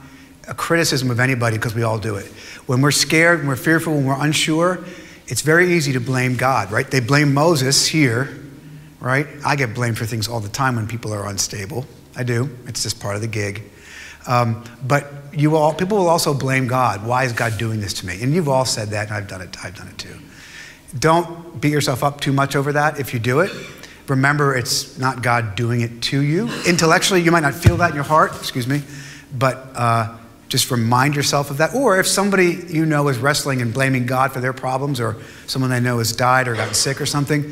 a 0.49 0.55
criticism 0.55 1.11
of 1.11 1.21
anybody 1.21 1.59
because 1.59 1.75
we 1.75 1.83
all 1.83 1.99
do 1.99 2.17
it. 2.17 2.27
When 2.65 2.81
we're 2.81 2.91
scared, 2.91 3.41
when 3.41 3.49
we're 3.49 3.57
fearful, 3.57 3.93
when 3.95 4.07
we're 4.07 4.25
unsure, 4.25 4.83
it's 5.27 5.43
very 5.43 5.75
easy 5.75 5.93
to 5.93 6.01
blame 6.01 6.37
God, 6.37 6.71
right? 6.71 6.91
They 6.91 7.01
blame 7.01 7.35
Moses 7.35 7.87
here, 7.87 8.35
right? 8.99 9.27
I 9.45 9.57
get 9.57 9.75
blamed 9.75 9.99
for 9.99 10.07
things 10.07 10.27
all 10.27 10.41
the 10.41 10.49
time 10.49 10.77
when 10.77 10.87
people 10.89 11.13
are 11.13 11.27
unstable. 11.27 11.85
I 12.17 12.23
do. 12.23 12.49
It's 12.67 12.83
just 12.83 12.99
part 12.99 13.15
of 13.15 13.21
the 13.21 13.29
gig. 13.29 13.63
Um, 14.27 14.65
but 14.87 15.07
you 15.33 15.57
all, 15.57 15.75
people 15.75 15.99
will 15.99 16.09
also 16.09 16.35
blame 16.35 16.67
God. 16.67 17.07
Why 17.07 17.25
is 17.25 17.33
God 17.33 17.59
doing 17.59 17.81
this 17.81 17.93
to 17.95 18.07
me? 18.07 18.23
And 18.23 18.35
you've 18.35 18.49
all 18.49 18.65
said 18.65 18.89
that, 18.91 19.09
and 19.09 19.17
I've 19.17 19.29
done 19.29 19.43
it. 19.43 19.57
I've 19.65 19.77
done 19.77 19.89
it 19.89 19.99
too. 19.99 20.17
Don't 20.99 21.61
beat 21.61 21.73
yourself 21.73 22.03
up 22.03 22.21
too 22.21 22.33
much 22.33 22.57
over 22.57 22.73
that. 22.73 22.99
If 22.99 23.13
you 23.13 23.21
do 23.21 23.41
it, 23.41 23.51
remember 24.09 24.55
it's 24.55 24.99
not 24.99 25.23
God 25.23 25.55
doing 25.55 25.81
it 25.81 26.03
to 26.03 26.21
you. 26.21 26.49
Intellectually, 26.67 27.21
you 27.21 27.31
might 27.31 27.41
not 27.41 27.55
feel 27.55 27.77
that 27.79 27.91
in 27.91 27.95
your 27.95 28.05
heart. 28.05 28.35
Excuse 28.37 28.67
me, 28.67 28.83
but 29.37 29.69
uh, 29.75 30.17
just 30.49 30.71
remind 30.71 31.17
yourself 31.17 31.51
of 31.51 31.59
that. 31.59 31.75
Or 31.75 31.99
if 31.99 32.07
somebody 32.07 32.65
you 32.69 32.87
know 32.87 33.09
is 33.09 33.19
wrestling 33.19 33.61
and 33.61 33.75
blaming 33.75 34.07
God 34.07 34.33
for 34.33 34.41
their 34.41 34.53
problems, 34.53 35.01
or 35.01 35.17
someone 35.47 35.71
they 35.71 35.81
know 35.81 35.99
has 35.99 36.13
died 36.13 36.49
or 36.49 36.55
gotten 36.55 36.75
sick 36.75 37.01
or 37.01 37.07
something, 37.07 37.43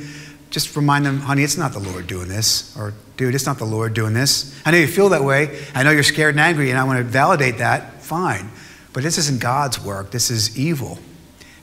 just 0.54 0.76
remind 0.76 1.04
them, 1.04 1.18
honey, 1.18 1.42
it's 1.42 1.56
not 1.56 1.72
the 1.72 1.80
Lord 1.80 2.06
doing 2.06 2.28
this. 2.28 2.76
Or, 2.76 2.94
dude, 3.16 3.34
it's 3.34 3.44
not 3.44 3.58
the 3.58 3.64
Lord 3.64 3.92
doing 3.92 4.14
this. 4.14 4.56
I 4.64 4.70
know 4.70 4.78
you 4.78 4.86
feel 4.86 5.08
that 5.08 5.24
way. 5.24 5.58
I 5.74 5.82
know 5.82 5.90
you're 5.90 6.04
scared 6.04 6.36
and 6.36 6.40
angry, 6.40 6.70
and 6.70 6.78
I 6.78 6.84
want 6.84 6.98
to 6.98 7.02
validate 7.02 7.58
that. 7.58 8.00
Fine. 8.02 8.52
But 8.92 9.02
this 9.02 9.18
isn't 9.18 9.40
God's 9.40 9.84
work, 9.84 10.12
this 10.12 10.30
is 10.30 10.56
evil. 10.56 11.00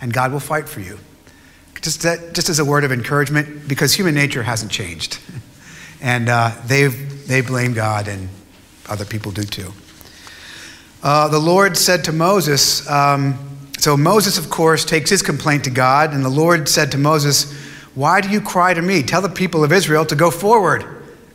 And 0.02 0.12
God 0.12 0.34
will 0.34 0.42
fight 0.42 0.68
for 0.68 0.82
you. 0.82 1.00
Just, 1.82 2.02
that, 2.02 2.34
just 2.34 2.50
as 2.50 2.60
a 2.60 2.66
word 2.66 2.84
of 2.84 2.92
encouragement, 2.92 3.66
because 3.66 3.94
human 3.94 4.14
nature 4.14 4.44
hasn't 4.44 4.72
changed. 4.72 5.20
And 6.04 6.30
uh, 6.30 6.56
they 6.66 6.88
they 6.88 7.42
blame 7.42 7.74
God, 7.74 8.08
and 8.08 8.28
other 8.90 9.06
people 9.06 9.32
do 9.32 9.44
too. 9.44 9.72
Uh, 11.04 11.28
the 11.28 11.38
Lord 11.38 11.78
said 11.78 12.04
to 12.06 12.12
Moses, 12.12 12.90
um, 12.90 13.38
so 13.78 13.96
Moses, 13.96 14.40
of 14.40 14.50
course, 14.50 14.84
takes 14.84 15.12
his 15.12 15.22
complaint 15.22 15.64
to 15.66 15.70
God, 15.70 16.16
and 16.16 16.26
the 16.26 16.30
Lord 16.30 16.68
said 16.68 16.92
to 16.94 16.98
Moses, 16.98 17.54
Why 17.94 18.22
do 18.22 18.30
you 18.30 18.42
cry 18.42 18.74
to 18.74 18.82
me? 18.82 19.04
Tell 19.04 19.22
the 19.22 19.30
people 19.30 19.64
of 19.64 19.72
Israel 19.72 20.06
to 20.06 20.16
go 20.16 20.32
forward. 20.32 20.86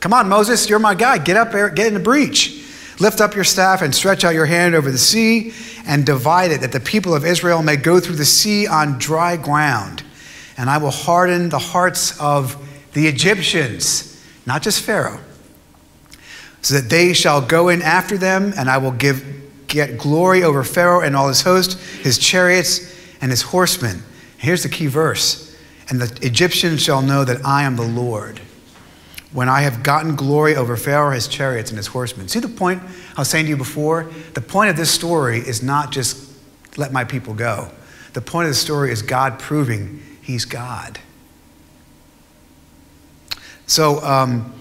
Come 0.00 0.12
on, 0.12 0.28
Moses, 0.28 0.68
you're 0.68 0.78
my 0.78 0.94
guy. 0.94 1.18
Get 1.18 1.36
up 1.36 1.52
get 1.52 1.86
in 1.86 1.94
the 1.94 2.00
breach. 2.00 2.64
Lift 2.98 3.20
up 3.20 3.34
your 3.34 3.44
staff 3.44 3.82
and 3.82 3.94
stretch 3.94 4.24
out 4.24 4.34
your 4.34 4.46
hand 4.46 4.74
over 4.74 4.90
the 4.90 4.98
sea 4.98 5.52
and 5.86 6.06
divide 6.06 6.50
it, 6.50 6.62
that 6.62 6.72
the 6.72 6.80
people 6.80 7.14
of 7.14 7.26
Israel 7.26 7.62
may 7.62 7.76
go 7.76 8.00
through 8.00 8.16
the 8.16 8.24
sea 8.24 8.66
on 8.66 8.98
dry 8.98 9.36
ground. 9.36 10.02
And 10.56 10.70
I 10.70 10.78
will 10.78 10.90
harden 10.90 11.50
the 11.50 11.58
hearts 11.58 12.18
of 12.18 12.56
the 12.94 13.06
Egyptians, 13.06 14.24
not 14.46 14.62
just 14.62 14.80
Pharaoh, 14.80 15.20
so 16.62 16.76
that 16.80 16.88
they 16.88 17.12
shall 17.12 17.42
go 17.42 17.68
in 17.68 17.82
after 17.82 18.16
them, 18.16 18.54
and 18.56 18.70
I 18.70 18.78
will 18.78 18.92
give 18.92 19.24
get 19.66 19.98
glory 19.98 20.42
over 20.42 20.64
Pharaoh 20.64 21.00
and 21.00 21.14
all 21.14 21.28
his 21.28 21.42
host, 21.42 21.78
his 21.78 22.18
chariots, 22.18 22.94
and 23.20 23.30
his 23.30 23.42
horsemen. 23.42 24.02
Here's 24.38 24.62
the 24.62 24.68
key 24.68 24.86
verse 24.86 25.45
And 25.88 26.00
the 26.00 26.26
Egyptians 26.26 26.82
shall 26.82 27.02
know 27.02 27.24
that 27.24 27.44
I 27.44 27.62
am 27.62 27.76
the 27.76 27.82
Lord 27.82 28.40
when 29.32 29.48
I 29.48 29.60
have 29.60 29.82
gotten 29.82 30.16
glory 30.16 30.56
over 30.56 30.76
Pharaoh, 30.76 31.12
his 31.12 31.28
chariots, 31.28 31.70
and 31.70 31.76
his 31.76 31.88
horsemen. 31.88 32.28
See 32.28 32.38
the 32.38 32.48
point 32.48 32.82
I 33.16 33.20
was 33.20 33.28
saying 33.28 33.44
to 33.44 33.50
you 33.50 33.56
before? 33.56 34.10
The 34.34 34.40
point 34.40 34.70
of 34.70 34.76
this 34.76 34.90
story 34.90 35.38
is 35.38 35.62
not 35.62 35.92
just 35.92 36.32
let 36.78 36.92
my 36.92 37.04
people 37.04 37.34
go. 37.34 37.70
The 38.14 38.20
point 38.20 38.46
of 38.46 38.50
the 38.50 38.58
story 38.58 38.90
is 38.90 39.02
God 39.02 39.38
proving 39.38 40.02
he's 40.22 40.44
God. 40.44 40.98
So, 43.66 44.02
um, 44.02 44.54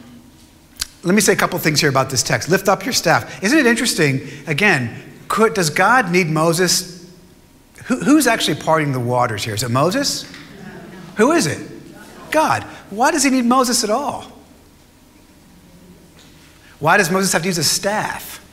let 1.04 1.14
me 1.14 1.22
say 1.22 1.34
a 1.34 1.38
couple 1.38 1.58
things 1.60 1.80
here 1.80 1.90
about 1.90 2.10
this 2.10 2.24
text. 2.24 2.50
Lift 2.50 2.68
up 2.68 2.84
your 2.84 2.94
staff. 2.94 3.44
Isn't 3.44 3.58
it 3.58 3.68
interesting? 3.68 4.28
Again, 4.48 5.04
could, 5.28 5.54
does 5.54 5.70
God 5.70 6.12
need 6.12 6.28
Moses? 6.28 7.10
Who, 7.86 8.00
who's 8.00 8.26
actually 8.26 8.56
parting 8.56 8.92
the 8.92 9.00
waters 9.00 9.44
here? 9.44 9.54
Is 9.54 9.62
it 9.62 9.70
Moses? 9.70 10.26
Who 11.18 11.32
is 11.32 11.48
it? 11.48 11.72
God. 12.32 12.64
Why 12.90 13.12
does 13.12 13.24
he 13.24 13.30
need 13.30 13.46
Moses 13.46 13.84
at 13.84 13.90
all? 13.90 14.32
Why 16.80 16.98
does 16.98 17.10
Moses 17.10 17.32
have 17.34 17.42
to 17.42 17.48
use 17.48 17.58
a 17.58 17.64
staff? 17.64 18.46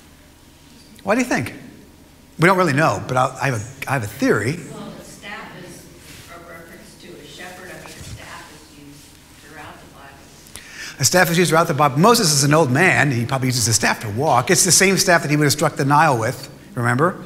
Why 1.02 1.14
do 1.14 1.20
you 1.20 1.26
think? 1.26 1.54
We 2.38 2.46
don't 2.46 2.56
really 2.56 2.72
know, 2.72 3.02
but 3.06 3.16
I'll, 3.16 3.36
I, 3.40 3.46
have 3.46 3.54
a, 3.54 3.90
I 3.90 3.92
have 3.94 4.04
a 4.04 4.06
theory. 4.06 4.56
Well, 4.72 4.90
the 4.96 5.04
staff 5.04 5.52
is 5.64 5.86
a 6.30 6.38
reference 6.48 6.96
to 7.02 7.08
a 7.08 7.26
shepherd. 7.26 7.70
I 7.70 7.74
mean, 7.74 7.82
the 7.84 8.04
staff 8.04 8.52
is 8.54 8.78
used 8.78 9.00
throughout 9.42 9.74
the 9.74 9.94
Bible. 9.94 11.00
A 11.00 11.04
staff 11.04 11.30
is 11.30 11.38
used 11.38 11.50
throughout 11.50 11.68
the 11.68 11.74
Bible. 11.74 11.98
Moses 11.98 12.32
is 12.32 12.44
an 12.44 12.54
old 12.54 12.70
man. 12.70 13.10
He 13.10 13.26
probably 13.26 13.48
uses 13.48 13.68
a 13.68 13.74
staff 13.74 14.00
to 14.00 14.10
walk. 14.10 14.50
It's 14.50 14.64
the 14.64 14.72
same 14.72 14.96
staff 14.98 15.22
that 15.22 15.30
he 15.30 15.36
would 15.36 15.44
have 15.44 15.52
struck 15.52 15.76
the 15.76 15.84
Nile 15.84 16.18
with, 16.18 16.48
remember? 16.74 17.22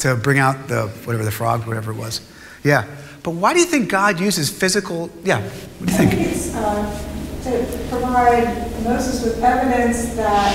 To 0.00 0.16
bring 0.16 0.38
out 0.38 0.68
the, 0.68 0.88
whatever, 1.04 1.24
the 1.24 1.30
frog, 1.30 1.66
whatever 1.66 1.92
it 1.92 1.96
was. 1.96 2.20
Yeah. 2.64 2.86
But 3.22 3.32
why 3.32 3.52
do 3.52 3.60
you 3.60 3.66
think 3.66 3.90
God 3.90 4.18
uses 4.20 4.50
physical, 4.50 5.10
yeah, 5.24 5.42
what 5.42 5.86
do 5.86 5.92
you 5.92 5.98
think? 5.98 6.12
think 6.12 6.54
uh, 6.56 7.42
to 7.44 7.88
provide 7.88 8.84
Moses 8.84 9.24
with 9.24 9.42
evidence 9.42 10.14
that 10.14 10.54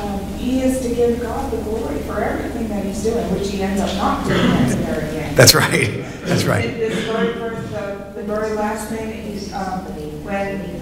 um, 0.00 0.20
he 0.34 0.62
is 0.62 0.80
to 0.82 0.94
give 0.94 1.20
God 1.20 1.52
the 1.52 1.58
glory 1.62 1.98
for 2.00 2.22
everything 2.22 2.68
that 2.68 2.84
he's 2.84 3.02
doing, 3.02 3.26
which 3.34 3.50
he 3.50 3.62
ends 3.62 3.80
up 3.80 3.94
not 3.96 4.26
doing 4.26 4.40
at 4.40 4.68
the 4.70 4.76
very 4.76 5.18
end. 5.18 5.36
That's 5.36 5.54
right. 5.54 6.04
That's 6.22 6.44
right. 6.44 6.62
This 6.62 7.04
very 7.04 7.34
first, 7.34 7.70
the, 7.72 8.12
the 8.14 8.22
very 8.22 8.54
last 8.54 8.88
thing 8.88 9.10
is 9.10 9.52
um, 9.52 9.84
when 10.24 10.78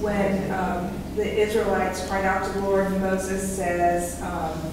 when 0.00 0.50
um, 0.52 0.92
the 1.16 1.40
Israelites 1.40 2.06
cried 2.06 2.24
out 2.24 2.44
to 2.44 2.52
the 2.52 2.60
Lord, 2.60 2.86
and 2.86 3.00
Moses 3.00 3.56
says, 3.56 4.20
um, 4.22 4.72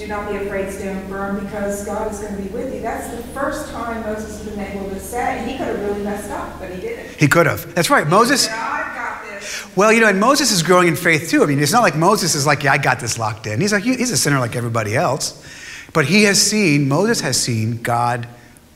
"Do 0.00 0.06
not 0.06 0.30
be 0.30 0.36
afraid, 0.36 0.70
stand 0.72 1.08
firm, 1.08 1.44
because 1.44 1.84
God 1.84 2.10
is 2.10 2.20
going 2.20 2.36
to 2.36 2.42
be 2.42 2.48
with 2.48 2.74
you." 2.74 2.80
That's 2.80 3.14
the 3.14 3.22
first 3.34 3.70
time 3.70 4.02
Moses 4.02 4.38
has 4.38 4.48
been 4.48 4.60
able 4.60 4.88
to 4.90 4.98
say. 4.98 5.44
He 5.46 5.58
could 5.58 5.66
have 5.68 5.80
really 5.80 6.02
messed 6.02 6.30
up, 6.30 6.58
but 6.58 6.70
he 6.70 6.80
didn't. 6.80 7.08
He 7.18 7.28
could 7.28 7.46
have. 7.46 7.74
That's 7.74 7.90
right. 7.90 8.06
Moses, 8.06 8.46
Yeah, 8.46 8.94
got 8.94 9.24
this. 9.40 9.76
well, 9.76 9.92
you 9.92 10.00
know, 10.00 10.08
and 10.08 10.18
Moses 10.18 10.50
is 10.50 10.62
growing 10.62 10.88
in 10.88 10.96
faith 10.96 11.28
too. 11.30 11.42
I 11.42 11.46
mean, 11.46 11.60
it's 11.60 11.72
not 11.72 11.82
like 11.82 11.96
Moses 11.96 12.34
is 12.34 12.46
like, 12.46 12.62
yeah, 12.64 12.72
I 12.72 12.78
got 12.78 12.98
this 12.98 13.18
locked 13.18 13.46
in. 13.46 13.60
He's 13.60 13.72
like, 13.72 13.84
he's 13.84 14.10
a 14.10 14.16
sinner 14.16 14.38
like 14.38 14.56
everybody 14.56 14.96
else. 14.96 15.44
But 15.92 16.06
he 16.06 16.22
has 16.24 16.40
seen, 16.40 16.88
Moses 16.88 17.20
has 17.20 17.40
seen 17.40 17.82
God 17.82 18.26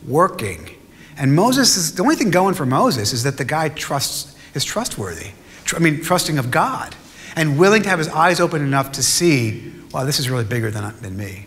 working. 0.06 0.68
And 1.16 1.34
Moses 1.34 1.76
is, 1.76 1.94
the 1.94 2.02
only 2.02 2.16
thing 2.16 2.30
going 2.30 2.54
for 2.54 2.66
Moses 2.66 3.12
is 3.12 3.22
that 3.22 3.38
the 3.38 3.44
guy 3.44 3.68
trusts, 3.68 4.36
is 4.54 4.64
trustworthy. 4.64 5.30
Tr- 5.64 5.76
I 5.76 5.78
mean, 5.78 6.02
trusting 6.02 6.38
of 6.38 6.50
God 6.50 6.94
and 7.36 7.58
willing 7.58 7.82
to 7.82 7.88
have 7.88 7.98
his 7.98 8.08
eyes 8.08 8.40
open 8.40 8.62
enough 8.62 8.92
to 8.92 9.02
see, 9.02 9.72
wow, 9.94 10.04
this 10.04 10.18
is 10.18 10.28
really 10.28 10.44
bigger 10.44 10.70
than, 10.70 10.92
than 11.00 11.16
me. 11.16 11.46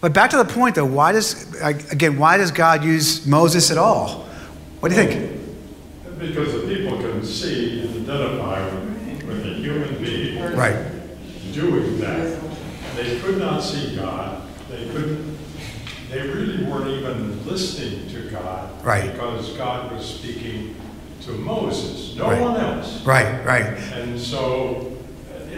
But 0.00 0.12
back 0.12 0.30
to 0.30 0.36
the 0.36 0.44
point 0.44 0.74
though, 0.74 0.84
why 0.84 1.12
does, 1.12 1.54
again, 1.92 2.18
why 2.18 2.36
does 2.36 2.50
God 2.50 2.82
use 2.82 3.24
Moses 3.24 3.70
at 3.70 3.78
all? 3.78 4.26
What 4.80 4.88
do 4.90 4.96
you 4.96 5.06
think? 5.06 5.40
Because 6.18 6.52
the 6.52 6.66
people 6.74 6.98
can 6.98 7.24
see 7.24 7.80
and 7.82 8.08
identify 8.10 8.64
with 8.64 8.92
with 9.26 9.46
a 9.46 9.54
human 9.54 10.02
being 10.02 10.42
Right. 10.56 10.76
doing 11.52 12.00
that. 12.00 12.40
They 12.96 13.18
could 13.20 13.38
not 13.38 13.62
see 13.62 13.94
God. 13.96 14.42
They 14.68 14.86
couldn't, 14.86 15.38
they 16.10 16.20
really 16.20 16.64
weren't 16.64 16.88
even 16.88 17.46
listening 17.46 18.08
to 18.10 18.30
God. 18.30 18.84
Right. 18.84 19.12
Because 19.12 19.56
God 19.56 19.92
was 19.92 20.04
speaking 20.04 20.74
to 21.22 21.30
Moses, 21.32 22.16
no 22.16 22.26
Right. 22.26 22.40
one 22.40 22.56
else. 22.56 23.04
Right, 23.04 23.44
right. 23.46 23.64
And 23.94 24.18
so 24.20 24.91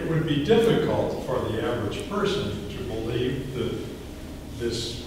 it 0.04 0.10
would 0.10 0.26
be 0.26 0.44
difficult 0.44 1.24
for 1.26 1.40
the 1.40 1.66
average 1.66 2.08
person 2.10 2.68
to 2.68 2.84
believe 2.84 3.54
that 3.54 3.78
this 4.58 5.06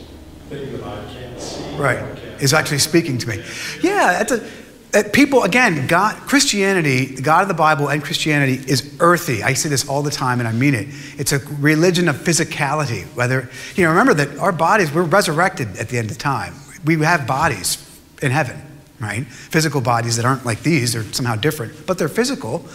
thing 0.50 0.72
that 0.72 0.84
I 0.84 1.14
can't 1.14 1.40
see. 1.40 1.76
Right. 1.76 2.00
can't 2.18 2.42
Is 2.42 2.54
actually 2.54 2.80
speaking 2.80 3.18
to 3.20 3.30
me. 3.30 3.44
Yeah, 3.82 4.24
that's 4.24 4.32
a, 4.32 4.50
that 4.92 5.14
people, 5.14 5.44
again, 5.44 5.86
God, 5.88 6.16
Christianity, 6.28 7.06
the 7.06 7.22
God 7.22 7.44
of 7.44 7.48
the 7.48 7.54
Bible 7.54 7.90
and 7.90 8.04
Christianity 8.04 8.54
is 8.54 8.96
earthy. 9.00 9.44
I 9.44 9.54
say 9.54 9.70
this 9.70 9.88
all 9.88 10.02
the 10.02 10.12
time 10.12 10.40
and 10.40 10.48
I 10.48 10.52
mean 10.52 10.74
it. 10.74 10.88
It's 11.18 11.34
a 11.34 11.40
religion 11.60 12.08
of 12.08 12.16
physicality. 12.16 13.04
Whether, 13.16 13.50
you 13.76 13.84
know, 13.84 13.90
remember 13.90 14.14
that 14.16 14.38
our 14.38 14.52
bodies, 14.52 14.92
we're 14.92 15.04
resurrected 15.04 15.78
at 15.78 15.90
the 15.90 15.98
end 15.98 16.10
of 16.10 16.18
time. 16.18 16.56
We 16.86 16.96
have 17.04 17.28
bodies 17.28 17.84
in 18.22 18.32
heaven, 18.32 18.60
right? 19.00 19.28
Physical 19.28 19.82
bodies 19.82 20.16
that 20.16 20.26
aren't 20.26 20.46
like 20.46 20.64
these, 20.64 20.94
they're 20.94 21.04
somehow 21.04 21.36
different, 21.36 21.86
but 21.86 21.98
they're 21.98 22.08
physical. 22.08 22.66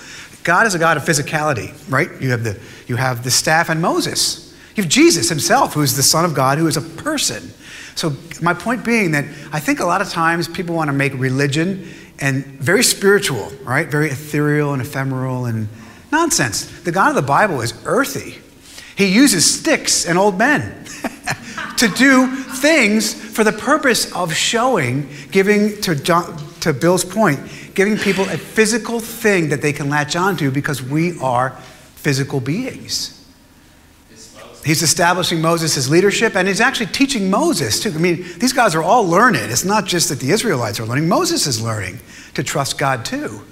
God 0.45 0.67
is 0.67 0.75
a 0.75 0.79
God 0.79 0.97
of 0.97 1.05
physicality, 1.05 1.73
right? 1.91 2.09
You 2.21 2.31
have 2.31 2.45
the, 2.45 2.59
you 2.87 2.97
have 2.97 3.25
the 3.25 3.31
staff 3.31 3.69
and 3.69 3.81
Moses. 3.81 4.55
You 4.75 4.83
have 4.83 4.91
Jesus 4.91 5.29
himself, 5.29 5.75
who 5.75 5.83
is 5.83 5.97
the 5.97 6.03
Son 6.03 6.25
of 6.25 6.35
God, 6.35 6.59
who 6.59 6.67
is 6.67 6.77
a 6.77 6.81
person. 6.81 7.53
So, 7.95 8.17
my 8.41 8.55
point 8.55 8.85
being 8.85 9.13
that 9.13 9.25
I 9.53 9.61
think 9.61 9.81
a 9.81 9.85
lot 9.85 10.01
of 10.01 10.09
times 10.09 10.49
people 10.49 10.75
want 10.75 10.89
to 10.89 10.93
make 10.95 11.13
religion 11.15 11.89
and 12.19 12.45
very 12.45 12.83
spiritual, 12.83 13.53
right? 13.65 13.87
Very 13.87 14.09
ethereal 14.09 14.73
and 14.73 14.81
ephemeral 14.81 15.45
and 15.45 15.69
nonsense. 16.11 16.67
The 16.83 16.93
God 16.93 17.11
of 17.11 17.17
the 17.17 17.23
Bible 17.23 17.61
is 17.61 17.75
earthy. 17.85 18.39
He 18.97 19.07
uses 19.07 19.59
sticks 19.59 20.07
and 20.07 20.19
old 20.19 20.39
men 20.39 20.85
to 21.77 21.89
do 21.89 22.27
things 22.27 23.13
for 23.13 23.45
the 23.45 23.53
purpose 23.53 24.13
of 24.13 24.35
showing, 24.35 25.09
giving, 25.31 25.81
to, 25.83 25.95
John, 25.95 26.37
to 26.61 26.73
Bill's 26.73 27.05
point, 27.05 27.41
giving 27.75 27.97
people 27.97 28.25
a 28.25 28.39
physical 28.39 29.01
thing 29.01 29.49
that 29.49 29.63
they 29.63 29.73
can 29.73 29.89
latch 29.89 30.17
onto 30.17 30.51
because 30.51 30.83
we 30.83 31.19
are 31.21 31.51
physical 31.97 32.41
beings. 32.41 33.19
He's 34.65 34.83
establishing 34.83 35.41
Moses' 35.41 35.89
leadership, 35.89 36.37
and 36.37 36.47
he's 36.47 36.61
actually 36.61 36.87
teaching 36.87 37.31
Moses 37.31 37.81
too. 37.81 37.91
I 37.91 37.99
mean, 37.99 38.25
these 38.39 38.53
guys 38.53 38.77
are 38.77 38.83
all 38.83 39.05
learning. 39.05 39.51
It's 39.51 39.65
not 39.65 39.87
just 39.87 40.09
that 40.09 40.21
the 40.21 40.31
Israelites 40.31 40.79
are 40.79 40.87
learning, 40.87 41.09
Moses 41.09 41.47
is 41.47 41.61
learning 41.61 41.99
to 42.35 42.45
trust 42.45 42.79
God 42.79 43.05
too. 43.05 43.43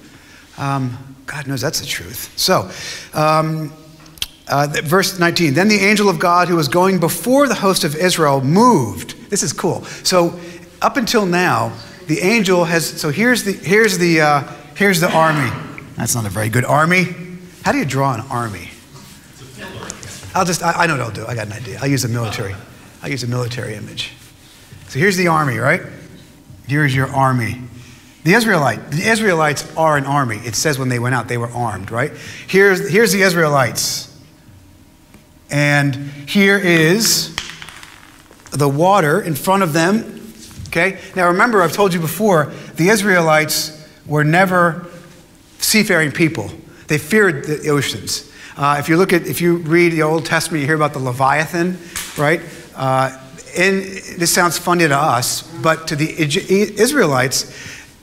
Um, 0.57 1.15
God 1.25 1.47
knows 1.47 1.61
that's 1.61 1.81
the 1.81 1.85
truth. 1.85 2.37
So, 2.37 2.69
um, 3.13 3.73
uh, 4.47 4.67
verse 4.83 5.19
19 5.19 5.53
Then 5.53 5.67
the 5.67 5.79
angel 5.79 6.09
of 6.09 6.19
God 6.19 6.47
who 6.47 6.55
was 6.55 6.67
going 6.67 6.99
before 6.99 7.47
the 7.47 7.55
host 7.55 7.83
of 7.83 7.95
Israel 7.95 8.41
moved. 8.41 9.29
This 9.29 9.43
is 9.43 9.51
cool. 9.53 9.83
So, 10.03 10.39
up 10.81 10.97
until 10.97 11.25
now, 11.25 11.73
the 12.11 12.19
angel 12.19 12.65
has. 12.65 12.99
So, 12.99 13.09
here's 13.09 13.45
the, 13.45 13.53
here's 13.53 13.97
the, 13.97 14.19
uh, 14.19 14.43
here's 14.75 14.99
the 14.99 15.09
army. 15.09 15.49
That's 15.95 16.13
not 16.13 16.25
a 16.25 16.29
very 16.29 16.49
good 16.49 16.65
army. 16.65 17.03
How 17.63 17.71
do 17.71 17.77
you 17.77 17.85
draw 17.85 18.13
an 18.13 18.21
army? 18.29 18.69
I'll 20.35 20.43
just, 20.43 20.61
I, 20.61 20.73
I 20.73 20.87
know 20.87 20.97
what 20.97 21.03
I'll 21.03 21.11
do. 21.11 21.25
I 21.25 21.35
got 21.35 21.47
an 21.47 21.53
idea. 21.53 21.79
I'll 21.81 21.87
use 21.87 22.03
a 22.03 22.09
military. 22.09 22.53
I'll 23.01 23.09
use 23.09 23.23
a 23.23 23.27
military 23.27 23.75
image. 23.75 24.11
So 24.89 24.99
here's 24.99 25.15
the 25.15 25.27
army, 25.27 25.57
right? 25.57 25.81
Here's 26.67 26.93
your 26.93 27.07
army. 27.07 27.61
The 28.25 28.33
Israelite, 28.33 28.91
the 28.91 29.09
Israelites 29.09 29.73
are 29.77 29.95
an 29.95 30.05
army. 30.05 30.37
It 30.37 30.55
says 30.55 30.77
when 30.77 30.89
they 30.89 30.99
went 30.99 31.15
out, 31.15 31.29
they 31.29 31.37
were 31.37 31.49
armed, 31.49 31.91
right? 31.91 32.11
Here's, 32.45 32.89
here's 32.89 33.13
the 33.13 33.21
Israelites. 33.21 34.13
And 35.49 35.95
here 35.95 36.57
is 36.57 37.33
the 38.51 38.67
water 38.67 39.21
in 39.21 39.33
front 39.33 39.63
of 39.63 39.71
them. 39.71 40.20
Okay? 40.71 40.99
Now 41.17 41.27
remember, 41.27 41.61
I've 41.61 41.73
told 41.73 41.93
you 41.93 41.99
before, 41.99 42.45
the 42.75 42.87
Israelites 42.87 43.77
were 44.05 44.23
never 44.23 44.87
seafaring 45.59 46.11
people. 46.13 46.49
They 46.87 46.97
feared 46.97 47.43
the 47.43 47.69
oceans. 47.69 48.31
Uh, 48.55 48.77
if 48.79 48.87
you 48.87 48.95
look 48.95 49.11
at, 49.11 49.27
if 49.27 49.41
you 49.41 49.57
read 49.57 49.91
the 49.91 50.03
Old 50.03 50.25
Testament, 50.25 50.61
you 50.61 50.67
hear 50.67 50.75
about 50.75 50.93
the 50.93 50.99
Leviathan, 50.99 51.77
right? 52.17 52.41
Uh, 52.73 53.17
this 53.53 54.33
sounds 54.33 54.57
funny 54.57 54.87
to 54.87 54.95
us, 54.95 55.41
but 55.61 55.89
to 55.89 55.95
the 55.97 56.09
Israelites, 56.17 57.53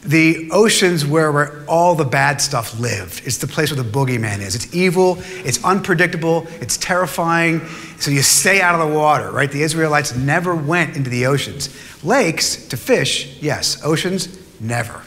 the 0.03 0.49
oceans 0.53 1.05
were 1.05 1.33
where 1.33 1.65
all 1.67 1.95
the 1.95 2.05
bad 2.05 2.41
stuff 2.41 2.79
lived. 2.79 3.27
It's 3.27 3.39
the 3.39 3.47
place 3.47 3.71
where 3.73 3.83
the 3.83 3.91
boogeyman 3.91 4.41
is. 4.41 4.55
It's 4.55 4.75
evil, 4.75 5.19
it's 5.45 5.63
unpredictable, 5.65 6.47
it's 6.61 6.77
terrifying. 6.77 7.67
So 7.99 8.11
you 8.11 8.23
stay 8.23 8.61
out 8.61 8.79
of 8.79 8.89
the 8.89 8.95
water, 8.95 9.31
right? 9.31 9.51
The 9.51 9.63
Israelites 9.63 10.15
never 10.15 10.55
went 10.55 10.97
into 10.97 11.11
the 11.11 11.27
oceans. 11.27 11.69
Lakes 12.03 12.69
to 12.69 12.77
fish, 12.77 13.39
yes. 13.41 13.83
Oceans, 13.85 14.39
never. 14.61 15.03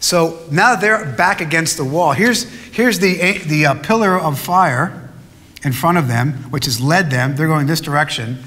So 0.00 0.46
now 0.50 0.76
they're 0.76 1.04
back 1.04 1.40
against 1.40 1.76
the 1.76 1.84
wall. 1.84 2.12
Here's, 2.12 2.44
here's 2.70 2.98
the, 2.98 3.38
the 3.46 3.66
uh, 3.66 3.74
pillar 3.82 4.18
of 4.18 4.38
fire 4.38 5.10
in 5.62 5.72
front 5.72 5.98
of 5.98 6.08
them, 6.08 6.32
which 6.50 6.64
has 6.64 6.80
led 6.80 7.10
them. 7.10 7.36
They're 7.36 7.46
going 7.46 7.66
this 7.66 7.80
direction. 7.80 8.38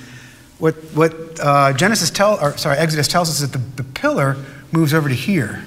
What, 0.57 0.75
what 0.95 1.13
uh, 1.39 1.73
Genesis 1.73 2.09
tell, 2.09 2.39
or 2.41 2.57
sorry, 2.57 2.77
Exodus 2.77 3.07
tells 3.07 3.29
us 3.29 3.41
is 3.41 3.51
that 3.51 3.57
the, 3.57 3.83
the 3.83 3.89
pillar 3.89 4.37
moves 4.71 4.93
over 4.93 5.09
to 5.09 5.15
here. 5.15 5.63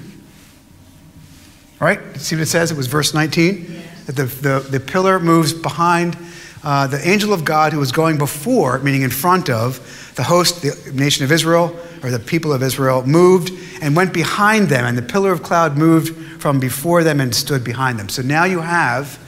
Right? 1.79 2.01
See 2.17 2.35
what 2.35 2.43
it 2.43 2.47
says? 2.47 2.71
It 2.71 2.77
was 2.77 2.87
verse 2.87 3.12
19. 3.12 3.83
That 4.07 4.17
the, 4.17 4.25
the, 4.25 4.67
the 4.71 4.81
pillar 4.81 5.21
moves 5.21 5.53
behind 5.53 6.17
uh, 6.64 6.87
the 6.87 7.07
angel 7.07 7.33
of 7.33 7.45
God 7.45 7.73
who 7.73 7.79
was 7.79 7.93
going 7.93 8.19
before, 8.19 8.79
meaning 8.81 9.03
in 9.03 9.11
front 9.11 9.51
of, 9.51 10.06
the 10.17 10.23
host, 10.23 10.62
the 10.62 10.93
nation 10.93 11.25
of 11.25 11.31
Israel, 11.31 11.77
or 12.03 12.11
the 12.11 12.19
people 12.19 12.53
of 12.53 12.62
Israel, 12.62 13.07
moved 13.07 13.53
and 13.83 13.95
went 13.95 14.12
behind 14.12 14.69
them, 14.69 14.85
and 14.85 14.97
the 14.97 15.03
pillar 15.03 15.31
of 15.31 15.43
cloud 15.43 15.77
moved 15.77 16.41
from 16.41 16.59
before 16.59 17.05
them 17.05 17.21
and 17.21 17.35
stood 17.35 17.62
behind 17.62 17.99
them. 17.99 18.09
So 18.09 18.23
now 18.23 18.45
you 18.45 18.61
have 18.61 19.19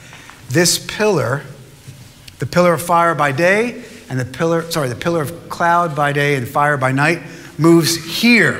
this 0.48 0.78
pillar, 0.78 1.42
the 2.38 2.46
pillar 2.46 2.72
of 2.72 2.82
fire 2.82 3.14
by 3.14 3.32
day, 3.32 3.84
and 4.08 4.18
the 4.18 4.24
pillar, 4.24 4.62
sorry, 4.70 4.88
the 4.88 4.96
pillar 4.96 5.20
of 5.20 5.48
cloud 5.50 5.94
by 5.94 6.12
day 6.12 6.36
and 6.36 6.48
fire 6.48 6.78
by 6.78 6.92
night 6.92 7.22
moves 7.58 8.20
here. 8.20 8.56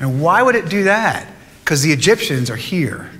And 0.00 0.20
why 0.20 0.42
would 0.42 0.56
it 0.56 0.68
do 0.68 0.84
that? 0.84 1.32
Because 1.60 1.82
the 1.82 1.92
Egyptians 1.92 2.50
are 2.50 2.56
here. 2.56 3.10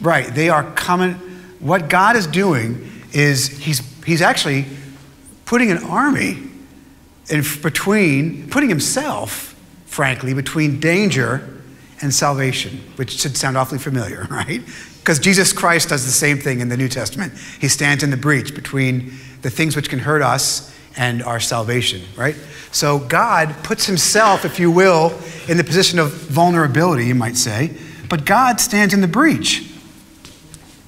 Right, 0.00 0.26
they 0.34 0.48
are 0.48 0.64
coming. 0.72 1.14
What 1.60 1.90
God 1.90 2.16
is 2.16 2.26
doing 2.26 2.90
is 3.12 3.48
he's, 3.48 3.80
he's 4.04 4.22
actually 4.22 4.64
putting 5.44 5.70
an 5.70 5.78
army 5.84 6.38
in 7.30 7.42
between, 7.62 8.48
putting 8.50 8.68
himself, 8.68 9.54
frankly, 9.86 10.34
between 10.34 10.80
danger 10.80 11.62
and 12.00 12.12
salvation, 12.12 12.80
which 12.96 13.12
should 13.12 13.36
sound 13.36 13.56
awfully 13.56 13.78
familiar, 13.78 14.24
right? 14.30 14.62
Because 14.98 15.18
Jesus 15.18 15.52
Christ 15.52 15.90
does 15.90 16.04
the 16.04 16.12
same 16.12 16.38
thing 16.38 16.60
in 16.60 16.68
the 16.68 16.76
New 16.76 16.88
Testament. 16.88 17.34
He 17.60 17.68
stands 17.68 18.02
in 18.02 18.10
the 18.10 18.16
breach 18.16 18.54
between 18.54 19.12
the 19.42 19.50
things 19.50 19.76
which 19.76 19.88
can 19.88 19.98
hurt 19.98 20.22
us 20.22 20.74
and 20.96 21.22
our 21.22 21.40
salvation, 21.40 22.02
right? 22.16 22.36
So 22.70 22.98
God 22.98 23.54
puts 23.62 23.86
himself, 23.86 24.44
if 24.44 24.58
you 24.58 24.70
will, 24.70 25.18
in 25.48 25.56
the 25.56 25.64
position 25.64 25.98
of 25.98 26.12
vulnerability, 26.12 27.06
you 27.06 27.14
might 27.14 27.36
say, 27.36 27.76
but 28.08 28.24
God 28.24 28.60
stands 28.60 28.94
in 28.94 29.00
the 29.00 29.08
breach. 29.08 29.70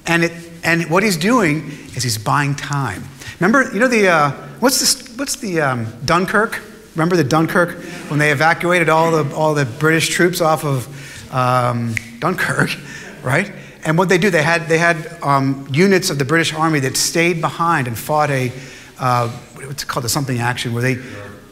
And, 0.05 0.23
it, 0.23 0.31
and 0.63 0.89
what 0.89 1.03
he's 1.03 1.17
doing 1.17 1.67
is 1.95 2.03
he's 2.03 2.17
buying 2.17 2.55
time. 2.55 3.03
Remember, 3.39 3.71
you 3.73 3.79
know 3.79 3.87
the, 3.87 4.07
uh, 4.07 4.46
what's, 4.59 4.79
this, 4.79 5.17
what's 5.17 5.35
the 5.35 5.61
um, 5.61 5.87
Dunkirk? 6.05 6.61
Remember 6.95 7.15
the 7.15 7.23
Dunkirk 7.23 7.77
when 8.09 8.19
they 8.19 8.31
evacuated 8.31 8.89
all 8.89 9.11
the, 9.11 9.35
all 9.35 9.53
the 9.53 9.65
British 9.65 10.09
troops 10.09 10.41
off 10.41 10.65
of 10.65 11.33
um, 11.33 11.95
Dunkirk, 12.19 12.69
right? 13.23 13.51
And 13.83 13.97
what 13.97 14.09
they 14.09 14.17
do, 14.17 14.29
they 14.29 14.41
had, 14.41 14.67
they 14.67 14.77
had 14.77 15.17
um, 15.21 15.67
units 15.71 16.09
of 16.09 16.17
the 16.17 16.25
British 16.25 16.53
Army 16.53 16.79
that 16.81 16.97
stayed 16.97 17.39
behind 17.39 17.87
and 17.87 17.97
fought 17.97 18.29
a, 18.31 18.51
uh, 18.99 19.29
what's 19.29 19.83
called 19.83 20.05
a 20.05 20.09
something 20.09 20.39
action, 20.39 20.73
where 20.73 20.81
they, 20.81 21.01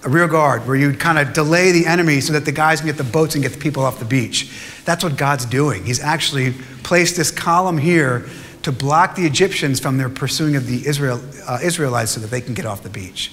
a 0.03 0.09
rear 0.09 0.27
guard, 0.27 0.67
where 0.67 0.75
you 0.75 0.93
kind 0.93 1.17
of 1.17 1.33
delay 1.33 1.71
the 1.71 1.85
enemy 1.85 2.21
so 2.21 2.33
that 2.33 2.45
the 2.45 2.51
guys 2.51 2.79
can 2.79 2.87
get 2.87 2.97
the 2.97 3.03
boats 3.03 3.35
and 3.35 3.43
get 3.43 3.53
the 3.53 3.59
people 3.59 3.83
off 3.83 3.99
the 3.99 4.05
beach. 4.05 4.51
That's 4.83 5.03
what 5.03 5.17
God's 5.17 5.45
doing. 5.45 5.83
He's 5.83 5.99
actually 5.99 6.53
placed 6.83 7.15
this 7.15 7.31
column 7.31 7.77
here 7.77 8.27
to 8.65 8.71
block 8.71 9.13
the 9.13 9.27
Egyptians 9.27 9.79
from 9.79 9.99
their 9.99 10.09
pursuing 10.09 10.55
of 10.55 10.65
the 10.65 10.87
Israel, 10.87 11.21
uh, 11.47 11.59
Israelites 11.61 12.09
so 12.09 12.19
that 12.19 12.31
they 12.31 12.41
can 12.41 12.55
get 12.55 12.65
off 12.65 12.81
the 12.81 12.89
beach. 12.89 13.31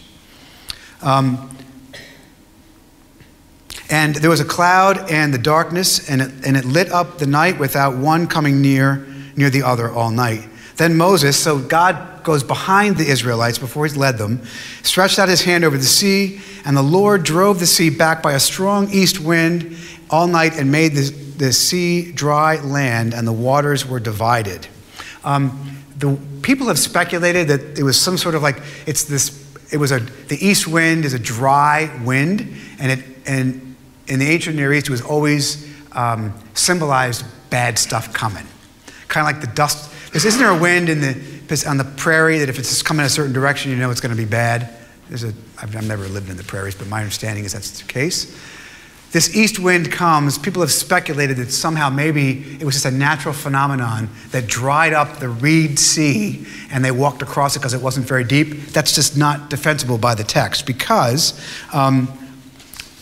Um, 1.01 1.57
and 3.89 4.15
there 4.15 4.29
was 4.29 4.41
a 4.41 4.45
cloud 4.45 5.11
and 5.11 5.33
the 5.33 5.39
darkness, 5.39 6.11
and 6.11 6.21
it, 6.21 6.31
and 6.47 6.55
it 6.55 6.67
lit 6.67 6.93
up 6.93 7.17
the 7.17 7.27
night 7.27 7.59
without 7.59 7.97
one 7.97 8.27
coming 8.27 8.61
near 8.61 9.07
near 9.35 9.49
the 9.49 9.63
other 9.63 9.91
all 9.91 10.11
night. 10.11 10.47
Then 10.77 10.99
Moses, 10.99 11.43
so 11.43 11.59
God 11.59 12.23
goes 12.25 12.45
behind 12.45 12.99
the 12.99 13.09
Israelites 13.09 13.57
before 13.57 13.87
he's 13.87 13.97
led 13.97 14.19
them, 14.19 14.43
stretched 14.83 15.19
out 15.19 15.31
his 15.31 15.41
hand 15.41 15.65
over 15.65 15.79
the 15.79 15.85
sea, 15.85 16.43
and 16.67 16.77
the 16.77 16.83
Lord 16.83 17.23
drove 17.23 17.59
the 17.59 17.67
sea 17.67 17.89
back 17.89 18.23
by 18.23 18.35
a 18.35 18.41
strong 18.41 18.91
east 18.91 19.19
wind 19.19 19.79
all 20.11 20.27
night 20.27 20.59
and 20.59 20.71
made 20.71 20.93
the, 20.93 21.11
the 21.39 21.55
sea 21.55 22.13
dry 22.13 22.61
land, 22.61 23.15
and 23.15 23.27
the 23.27 23.33
waters 23.33 23.89
were 23.89 23.99
divided. 23.99 24.69
Um, 25.25 25.77
the 25.97 26.19
people 26.43 26.69
have 26.69 26.79
speculated 26.79 27.49
that 27.49 27.79
it 27.79 27.83
was 27.83 28.01
some 28.01 28.19
sort 28.19 28.35
of 28.35 28.43
like 28.43 28.61
it's 28.87 29.05
this. 29.05 29.41
It 29.73 29.79
was 29.79 29.93
a 29.93 30.01
the 30.01 30.37
east 30.41 30.67
wind 30.67 31.05
is 31.05 31.15
a 31.15 31.19
dry 31.19 31.91
wind, 32.05 32.41
and 32.79 32.93
it 32.93 33.05
and 33.27 33.77
in 34.09 34.19
the 34.19 34.29
ancient 34.29 34.57
Near 34.57 34.73
East 34.73 34.89
it 34.89 34.91
was 34.91 35.03
always 35.03 35.69
um, 35.93 36.35
symbolized 36.55 37.25
bad 37.51 37.79
stuff 37.79 38.13
coming, 38.13 38.47
kind 39.09 39.27
of 39.27 39.33
like 39.33 39.41
the 39.41 39.55
dust. 39.55 39.91
Isn't 40.15 40.39
there 40.39 40.51
a 40.51 40.59
wind 40.59 40.89
in 40.89 41.01
the 41.01 41.65
on 41.69 41.77
the 41.77 41.85
prairie 41.85 42.39
that 42.39 42.49
if 42.49 42.59
it's 42.59 42.83
coming 42.83 43.07
a 43.07 43.09
certain 43.09 43.33
direction, 43.33 43.71
you 43.71 43.77
know 43.77 43.91
it's 43.91 44.01
going 44.01 44.15
to 44.15 44.21
be 44.21 44.29
bad? 44.29 44.71
There's 45.09 45.25
a. 45.25 45.33
I've, 45.59 45.77
I've 45.77 45.87
never 45.87 46.09
lived 46.09 46.29
in 46.31 46.37
the 46.37 46.45
prairies, 46.45 46.75
but 46.75 46.89
my 46.89 47.01
understanding 47.01 47.45
is 47.45 47.53
that's 47.53 47.81
the 47.81 47.87
case 47.87 48.37
this 49.13 49.37
east 49.37 49.59
wind 49.59 49.93
comes, 49.93 50.39
people 50.39 50.63
have 50.63 50.73
speculated 50.73 51.37
that 51.37 51.53
somehow 51.53 51.91
maybe 51.91 52.57
it 52.59 52.65
was 52.65 52.75
just 52.75 52.87
a 52.87 52.91
natural 52.91 53.35
phenomenon 53.35 54.09
that 54.31 54.47
dried 54.47 54.95
up 54.95 55.19
the 55.19 55.29
Reed 55.29 55.79
Sea 55.79 56.47
and 56.71 56.83
they 56.83 56.91
walked 56.91 57.21
across 57.21 57.55
it 57.55 57.59
because 57.59 57.75
it 57.75 57.83
wasn't 57.83 58.07
very 58.07 58.25
deep. 58.25 58.69
That's 58.69 58.95
just 58.95 59.19
not 59.19 59.51
defensible 59.51 59.99
by 59.99 60.15
the 60.15 60.25
text 60.25 60.67
because 60.67 61.39
um, 61.75 62.09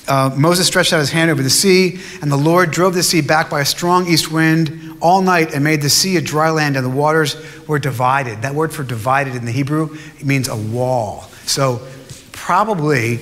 uh, 0.09 0.35
Moses 0.37 0.67
stretched 0.67 0.93
out 0.93 0.99
his 0.99 1.13
hand 1.13 1.31
over 1.31 1.41
the 1.45 1.51
sea, 1.51 2.01
and 2.21 2.33
the 2.33 2.37
Lord 2.37 2.73
drove 2.73 2.95
the 2.95 3.05
sea 3.05 3.21
back 3.21 3.49
by 3.49 3.61
a 3.61 3.65
strong 3.65 4.09
east 4.09 4.33
wind 4.33 4.97
all 5.01 5.23
night 5.23 5.55
and 5.55 5.63
made 5.63 5.81
the 5.81 5.89
sea 5.89 6.17
a 6.17 6.21
dry 6.21 6.51
land, 6.51 6.77
and 6.77 6.85
the 6.85 6.91
waters 6.91 7.37
were 7.69 7.79
divided. 7.79 8.43
That 8.43 8.57
word 8.57 8.73
for 8.73 8.83
divided 8.83 9.37
in 9.37 9.45
the 9.45 9.53
Hebrew 9.53 9.97
means 10.25 10.49
a 10.49 10.57
wall. 10.57 11.31
So 11.47 11.87
probably 12.33 13.21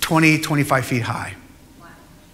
20, 0.00 0.38
25 0.38 0.86
feet 0.86 1.02
high. 1.02 1.34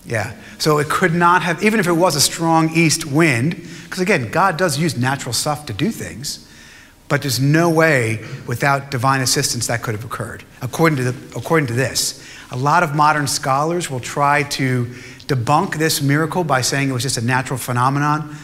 Yeah. 0.07 0.35
So 0.59 0.79
it 0.79 0.89
could 0.89 1.15
not 1.15 1.43
have, 1.43 1.63
even 1.63 1.81
if 1.81 1.87
it 1.87 1.93
was 1.93 2.17
a 2.17 2.21
strong 2.21 2.71
east 2.75 3.07
wind, 3.07 3.57
because 3.85 4.01
again, 4.01 4.31
God 4.31 4.57
does 4.57 4.79
use 4.79 4.97
natural 4.97 5.33
stuff 5.33 5.67
to 5.67 5.73
do 5.73 5.91
things, 5.91 6.51
but 7.09 7.23
there's 7.23 7.41
no 7.41 7.71
way 7.71 8.25
without 8.47 8.91
divine 8.91 9.21
assistance 9.21 9.67
that 9.69 9.83
could 9.83 9.95
have 9.95 10.05
occurred, 10.05 10.45
according 10.63 10.97
to, 10.97 11.13
the, 11.13 11.39
according 11.39 11.67
to 11.69 11.75
this. 11.75 12.23
A 12.51 12.57
lot 12.57 12.83
of 12.83 12.95
modern 12.95 13.27
scholars 13.27 13.91
will 13.91 14.01
try 14.01 14.43
to 14.43 14.87
debunk 15.27 15.77
this 15.77 16.03
miracle 16.03 16.45
by 16.45 16.61
saying 16.61 16.91
it 16.91 16.93
was 16.93 17.03
just 17.03 17.17
a 17.17 17.25
natural 17.25 17.59
phenomenon. 17.59 18.37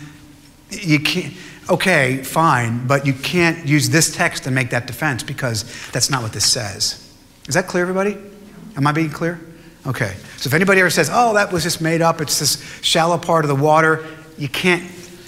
You 0.71 1.01
can't, 1.01 1.35
okay, 1.69 2.23
fine, 2.23 2.87
but 2.87 3.07
you 3.07 3.13
can't 3.13 3.67
use 3.67 3.91
this 3.91 4.15
text 4.15 4.45
to 4.45 4.51
make 4.51 4.71
that 4.71 4.87
defense 4.87 5.23
because 5.23 5.65
that's 5.91 6.11
not 6.11 6.23
what 6.23 6.33
this 6.33 6.51
says. 6.51 7.07
Is 7.49 7.55
that 7.55 7.67
clear, 7.67 7.83
everybody? 7.83 8.17
Am 8.77 8.87
I 8.87 8.93
being 8.93 9.11
clear? 9.11 9.41
Okay. 9.87 10.17
So 10.41 10.49
if 10.49 10.55
anybody 10.55 10.81
ever 10.81 10.89
says, 10.89 11.11
"Oh, 11.13 11.35
that 11.35 11.53
was 11.53 11.63
just 11.63 11.83
made 11.83 12.01
up. 12.01 12.21
It's 12.21 12.39
this 12.39 12.63
shallow 12.81 13.19
part 13.19 13.45
of 13.45 13.49
the 13.49 13.63
water," 13.63 14.05
you 14.39 14.49
can't 14.49 14.83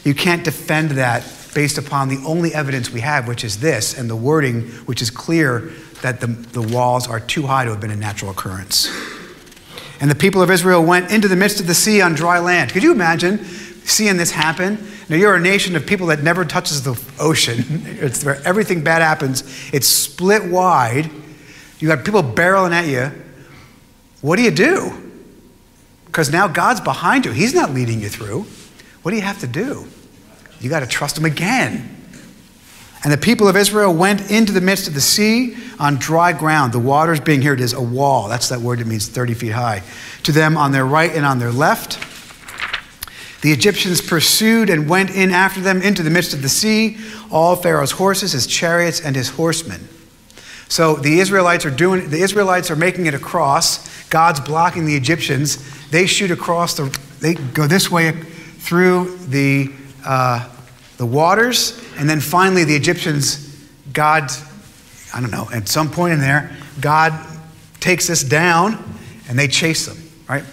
you 0.05 0.15
can't 0.15 0.43
defend 0.43 0.93
that 0.93 1.23
based 1.55 1.77
upon 1.77 2.09
the 2.09 2.19
only 2.27 2.55
evidence 2.55 2.91
we 2.91 3.01
have, 3.01 3.29
which 3.29 3.45
is 3.45 3.61
this, 3.61 3.97
and 3.97 4.09
the 4.09 4.17
wording, 4.17 4.63
which 4.87 5.03
is 5.03 5.11
clear 5.11 5.71
that 6.01 6.21
the, 6.21 6.27
the 6.27 6.63
walls 6.63 7.07
are 7.07 7.21
too 7.21 7.43
high 7.43 7.65
to 7.65 7.71
have 7.71 7.81
been 7.81 7.91
a 7.91 7.97
natural 7.97 8.31
occurrence. 8.31 8.91
And 10.01 10.11
the 10.11 10.17
people 10.17 10.43
of 10.43 10.51
Israel 10.51 10.83
went 10.83 11.13
into 11.13 11.29
the 11.29 11.37
midst 11.37 11.61
of 11.61 11.67
the 11.67 11.75
sea 11.75 12.01
on 12.01 12.15
dry 12.15 12.39
land. 12.39 12.73
Could 12.73 12.83
you 12.83 12.91
imagine 12.91 13.45
seeing 13.85 14.17
this 14.17 14.31
happen? 14.31 14.79
Now, 15.09 15.17
you're 15.17 15.35
a 15.35 15.41
nation 15.41 15.77
of 15.77 15.87
people 15.87 16.07
that 16.07 16.23
never 16.23 16.45
touches 16.45 16.83
the 16.83 17.01
ocean. 17.21 17.83
It's 18.01 18.25
where 18.25 18.41
everything 18.45 18.83
bad 18.83 19.03
happens. 19.03 19.45
It's 19.73 19.87
split 19.87 20.51
wide. 20.51 21.11
You 21.79 21.89
got 21.89 22.05
people 22.05 22.23
barreling 22.23 22.73
at 22.73 22.87
you. 22.87 23.13
What 24.23 24.37
do 24.37 24.43
you 24.43 24.51
do? 24.51 24.93
Because 26.07 26.33
now 26.33 26.49
God's 26.49 26.81
behind 26.81 27.27
you. 27.27 27.33
He's 27.33 27.55
not 27.55 27.73
leading 27.73 28.01
you 28.01 28.09
through. 28.09 28.47
What 29.03 29.11
do 29.11 29.17
you 29.17 29.23
have 29.23 29.41
to 29.41 29.47
do? 29.47 29.87
You 30.61 30.71
got 30.71 30.81
to 30.81 30.87
trust 30.87 31.19
Him 31.19 31.25
again. 31.25 31.99
And 33.05 33.13
the 33.13 33.19
people 33.19 33.49
of 33.49 33.57
Israel 33.57 33.93
went 33.93 34.31
into 34.31 34.53
the 34.53 34.61
midst 34.61 34.87
of 34.87 34.95
the 34.95 35.01
sea 35.01 35.57
on 35.81 35.97
dry 35.97 36.33
ground. 36.33 36.73
The 36.73 36.79
waters 36.79 37.19
being 37.19 37.43
here, 37.43 37.53
it 37.53 37.61
is 37.61 37.73
a 37.73 37.83
wall. 37.83 38.29
That's 38.29 38.49
that 38.51 38.61
word 38.61 38.79
that 38.79 38.87
means 38.87 39.09
30 39.09 39.35
feet 39.35 39.53
high. 39.53 39.83
To 40.23 40.33
them 40.33 40.57
on 40.57 40.71
their 40.71 40.87
right 40.87 41.11
and 41.11 41.27
on 41.27 41.41
their 41.41 41.51
left. 41.51 41.99
The 43.43 43.51
Egyptians 43.51 44.01
pursued 44.01 44.71
and 44.71 44.89
went 44.89 45.11
in 45.11 45.33
after 45.33 45.61
them 45.61 45.83
into 45.83 46.05
the 46.05 46.11
midst 46.11 46.33
of 46.33 46.43
the 46.43 46.49
sea, 46.49 46.97
all 47.29 47.57
Pharaoh's 47.57 47.91
horses, 47.91 48.33
his 48.33 48.47
chariots, 48.47 49.01
and 49.01 49.17
his 49.17 49.31
horsemen. 49.31 49.89
So 50.73 50.95
the 50.95 51.21
Israelites 51.21 51.67
are 51.67 51.71
doing 51.71 52.09
the 52.09 52.23
Israelites 52.23 52.71
are 52.71 52.77
making 52.77 53.05
it 53.05 53.13
across. 53.13 54.09
God's 54.09 54.41
blocking 54.41 54.87
the 54.87 54.97
Egyptians. 54.97 55.59
They 55.91 56.07
shoot 56.07 56.31
across 56.31 56.79
the 56.79 56.99
they 57.21 57.35
go 57.35 57.67
this 57.67 57.91
way 57.91 58.13
through 58.13 59.19
the 59.19 59.71
uh, 60.03 60.49
the 60.97 61.05
waters, 61.05 61.79
and 61.99 62.09
then 62.09 62.21
finally 62.21 62.65
the 62.65 62.75
Egyptians, 62.75 63.55
God, 63.93 64.31
I 65.13 65.21
don't 65.21 65.31
know, 65.31 65.47
at 65.53 65.69
some 65.69 65.91
point 65.91 66.15
in 66.15 66.21
there, 66.21 66.57
God 66.81 67.13
takes 67.81 68.09
us 68.09 68.23
down 68.23 68.83
and 69.29 69.39
they 69.39 69.49
chase 69.49 69.85
them, 69.85 69.99
right? 70.27 70.45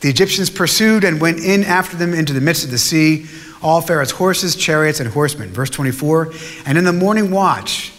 The 0.00 0.08
Egyptians 0.08 0.48
pursued 0.48 1.04
and 1.04 1.20
went 1.20 1.40
in 1.40 1.62
after 1.62 1.98
them 1.98 2.14
into 2.14 2.32
the 2.32 2.40
midst 2.40 2.64
of 2.64 2.70
the 2.70 2.78
sea, 2.78 3.26
all 3.60 3.82
Pharaoh's 3.82 4.12
horses, 4.12 4.56
chariots, 4.56 4.98
and 4.98 5.10
horsemen. 5.10 5.50
Verse 5.50 5.68
24, 5.68 6.32
and 6.64 6.78
in 6.78 6.84
the 6.84 6.92
morning 6.94 7.30
watch, 7.30 7.92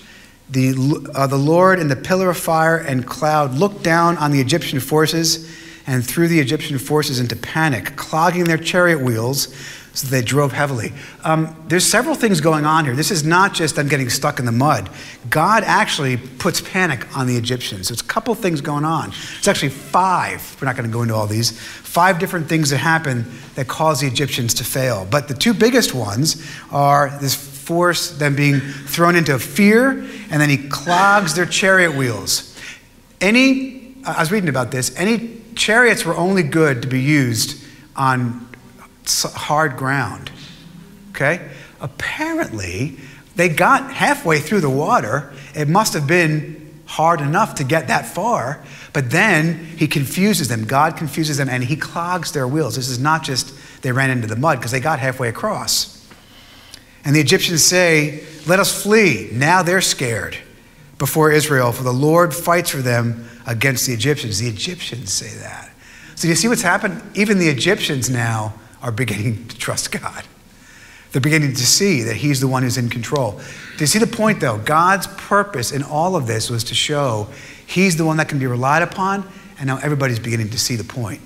the, 0.54 1.12
uh, 1.16 1.28
the 1.28 1.38
Lord 1.38 1.80
in 1.80 1.88
the 1.88 1.96
pillar 1.96 2.30
of 2.30 2.38
fire 2.38 2.78
and 2.78 3.06
cloud 3.06 3.56
looked 3.56 3.84
down 3.84 4.18
on 4.18 4.32
the 4.32 4.40
Egyptian 4.40 4.80
forces 4.80 5.50
and 5.88 6.06
threw 6.06 6.28
the 6.28 6.40
Egyptian 6.40 6.78
forces 6.78 7.20
into 7.20 7.36
panic, 7.36 7.96
clogging 7.96 8.46
their 8.46 8.58
chariot 8.58 9.02
wheels 9.02 9.54
so 9.94 10.08
they 10.08 10.22
drove 10.24 10.52
heavily. 10.52 10.92
Um, 11.24 11.56
there's 11.68 11.86
several 11.86 12.16
things 12.16 12.42
going 12.42 12.66
on 12.66 12.86
here. 12.86 12.96
This 12.96 13.12
is 13.12 13.24
not 13.24 13.54
just 13.54 13.76
them 13.76 13.88
getting 13.88 14.10
stuck 14.10 14.40
in 14.40 14.46
the 14.46 14.52
mud. 14.52 14.90
God 15.30 15.64
actually 15.64 16.18
puts 16.18 16.62
panic 16.62 17.06
on 17.16 17.28
the 17.28 17.38
Egyptians. 17.38 17.90
There's 17.90 18.02
a 18.02 18.06
couple 18.06 18.34
things 18.34 18.60
going 18.60 18.86
on. 18.86 19.10
It's 19.38 19.48
actually 19.48 19.70
five. 19.70 20.58
We're 20.60 20.66
not 20.66 20.76
going 20.76 20.90
to 20.90 20.94
go 20.94 21.04
into 21.04 21.14
all 21.14 21.28
these. 21.28 21.52
Five 21.60 22.18
different 22.18 22.50
things 22.50 22.72
that 22.72 22.78
happen 22.78 23.32
that 23.54 23.68
cause 23.68 24.02
the 24.02 24.08
Egyptians 24.08 24.56
to 24.56 24.64
fail. 24.64 25.08
But 25.10 25.28
the 25.28 25.36
two 25.36 25.54
biggest 25.54 25.94
ones 25.94 26.44
are 26.72 27.16
this 27.22 27.53
force, 27.64 28.12
them 28.12 28.36
being 28.36 28.60
thrown 28.60 29.16
into 29.16 29.40
fear, 29.40 29.90
and 29.90 30.42
then 30.42 30.50
he 30.50 30.58
clogs 30.70 31.36
their 31.36 31.46
chariot 31.46 31.96
wheels. 31.96 32.58
Any, 33.22 33.96
I 34.06 34.20
was 34.20 34.32
reading 34.32 34.50
about 34.50 34.72
this, 34.72 34.96
any 34.98 35.42
chariots 35.56 36.06
were 36.06 36.16
only 36.16 36.44
good 36.44 36.82
to 36.82 36.88
be 36.88 37.02
used 37.02 37.64
on 37.96 38.48
hard 39.08 39.78
ground. 39.78 40.32
Okay? 41.12 41.50
Apparently, 41.80 42.98
they 43.36 43.50
got 43.50 43.92
halfway 43.92 44.40
through 44.40 44.62
the 44.62 44.70
water. 44.70 45.34
It 45.56 45.68
must 45.68 45.94
have 45.94 46.08
been 46.08 46.82
hard 46.86 47.22
enough 47.22 47.56
to 47.56 47.64
get 47.64 47.88
that 47.88 48.06
far. 48.06 48.64
But 48.94 49.10
then 49.10 49.66
he 49.78 49.88
confuses 49.88 50.48
them. 50.48 50.66
God 50.66 50.98
confuses 50.98 51.38
them 51.38 51.50
and 51.50 51.64
he 51.64 51.76
clogs 51.76 52.32
their 52.32 52.48
wheels. 52.48 52.76
This 52.76 52.90
is 52.90 53.00
not 53.00 53.24
just 53.24 53.54
they 53.82 53.92
ran 53.92 54.10
into 54.10 54.28
the 54.28 54.36
mud 54.36 54.60
because 54.60 54.72
they 54.72 54.80
got 54.80 55.00
halfway 55.00 55.30
across. 55.30 55.93
And 57.06 57.16
the 57.16 57.20
Egyptians 57.20 57.64
say, 57.64 58.24
Let 58.48 58.60
us 58.60 58.84
flee. 58.84 59.30
Now 59.32 59.64
they're 59.64 59.82
scared 59.82 60.38
before 60.98 61.32
Israel, 61.32 61.72
for 61.72 61.84
the 61.84 61.94
Lord 61.94 62.34
fights 62.34 62.70
for 62.70 62.78
them 62.78 63.30
against 63.46 63.88
the 63.88 63.94
Egyptians. 63.94 64.40
The 64.40 64.48
Egyptians 64.48 65.12
say 65.12 65.38
that. 65.40 65.72
So 66.16 66.28
you 66.28 66.36
see 66.36 66.48
what's 66.48 66.62
happened? 66.62 67.02
Even 67.16 67.40
the 67.40 67.50
Egyptians 67.50 68.10
now 68.10 68.54
are 68.82 68.92
beginning 68.92 69.48
to 69.48 69.58
trust 69.58 69.92
God. 69.92 70.24
They're 71.12 71.22
beginning 71.22 71.54
to 71.54 71.66
see 71.66 72.02
that 72.04 72.16
He's 72.16 72.40
the 72.40 72.48
one 72.48 72.64
who's 72.64 72.78
in 72.78 72.90
control. 72.90 73.40
Do 73.78 73.84
you 73.84 73.88
see 73.88 74.00
the 74.00 74.08
point, 74.08 74.40
though? 74.40 74.58
God's 74.58 75.08
purpose 75.08 75.72
in 75.72 75.84
all 75.84 76.16
of 76.16 76.28
this 76.28 76.50
was 76.50 76.64
to 76.66 76.76
show 76.76 77.28
He's 77.66 77.98
the 77.98 78.06
one 78.06 78.18
that 78.18 78.30
can 78.30 78.40
be 78.40 78.48
relied 78.48 78.82
upon, 78.82 79.28
and 79.58 79.68
now 79.68 79.78
everybody's 79.78 80.20
beginning 80.20 80.50
to 80.50 80.60
see 80.60 80.76
the 80.76 80.84
point. 80.84 81.22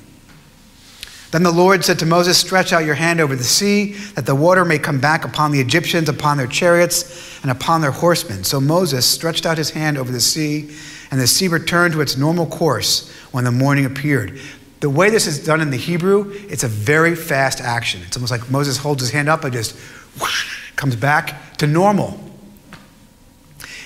Then 1.31 1.43
the 1.43 1.51
Lord 1.51 1.83
said 1.83 1.99
to 1.99 2.05
Moses, 2.05 2.37
Stretch 2.37 2.71
out 2.71 2.85
your 2.85 2.95
hand 2.95 3.19
over 3.19 3.35
the 3.35 3.43
sea, 3.43 3.93
that 4.15 4.25
the 4.25 4.35
water 4.35 4.63
may 4.63 4.79
come 4.79 4.99
back 4.99 5.25
upon 5.25 5.51
the 5.51 5.59
Egyptians, 5.59 6.07
upon 6.07 6.37
their 6.37 6.47
chariots, 6.47 7.41
and 7.41 7.51
upon 7.51 7.81
their 7.81 7.91
horsemen. 7.91 8.43
So 8.43 8.61
Moses 8.61 9.05
stretched 9.05 9.45
out 9.45 9.57
his 9.57 9.71
hand 9.71 9.97
over 9.97 10.11
the 10.11 10.21
sea, 10.21 10.69
and 11.11 11.19
the 11.19 11.27
sea 11.27 11.47
returned 11.47 11.93
to 11.93 12.01
its 12.01 12.15
normal 12.15 12.45
course 12.45 13.11
when 13.31 13.43
the 13.43 13.51
morning 13.51 13.85
appeared. 13.85 14.39
The 14.79 14.89
way 14.89 15.09
this 15.09 15.27
is 15.27 15.43
done 15.43 15.59
in 15.59 15.69
the 15.69 15.77
Hebrew, 15.77 16.31
it's 16.49 16.63
a 16.63 16.67
very 16.67 17.15
fast 17.15 17.59
action. 17.59 18.01
It's 18.05 18.15
almost 18.15 18.31
like 18.31 18.49
Moses 18.49 18.77
holds 18.77 19.01
his 19.01 19.11
hand 19.11 19.27
up 19.27 19.43
and 19.43 19.51
just 19.51 19.75
whoosh, 20.19 20.71
comes 20.75 20.95
back 20.95 21.57
to 21.57 21.67
normal. 21.67 22.19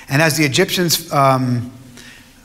And 0.09 0.21
as 0.21 0.37
the 0.37 0.43
Egyptians, 0.43 1.11
um, 1.13 1.71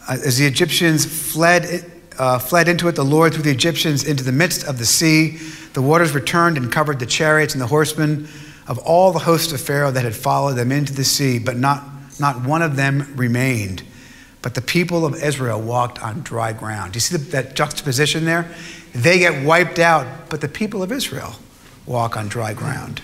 as 0.09 0.39
the 0.39 0.47
Egyptians 0.47 1.05
fled 1.05 1.93
uh, 2.19 2.39
fled 2.39 2.69
into 2.69 2.89
it, 2.89 2.95
the 2.95 3.05
Lord 3.05 3.35
threw 3.35 3.43
the 3.43 3.51
Egyptians 3.51 4.05
into 4.05 4.25
the 4.25 4.33
midst 4.33 4.67
of 4.67 4.79
the 4.79 4.87
sea. 4.87 5.39
The 5.73 5.83
waters 5.83 6.15
returned 6.15 6.57
and 6.57 6.71
covered 6.73 6.99
the 6.99 7.07
chariots 7.07 7.55
and 7.55 7.61
the 7.61 7.67
horsemen 7.67 8.29
of 8.67 8.79
all 8.79 9.13
the 9.13 9.21
hosts 9.21 9.53
of 9.53 9.61
Pharaoh 9.61 9.91
that 9.91 10.05
had 10.05 10.15
followed 10.15 10.55
them 10.55 10.73
into 10.73 10.93
the 10.93 11.05
sea, 11.05 11.39
but 11.39 11.57
not, 11.57 11.85
not 12.19 12.45
one 12.45 12.63
of 12.63 12.77
them 12.77 13.13
remained. 13.17 13.83
But 14.43 14.55
the 14.55 14.63
people 14.63 15.05
of 15.05 15.23
Israel 15.23 15.61
walked 15.61 16.03
on 16.03 16.23
dry 16.23 16.53
ground. 16.53 16.93
Do 16.93 16.97
you 16.97 17.01
see 17.01 17.17
the, 17.17 17.25
that 17.31 17.55
juxtaposition 17.55 18.25
there? 18.25 18.49
They 18.95 19.19
get 19.19 19.45
wiped 19.45 19.79
out, 19.79 20.29
but 20.31 20.41
the 20.41 20.49
people 20.49 20.83
of 20.83 20.93
Israel 20.93 21.35
walk 21.85 22.17
on 22.17 22.29
dry 22.29 22.55
ground. 22.55 23.03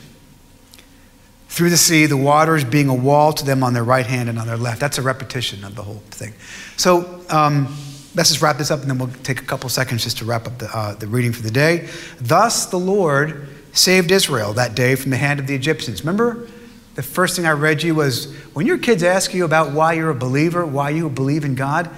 Through 1.49 1.71
the 1.71 1.77
sea, 1.77 2.07
the 2.07 2.17
waters 2.17 2.65
being 2.65 2.89
a 2.89 2.95
wall 2.95 3.33
to 3.35 3.45
them 3.45 3.63
on 3.63 3.75
their 3.75 3.85
right 3.85 4.07
hand 4.07 4.29
and 4.29 4.39
on 4.39 4.47
their 4.47 4.57
left. 4.57 4.81
That's 4.81 4.99
a 4.99 5.03
repetition 5.03 5.65
of 5.65 5.75
the 5.75 5.83
whole 5.83 6.03
thing. 6.11 6.33
So, 6.77 7.23
um, 7.29 7.77
let's 8.15 8.31
just 8.31 8.43
wrap 8.43 8.59
this 8.59 8.71
up 8.71 8.81
and 8.81 8.91
then 8.91 8.99
we'll 8.99 9.11
take 9.23 9.41
a 9.41 9.45
couple 9.45 9.69
seconds 9.69 10.05
just 10.05 10.19
to 10.19 10.25
wrap 10.25 10.47
up 10.47 10.59
the, 10.59 10.77
uh, 10.77 10.95
the 10.95 11.07
reading 11.07 11.33
for 11.33 11.43
the 11.43 11.51
day. 11.51 11.89
Thus 12.21 12.67
the 12.67 12.79
Lord 12.79 13.49
saved 13.73 14.11
Israel 14.11 14.53
that 14.55 14.75
day 14.75 14.95
from 14.95 15.11
the 15.11 15.17
hand 15.17 15.41
of 15.41 15.47
the 15.47 15.55
Egyptians. 15.55 16.03
Remember, 16.03 16.49
the 16.95 17.03
first 17.03 17.37
thing 17.37 17.47
I 17.47 17.53
read 17.53 17.83
you 17.83 17.95
was 17.95 18.35
when 18.53 18.67
your 18.67 18.79
kids 18.79 19.03
ask 19.03 19.33
you 19.33 19.45
about 19.45 19.73
why 19.73 19.95
you're 19.95 20.11
a 20.11 20.15
believer, 20.15 20.67
why 20.67 20.91
you 20.91 21.09
believe 21.09 21.45
in 21.45 21.55
God, 21.55 21.89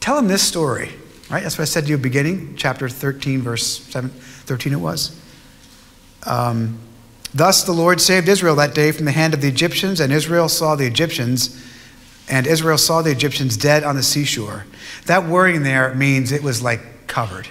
tell 0.00 0.16
them 0.16 0.28
this 0.28 0.42
story, 0.42 0.90
right? 1.30 1.42
That's 1.42 1.56
what 1.56 1.62
I 1.62 1.66
said 1.66 1.84
to 1.84 1.88
you 1.88 1.94
at 1.94 1.98
the 1.98 2.08
beginning, 2.08 2.54
chapter 2.56 2.88
13, 2.88 3.40
verse 3.40 3.84
7, 3.84 4.10
13 4.10 4.72
it 4.74 4.76
was. 4.76 5.18
Um, 6.26 6.78
Thus 7.34 7.64
the 7.64 7.72
Lord 7.72 8.00
saved 8.00 8.28
Israel 8.28 8.54
that 8.56 8.74
day 8.74 8.92
from 8.92 9.06
the 9.06 9.12
hand 9.12 9.34
of 9.34 9.40
the 9.40 9.48
Egyptians, 9.48 9.98
and 9.98 10.12
Israel 10.12 10.48
saw 10.48 10.76
the 10.76 10.86
Egyptians 10.86 11.60
and 12.28 12.46
Israel 12.46 12.78
saw 12.78 13.02
the 13.02 13.10
Egyptians 13.10 13.56
dead 13.56 13.84
on 13.84 13.96
the 13.96 14.02
seashore. 14.02 14.64
That 15.06 15.26
wording 15.26 15.62
there 15.62 15.94
means 15.94 16.32
it 16.32 16.42
was 16.42 16.62
like 16.62 17.06
covered. 17.06 17.48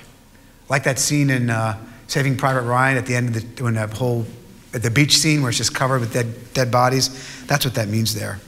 Like 0.70 0.84
that 0.84 0.98
scene 0.98 1.30
in 1.30 1.50
uh, 1.50 1.78
Saving 2.08 2.38
Private 2.38 2.64
Ryan 2.64 2.98
at 2.98 3.06
the 3.06 3.16
end 3.16 3.36
of 3.36 3.56
the, 3.56 3.64
when 3.64 3.76
that 3.76 3.94
whole, 3.94 4.26
at 4.74 4.82
the 4.82 4.90
beach 4.90 5.18
scene 5.18 5.42
where 5.42 5.50
it's 5.50 5.58
just 5.58 5.76
covered 5.76 6.00
with 6.00 6.14
dead, 6.14 6.54
dead 6.54 6.72
bodies. 6.72 7.46
That's 7.46 7.66
what 7.66 7.76
that 7.76 7.88
means 7.88 8.16
there. 8.16 8.40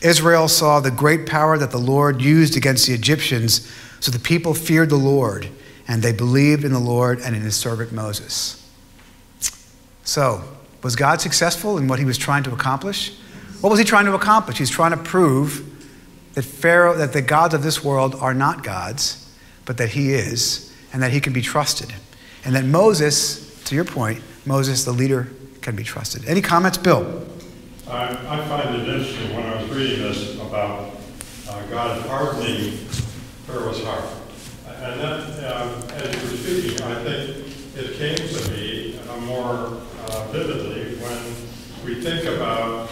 Israel 0.00 0.48
saw 0.48 0.80
the 0.80 0.90
great 0.90 1.26
power 1.26 1.58
that 1.58 1.70
the 1.70 1.78
Lord 1.78 2.22
used 2.22 2.56
against 2.56 2.86
the 2.86 2.94
Egyptians, 2.94 3.70
so 4.00 4.10
the 4.10 4.18
people 4.18 4.54
feared 4.54 4.90
the 4.90 4.96
Lord, 4.96 5.48
and 5.88 6.02
they 6.02 6.12
believed 6.12 6.64
in 6.64 6.72
the 6.72 6.78
Lord 6.78 7.20
and 7.20 7.34
in 7.34 7.42
his 7.42 7.56
servant 7.56 7.92
Moses. 7.92 8.64
So, 10.04 10.44
was 10.82 10.94
God 10.94 11.20
successful 11.20 11.76
in 11.76 11.88
what 11.88 11.98
he 11.98 12.04
was 12.04 12.16
trying 12.16 12.44
to 12.44 12.52
accomplish? 12.52 13.12
What 13.60 13.70
was 13.70 13.78
he 13.78 13.84
trying 13.84 14.06
to 14.06 14.14
accomplish? 14.14 14.58
He's 14.58 14.70
trying 14.70 14.92
to 14.92 14.96
prove 14.96 15.64
that 16.34 16.44
Pharaoh, 16.44 16.96
that 16.96 17.12
the 17.12 17.22
gods 17.22 17.54
of 17.54 17.62
this 17.62 17.82
world 17.82 18.14
are 18.14 18.34
not 18.34 18.62
gods, 18.62 19.28
but 19.64 19.78
that 19.78 19.90
he 19.90 20.14
is, 20.14 20.72
and 20.92 21.02
that 21.02 21.10
he 21.10 21.20
can 21.20 21.32
be 21.32 21.42
trusted. 21.42 21.92
And 22.44 22.54
that 22.54 22.64
Moses, 22.64 23.62
to 23.64 23.74
your 23.74 23.84
point, 23.84 24.22
Moses, 24.46 24.84
the 24.84 24.92
leader, 24.92 25.28
can 25.60 25.74
be 25.74 25.82
trusted. 25.82 26.24
Any 26.26 26.40
comments, 26.40 26.78
Bill? 26.78 27.26
I, 27.88 28.10
I 28.10 28.46
find 28.46 28.76
it 28.76 28.88
interesting 28.88 29.34
when 29.34 29.44
I 29.44 29.60
was 29.60 29.70
reading 29.70 30.02
this 30.02 30.36
about 30.36 30.94
uh, 31.48 31.66
God 31.66 32.06
hardening 32.06 32.76
Pharaoh's 33.46 33.82
heart. 33.82 34.04
And 34.68 35.00
that, 35.00 35.52
um, 35.52 35.82
as 35.94 36.14
you 36.14 36.30
were 36.30 36.36
speaking, 36.36 36.82
I 36.86 37.02
think 37.02 37.76
it 37.76 37.96
came 37.96 38.16
to 38.16 38.50
me 38.52 39.00
uh, 39.08 39.16
more 39.22 39.80
uh, 40.06 40.28
vividly 40.30 40.96
when 40.96 41.34
we 41.84 42.00
think 42.00 42.24
about 42.24 42.87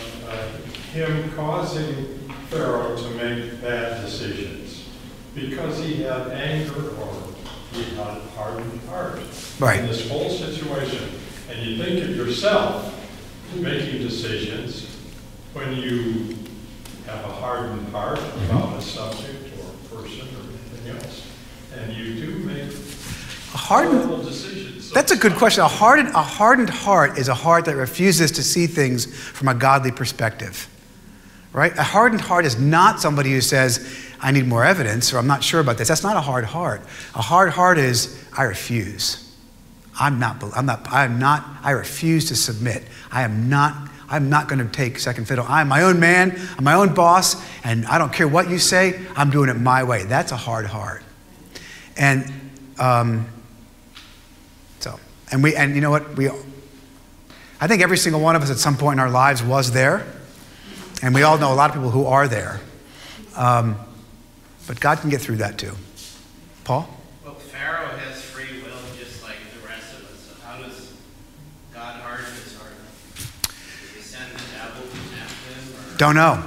him 0.97 1.30
causing 1.32 2.18
Pharaoh 2.49 2.97
to 2.97 3.11
make 3.11 3.61
bad 3.61 4.03
decisions 4.03 4.88
because 5.34 5.78
he 5.78 6.03
had 6.03 6.28
anger 6.28 6.88
or 6.97 7.12
he 7.72 7.84
had 7.97 8.16
a 8.16 8.20
hardened 8.34 8.80
heart 8.88 9.20
right. 9.61 9.80
in 9.80 9.86
this 9.86 10.09
whole 10.09 10.30
situation. 10.30 11.07
And 11.51 11.64
you 11.64 11.76
think 11.76 12.03
of 12.03 12.16
yourself 12.16 12.94
making 13.55 14.01
decisions 14.01 14.86
when 15.53 15.76
you 15.76 16.36
have 17.05 17.24
a 17.24 17.32
hardened 17.32 17.86
heart 17.88 18.18
mm-hmm. 18.18 18.57
about 18.57 18.78
a 18.78 18.82
subject 18.82 19.53
or 19.59 19.66
a 19.66 19.94
person 19.94 20.26
or 20.26 20.49
anything 20.49 20.97
else. 20.97 21.26
And 21.76 21.92
you 21.92 22.14
do 22.14 22.38
make 22.38 22.72
a 22.72 23.59
hardened 23.59 24.24
decisions. 24.24 24.90
That's 24.92 25.12
a 25.12 25.16
good 25.16 25.34
question. 25.34 25.62
A 25.62 25.68
hardened, 25.68 26.09
a 26.09 26.22
hardened 26.22 26.70
heart 26.70 27.18
is 27.18 27.28
a 27.28 27.34
heart 27.34 27.66
that 27.66 27.76
refuses 27.76 28.32
to 28.32 28.42
see 28.42 28.66
things 28.66 29.14
from 29.14 29.49
a 29.49 29.55
godly 29.55 29.92
perspective 29.92 30.70
right? 31.53 31.76
A 31.76 31.82
hardened 31.82 32.20
heart 32.20 32.44
is 32.44 32.59
not 32.59 33.01
somebody 33.01 33.30
who 33.32 33.40
says, 33.40 34.07
I 34.20 34.30
need 34.30 34.47
more 34.47 34.64
evidence 34.64 35.12
or 35.12 35.18
I'm 35.18 35.26
not 35.26 35.42
sure 35.42 35.61
about 35.61 35.78
this. 35.78 35.88
That's 35.88 36.03
not 36.03 36.16
a 36.16 36.20
hard 36.20 36.44
heart. 36.44 36.82
A 37.14 37.22
hard 37.22 37.51
heart 37.51 37.78
is, 37.78 38.24
I 38.36 38.44
refuse. 38.44 39.22
I'm 39.99 40.18
not, 40.18 40.42
I'm 40.55 40.66
not, 40.66 40.86
I'm 40.90 41.18
not, 41.18 41.44
I 41.62 41.70
refuse 41.70 42.28
to 42.28 42.36
submit. 42.36 42.84
I 43.11 43.22
am 43.22 43.49
not, 43.49 43.88
I'm 44.09 44.28
not 44.28 44.49
going 44.49 44.59
to 44.59 44.70
take 44.70 44.99
second 44.99 45.26
fiddle. 45.26 45.47
I'm 45.49 45.68
my 45.68 45.82
own 45.82 45.99
man, 45.99 46.38
I'm 46.59 46.64
my 46.64 46.74
own 46.74 46.94
boss, 46.94 47.42
and 47.64 47.86
I 47.86 47.99
don't 47.99 48.12
care 48.12 48.28
what 48.28 48.51
you 48.51 48.59
say, 48.59 49.01
I'm 49.16 49.30
doing 49.30 49.49
it 49.49 49.55
my 49.55 49.84
way. 49.84 50.05
That's 50.05 50.32
a 50.32 50.36
hard 50.36 50.66
heart. 50.66 51.03
And, 51.97 52.30
um, 52.78 53.26
so, 54.80 55.01
and 55.32 55.42
we, 55.42 55.57
and 55.57 55.74
you 55.74 55.80
know 55.80 55.90
what? 55.90 56.16
We, 56.16 56.28
I 57.59 57.66
think 57.66 57.80
every 57.80 57.97
single 57.97 58.20
one 58.20 58.36
of 58.36 58.42
us 58.42 58.51
at 58.51 58.59
some 58.59 58.76
point 58.76 58.97
in 58.97 59.01
our 59.01 59.11
lives 59.11 59.42
was 59.42 59.72
there. 59.72 60.07
And 61.07 61.15
we 61.15 61.23
all 61.23 61.39
know 61.39 61.53
a 61.53 61.55
lot 61.55 61.71
of 61.71 61.77
people 61.77 61.91
who 61.91 62.07
are 62.07 62.27
there. 62.27 62.61
Um, 63.37 63.79
but 64.67 64.81
God 64.81 64.99
can 64.99 65.09
get 65.09 65.21
through 65.21 65.37
that 65.37 65.57
too. 65.57 65.71
Paul? 66.65 66.89
Well, 67.25 67.35
Pharaoh 67.35 67.97
has 67.97 68.21
free 68.23 68.61
will 68.65 68.77
just 68.99 69.23
like 69.23 69.37
the 69.55 69.69
rest 69.69 69.93
of 69.93 70.05
us. 70.11 70.19
So 70.19 70.35
how 70.45 70.61
does 70.61 70.95
God 71.73 72.01
harden 72.01 72.25
his 72.35 72.57
heart? 72.57 72.73
Does 73.13 73.95
he 73.95 74.01
send 74.01 74.33
the 74.33 74.43
devil 74.59 74.83
to 74.83 75.17
tempt 75.17 75.33
him? 75.47 75.95
Or? 75.95 75.97
Don't 75.97 76.17
know. 76.17 76.43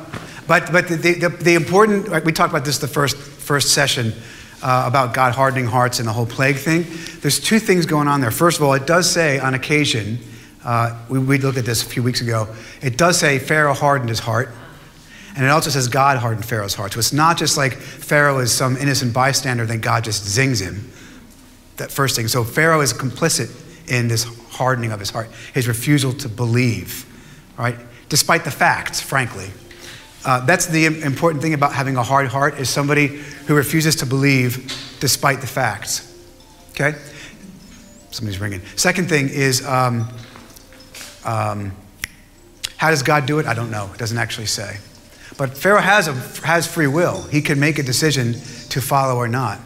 But, 0.46 0.74
but 0.74 0.90
the, 0.90 0.98
the, 0.98 1.30
the, 1.30 1.56
important, 1.56 2.10
we 2.26 2.34
talked 2.34 2.52
about 2.52 2.66
this 2.66 2.80
the 2.80 2.90
first, 2.90 3.16
first 3.16 3.70
session 3.74 4.12
uh, 4.62 4.84
about 4.86 5.14
God 5.14 5.36
hardening 5.36 5.68
hearts 5.68 6.00
and 6.00 6.08
the 6.08 6.12
whole 6.12 6.26
plague 6.26 6.58
thing. 6.58 6.86
There's 7.22 7.40
two 7.40 7.60
things 7.60 7.86
going 7.86 8.10
on 8.10 8.20
there. 8.20 8.30
First 8.30 8.58
of 8.58 8.66
all, 8.66 8.74
it 8.74 8.86
does 8.86 9.10
say 9.10 9.40
on 9.40 9.54
occasion, 9.54 10.20
uh, 10.64 10.98
we, 11.10 11.20
we 11.20 11.38
looked 11.38 11.58
at 11.58 11.66
this 11.66 11.84
a 11.84 11.86
few 11.86 12.04
weeks 12.04 12.22
ago. 12.22 12.48
It 12.82 12.98
does 12.98 13.20
say 13.20 13.40
Pharaoh 13.40 13.74
hardened 13.74 14.10
his 14.10 14.20
heart. 14.20 14.50
And 15.36 15.46
it 15.46 15.50
also 15.50 15.70
says 15.70 15.88
God 15.88 16.18
hardened 16.18 16.46
Pharaoh's 16.46 16.74
heart. 16.74 16.94
So 16.94 17.00
it's 17.00 17.14
not 17.14 17.38
just 17.38 17.56
like 17.56 17.74
Pharaoh 17.74 18.40
is 18.40 18.52
some 18.52 18.76
innocent 18.78 19.14
bystander, 19.14 19.66
then 19.66 19.80
God 19.80 20.04
just 20.04 20.26
zings 20.26 20.60
him. 20.60 20.92
That 21.78 21.92
first 21.92 22.16
thing. 22.16 22.28
So 22.28 22.44
Pharaoh 22.44 22.82
is 22.82 22.92
complicit 22.92 23.50
in 23.90 24.08
this 24.08 24.26
hardening 24.50 24.92
of 24.92 25.00
his 25.00 25.12
heart, 25.12 25.30
his 25.54 25.68
refusal 25.68 26.12
to 26.14 26.30
believe, 26.30 27.06
right? 27.58 27.78
Despite 28.10 28.44
the 28.44 28.52
facts, 28.52 29.00
frankly. 29.00 29.50
Uh, 30.26 30.46
that's 30.46 30.66
the 30.66 30.86
important 30.86 31.42
thing 31.42 31.54
about 31.54 31.74
having 31.74 31.96
a 31.96 32.04
hard 32.04 32.28
heart 32.28 32.60
is 32.60 32.70
somebody 32.70 33.08
who 33.08 33.56
refuses 33.56 33.96
to 33.98 34.06
believe 34.06 34.98
despite 35.00 35.40
the 35.40 35.48
facts. 35.48 36.06
Okay? 36.72 36.98
Somebody's 38.12 38.42
ringing. 38.42 38.62
Second 38.76 39.08
thing 39.08 39.30
is 39.30 39.66
um, 39.66 40.10
um, 41.24 41.72
how 42.78 42.90
does 42.90 43.04
God 43.04 43.26
do 43.26 43.40
it? 43.40 43.46
I 43.46 43.54
don't 43.54 43.72
know. 43.72 43.90
It 43.94 44.00
doesn't 44.00 44.18
actually 44.18 44.48
say. 44.48 44.78
But 45.38 45.58
Pharaoh 45.58 45.82
has, 45.82 46.08
a, 46.08 46.14
has 46.46 46.68
free 46.68 46.88
will. 46.88 47.24
He 47.24 47.42
can 47.42 47.60
make 47.60 47.80
a 47.80 47.84
decision 47.84 48.34
to 48.70 48.82
follow 48.82 49.16
or 49.16 49.28
not. 49.28 49.60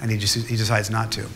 And 0.00 0.10
he, 0.10 0.18
just, 0.18 0.46
he 0.46 0.56
decides 0.56 0.90
not 0.90 1.12
to. 1.12 1.26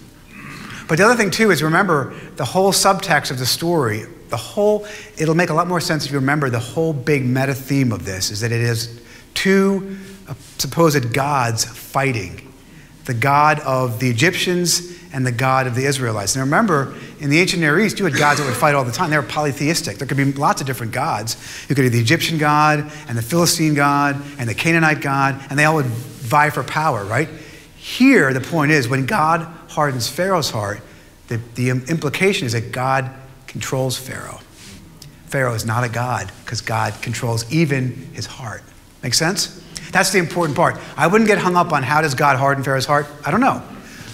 But 0.88 0.98
the 0.98 1.04
other 1.04 1.14
thing, 1.14 1.30
too, 1.30 1.50
is 1.50 1.62
remember 1.62 2.14
the 2.36 2.44
whole 2.44 2.72
subtext 2.72 3.30
of 3.30 3.38
the 3.38 3.46
story, 3.46 4.04
the 4.28 4.36
whole, 4.36 4.86
it'll 5.16 5.34
make 5.34 5.50
a 5.50 5.54
lot 5.54 5.68
more 5.68 5.80
sense 5.80 6.04
if 6.04 6.12
you 6.12 6.18
remember 6.18 6.50
the 6.50 6.58
whole 6.58 6.92
big 6.92 7.24
meta 7.24 7.54
theme 7.54 7.92
of 7.92 8.04
this 8.04 8.30
is 8.30 8.40
that 8.40 8.52
it 8.52 8.60
is 8.60 9.00
two 9.34 9.98
supposed 10.58 11.12
gods 11.12 11.64
fighting 11.64 12.52
the 13.04 13.14
God 13.14 13.60
of 13.60 14.00
the 14.00 14.10
Egyptians 14.10 14.98
and 15.12 15.26
the 15.26 15.32
God 15.32 15.66
of 15.66 15.74
the 15.74 15.84
Israelites. 15.84 16.36
Now 16.36 16.42
remember, 16.42 16.94
in 17.20 17.28
the 17.28 17.38
ancient 17.38 17.60
Near 17.60 17.78
East, 17.78 17.98
you 17.98 18.06
had 18.06 18.16
gods 18.16 18.40
that 18.40 18.46
would 18.46 18.56
fight 18.56 18.74
all 18.74 18.84
the 18.84 18.92
time. 18.92 19.10
They 19.10 19.16
were 19.16 19.22
polytheistic. 19.22 19.98
There 19.98 20.08
could 20.08 20.16
be 20.16 20.32
lots 20.32 20.60
of 20.60 20.66
different 20.66 20.92
gods. 20.92 21.36
You 21.68 21.74
could 21.74 21.84
have 21.84 21.92
the 21.92 22.00
Egyptian 22.00 22.38
God 22.38 22.90
and 23.08 23.16
the 23.16 23.22
Philistine 23.22 23.74
God 23.74 24.20
and 24.38 24.48
the 24.48 24.54
Canaanite 24.54 25.02
God, 25.02 25.40
and 25.50 25.58
they 25.58 25.64
all 25.64 25.76
would 25.76 25.86
vie 25.86 26.50
for 26.50 26.62
power, 26.62 27.04
right? 27.04 27.28
Here, 27.76 28.32
the 28.32 28.40
point 28.40 28.72
is 28.72 28.88
when 28.88 29.04
God 29.04 29.42
hardens 29.68 30.08
Pharaoh's 30.08 30.50
heart, 30.50 30.80
the, 31.28 31.36
the 31.54 31.68
implication 31.70 32.46
is 32.46 32.52
that 32.52 32.72
God 32.72 33.10
controls 33.46 33.96
Pharaoh. 33.96 34.40
Pharaoh 35.26 35.54
is 35.54 35.64
not 35.64 35.84
a 35.84 35.88
God 35.88 36.32
because 36.44 36.60
God 36.60 36.94
controls 37.02 37.50
even 37.52 37.92
his 38.14 38.26
heart. 38.26 38.62
Make 39.02 39.14
sense? 39.14 39.62
That's 39.92 40.10
the 40.10 40.18
important 40.18 40.56
part. 40.56 40.76
I 40.96 41.06
wouldn't 41.06 41.28
get 41.28 41.38
hung 41.38 41.56
up 41.56 41.72
on 41.72 41.82
how 41.82 42.00
does 42.00 42.14
God 42.14 42.36
harden 42.36 42.64
Pharaoh's 42.64 42.86
heart? 42.86 43.06
I 43.24 43.30
don't 43.30 43.40
know. 43.40 43.62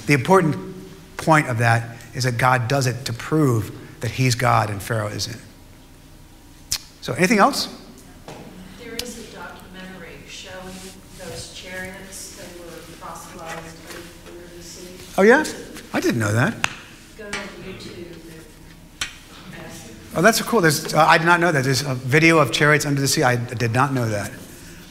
The 0.06 0.14
important 0.14 0.74
point 1.16 1.48
of 1.48 1.58
that 1.58 1.95
is 2.16 2.24
that 2.24 2.38
God 2.38 2.66
does 2.66 2.86
it 2.86 3.04
to 3.04 3.12
prove 3.12 3.70
that 4.00 4.10
he's 4.10 4.34
God 4.34 4.70
and 4.70 4.82
Pharaoh 4.82 5.08
isn't. 5.08 5.40
So, 7.02 7.12
anything 7.12 7.38
else? 7.38 7.68
There 8.80 8.94
is 8.94 9.32
a 9.32 9.36
documentary 9.36 10.16
showing 10.28 10.74
those 11.18 11.52
chariots 11.54 12.36
that 12.36 12.58
were 12.58 12.72
fossilized 12.98 13.76
under 14.26 14.56
the 14.56 14.62
sea. 14.62 14.88
Oh, 15.18 15.22
yeah? 15.22 15.44
I 15.92 16.00
didn't 16.00 16.18
know 16.18 16.32
that. 16.32 16.54
Go 17.16 17.30
to 17.30 17.38
YouTube. 17.38 18.16
Oh, 20.16 20.22
that's 20.22 20.40
cool. 20.40 20.62
There's, 20.62 20.94
uh, 20.94 21.04
I 21.04 21.18
did 21.18 21.26
not 21.26 21.40
know 21.40 21.52
that. 21.52 21.62
There's 21.62 21.82
a 21.82 21.94
video 21.94 22.38
of 22.38 22.50
chariots 22.50 22.86
under 22.86 23.02
the 23.02 23.08
sea. 23.08 23.22
I 23.22 23.36
did 23.36 23.72
not 23.72 23.92
know 23.92 24.08
that. 24.08 24.32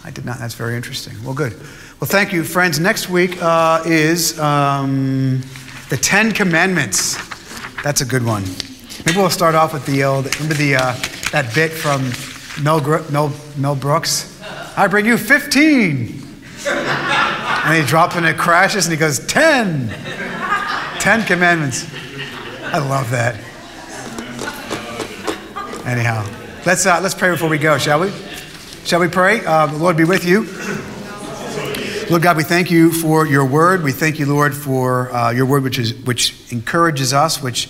I 0.04 0.12
did 0.12 0.24
not. 0.24 0.38
That's 0.38 0.54
very 0.54 0.76
interesting. 0.76 1.16
Well, 1.24 1.34
good. 1.34 1.54
Well, 2.00 2.08
thank 2.08 2.32
you, 2.32 2.44
friends. 2.44 2.80
Next 2.80 3.10
week 3.10 3.42
uh, 3.42 3.82
is 3.88 4.40
um, 4.40 5.42
the 5.90 5.98
Ten 5.98 6.32
Commandments. 6.32 7.18
That's 7.84 8.02
a 8.02 8.06
good 8.06 8.26
one. 8.26 8.44
Maybe 9.06 9.18
we'll 9.18 9.30
start 9.30 9.56
off 9.56 9.74
with 9.74 9.86
the 9.86 10.04
old. 10.04 10.34
Remember 10.36 10.56
the 10.56 10.76
uh, 10.76 10.96
that 11.32 11.54
bit 11.54 11.72
from 11.72 12.12
Mel, 12.64 12.82
Mel, 13.12 13.32
Mel 13.58 13.76
Brooks? 13.76 14.42
I 14.78 14.88
bring 14.88 15.06
you 15.06 15.18
15. 15.18 16.24
and 16.68 17.82
he 17.82 17.88
drops 17.88 18.16
and 18.16 18.26
it 18.26 18.38
crashes 18.38 18.86
and 18.88 18.94
he 18.94 19.00
goes, 19.00 19.20
10. 19.28 19.90
10 21.00 21.26
commandments. 21.26 21.86
I 22.64 22.80
love 22.80 23.12
that. 23.12 23.36
Anyhow, 25.86 26.28
let's, 26.66 26.86
uh, 26.86 27.00
let's 27.02 27.14
pray 27.14 27.30
before 27.30 27.50
we 27.50 27.60
go, 27.60 27.78
shall 27.78 28.00
we? 28.00 28.12
Shall 28.86 29.00
we 29.00 29.08
pray? 29.08 29.46
Uh, 29.46 29.68
the 29.68 29.78
Lord 29.78 29.98
be 29.98 30.04
with 30.04 30.26
you. 30.26 30.46
Lord 32.08 32.22
God, 32.22 32.38
we 32.38 32.44
thank 32.44 32.70
you 32.70 32.92
for 32.92 33.26
your 33.26 33.44
word. 33.44 33.84
We 33.84 33.92
thank 33.92 34.20
you, 34.20 34.28
Lord, 34.28 34.54
for 34.54 35.12
uh, 35.12 35.32
your 35.32 35.48
word, 35.48 35.64
which, 35.64 35.80
is, 35.80 35.96
which 36.06 36.52
encourages 36.52 37.14
us, 37.14 37.42
which 37.42 37.68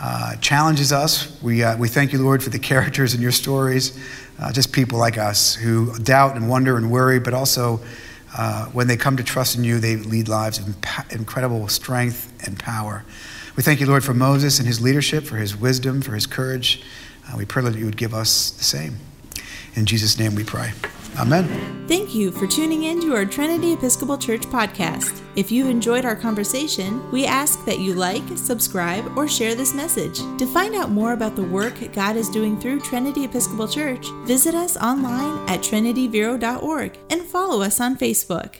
uh, 0.00 0.36
challenges 0.36 0.92
us. 0.92 1.36
We, 1.42 1.64
uh, 1.64 1.76
we 1.76 1.88
thank 1.88 2.12
you, 2.12 2.22
Lord, 2.22 2.44
for 2.44 2.50
the 2.50 2.60
characters 2.60 3.12
in 3.12 3.20
your 3.20 3.32
stories, 3.32 3.98
uh, 4.38 4.52
just 4.52 4.72
people 4.72 5.00
like 5.00 5.18
us 5.18 5.56
who 5.56 5.98
doubt 5.98 6.36
and 6.36 6.48
wonder 6.48 6.76
and 6.76 6.92
worry, 6.92 7.18
but 7.18 7.34
also 7.34 7.80
uh, 8.38 8.66
when 8.66 8.86
they 8.86 8.96
come 8.96 9.16
to 9.16 9.24
trust 9.24 9.56
in 9.56 9.64
you, 9.64 9.80
they 9.80 9.96
lead 9.96 10.28
lives 10.28 10.60
of 10.60 10.76
incredible 11.10 11.66
strength 11.66 12.32
and 12.46 12.60
power. 12.60 13.04
We 13.56 13.64
thank 13.64 13.80
you, 13.80 13.86
Lord, 13.86 14.04
for 14.04 14.14
Moses 14.14 14.60
and 14.60 14.66
his 14.66 14.80
leadership, 14.80 15.24
for 15.24 15.36
his 15.36 15.56
wisdom, 15.56 16.02
for 16.02 16.14
his 16.14 16.26
courage. 16.26 16.84
Uh, 17.28 17.36
we 17.36 17.46
pray 17.46 17.64
that 17.64 17.74
you 17.74 17.84
would 17.84 17.96
give 17.96 18.14
us 18.14 18.52
the 18.52 18.64
same. 18.64 18.98
In 19.74 19.86
Jesus' 19.86 20.20
name 20.20 20.36
we 20.36 20.44
pray. 20.44 20.72
Amen. 21.18 21.82
Thank 21.88 22.14
you 22.14 22.30
for 22.30 22.46
tuning 22.46 22.84
in 22.84 23.00
to 23.02 23.14
our 23.14 23.26
Trinity 23.26 23.72
Episcopal 23.74 24.16
Church 24.16 24.42
podcast. 24.42 25.20
If 25.36 25.50
you 25.52 25.66
enjoyed 25.66 26.04
our 26.04 26.16
conversation, 26.16 27.10
we 27.10 27.26
ask 27.26 27.64
that 27.66 27.80
you 27.80 27.94
like, 27.94 28.22
subscribe, 28.36 29.16
or 29.16 29.28
share 29.28 29.54
this 29.54 29.74
message. 29.74 30.18
To 30.38 30.46
find 30.46 30.74
out 30.74 30.90
more 30.90 31.12
about 31.12 31.36
the 31.36 31.42
work 31.42 31.74
God 31.92 32.16
is 32.16 32.30
doing 32.30 32.58
through 32.58 32.80
Trinity 32.80 33.24
Episcopal 33.24 33.68
Church, 33.68 34.06
visit 34.24 34.54
us 34.54 34.76
online 34.76 35.48
at 35.48 35.60
trinityvero.org 35.60 36.98
and 37.10 37.22
follow 37.22 37.62
us 37.62 37.80
on 37.80 37.96
Facebook. 37.96 38.56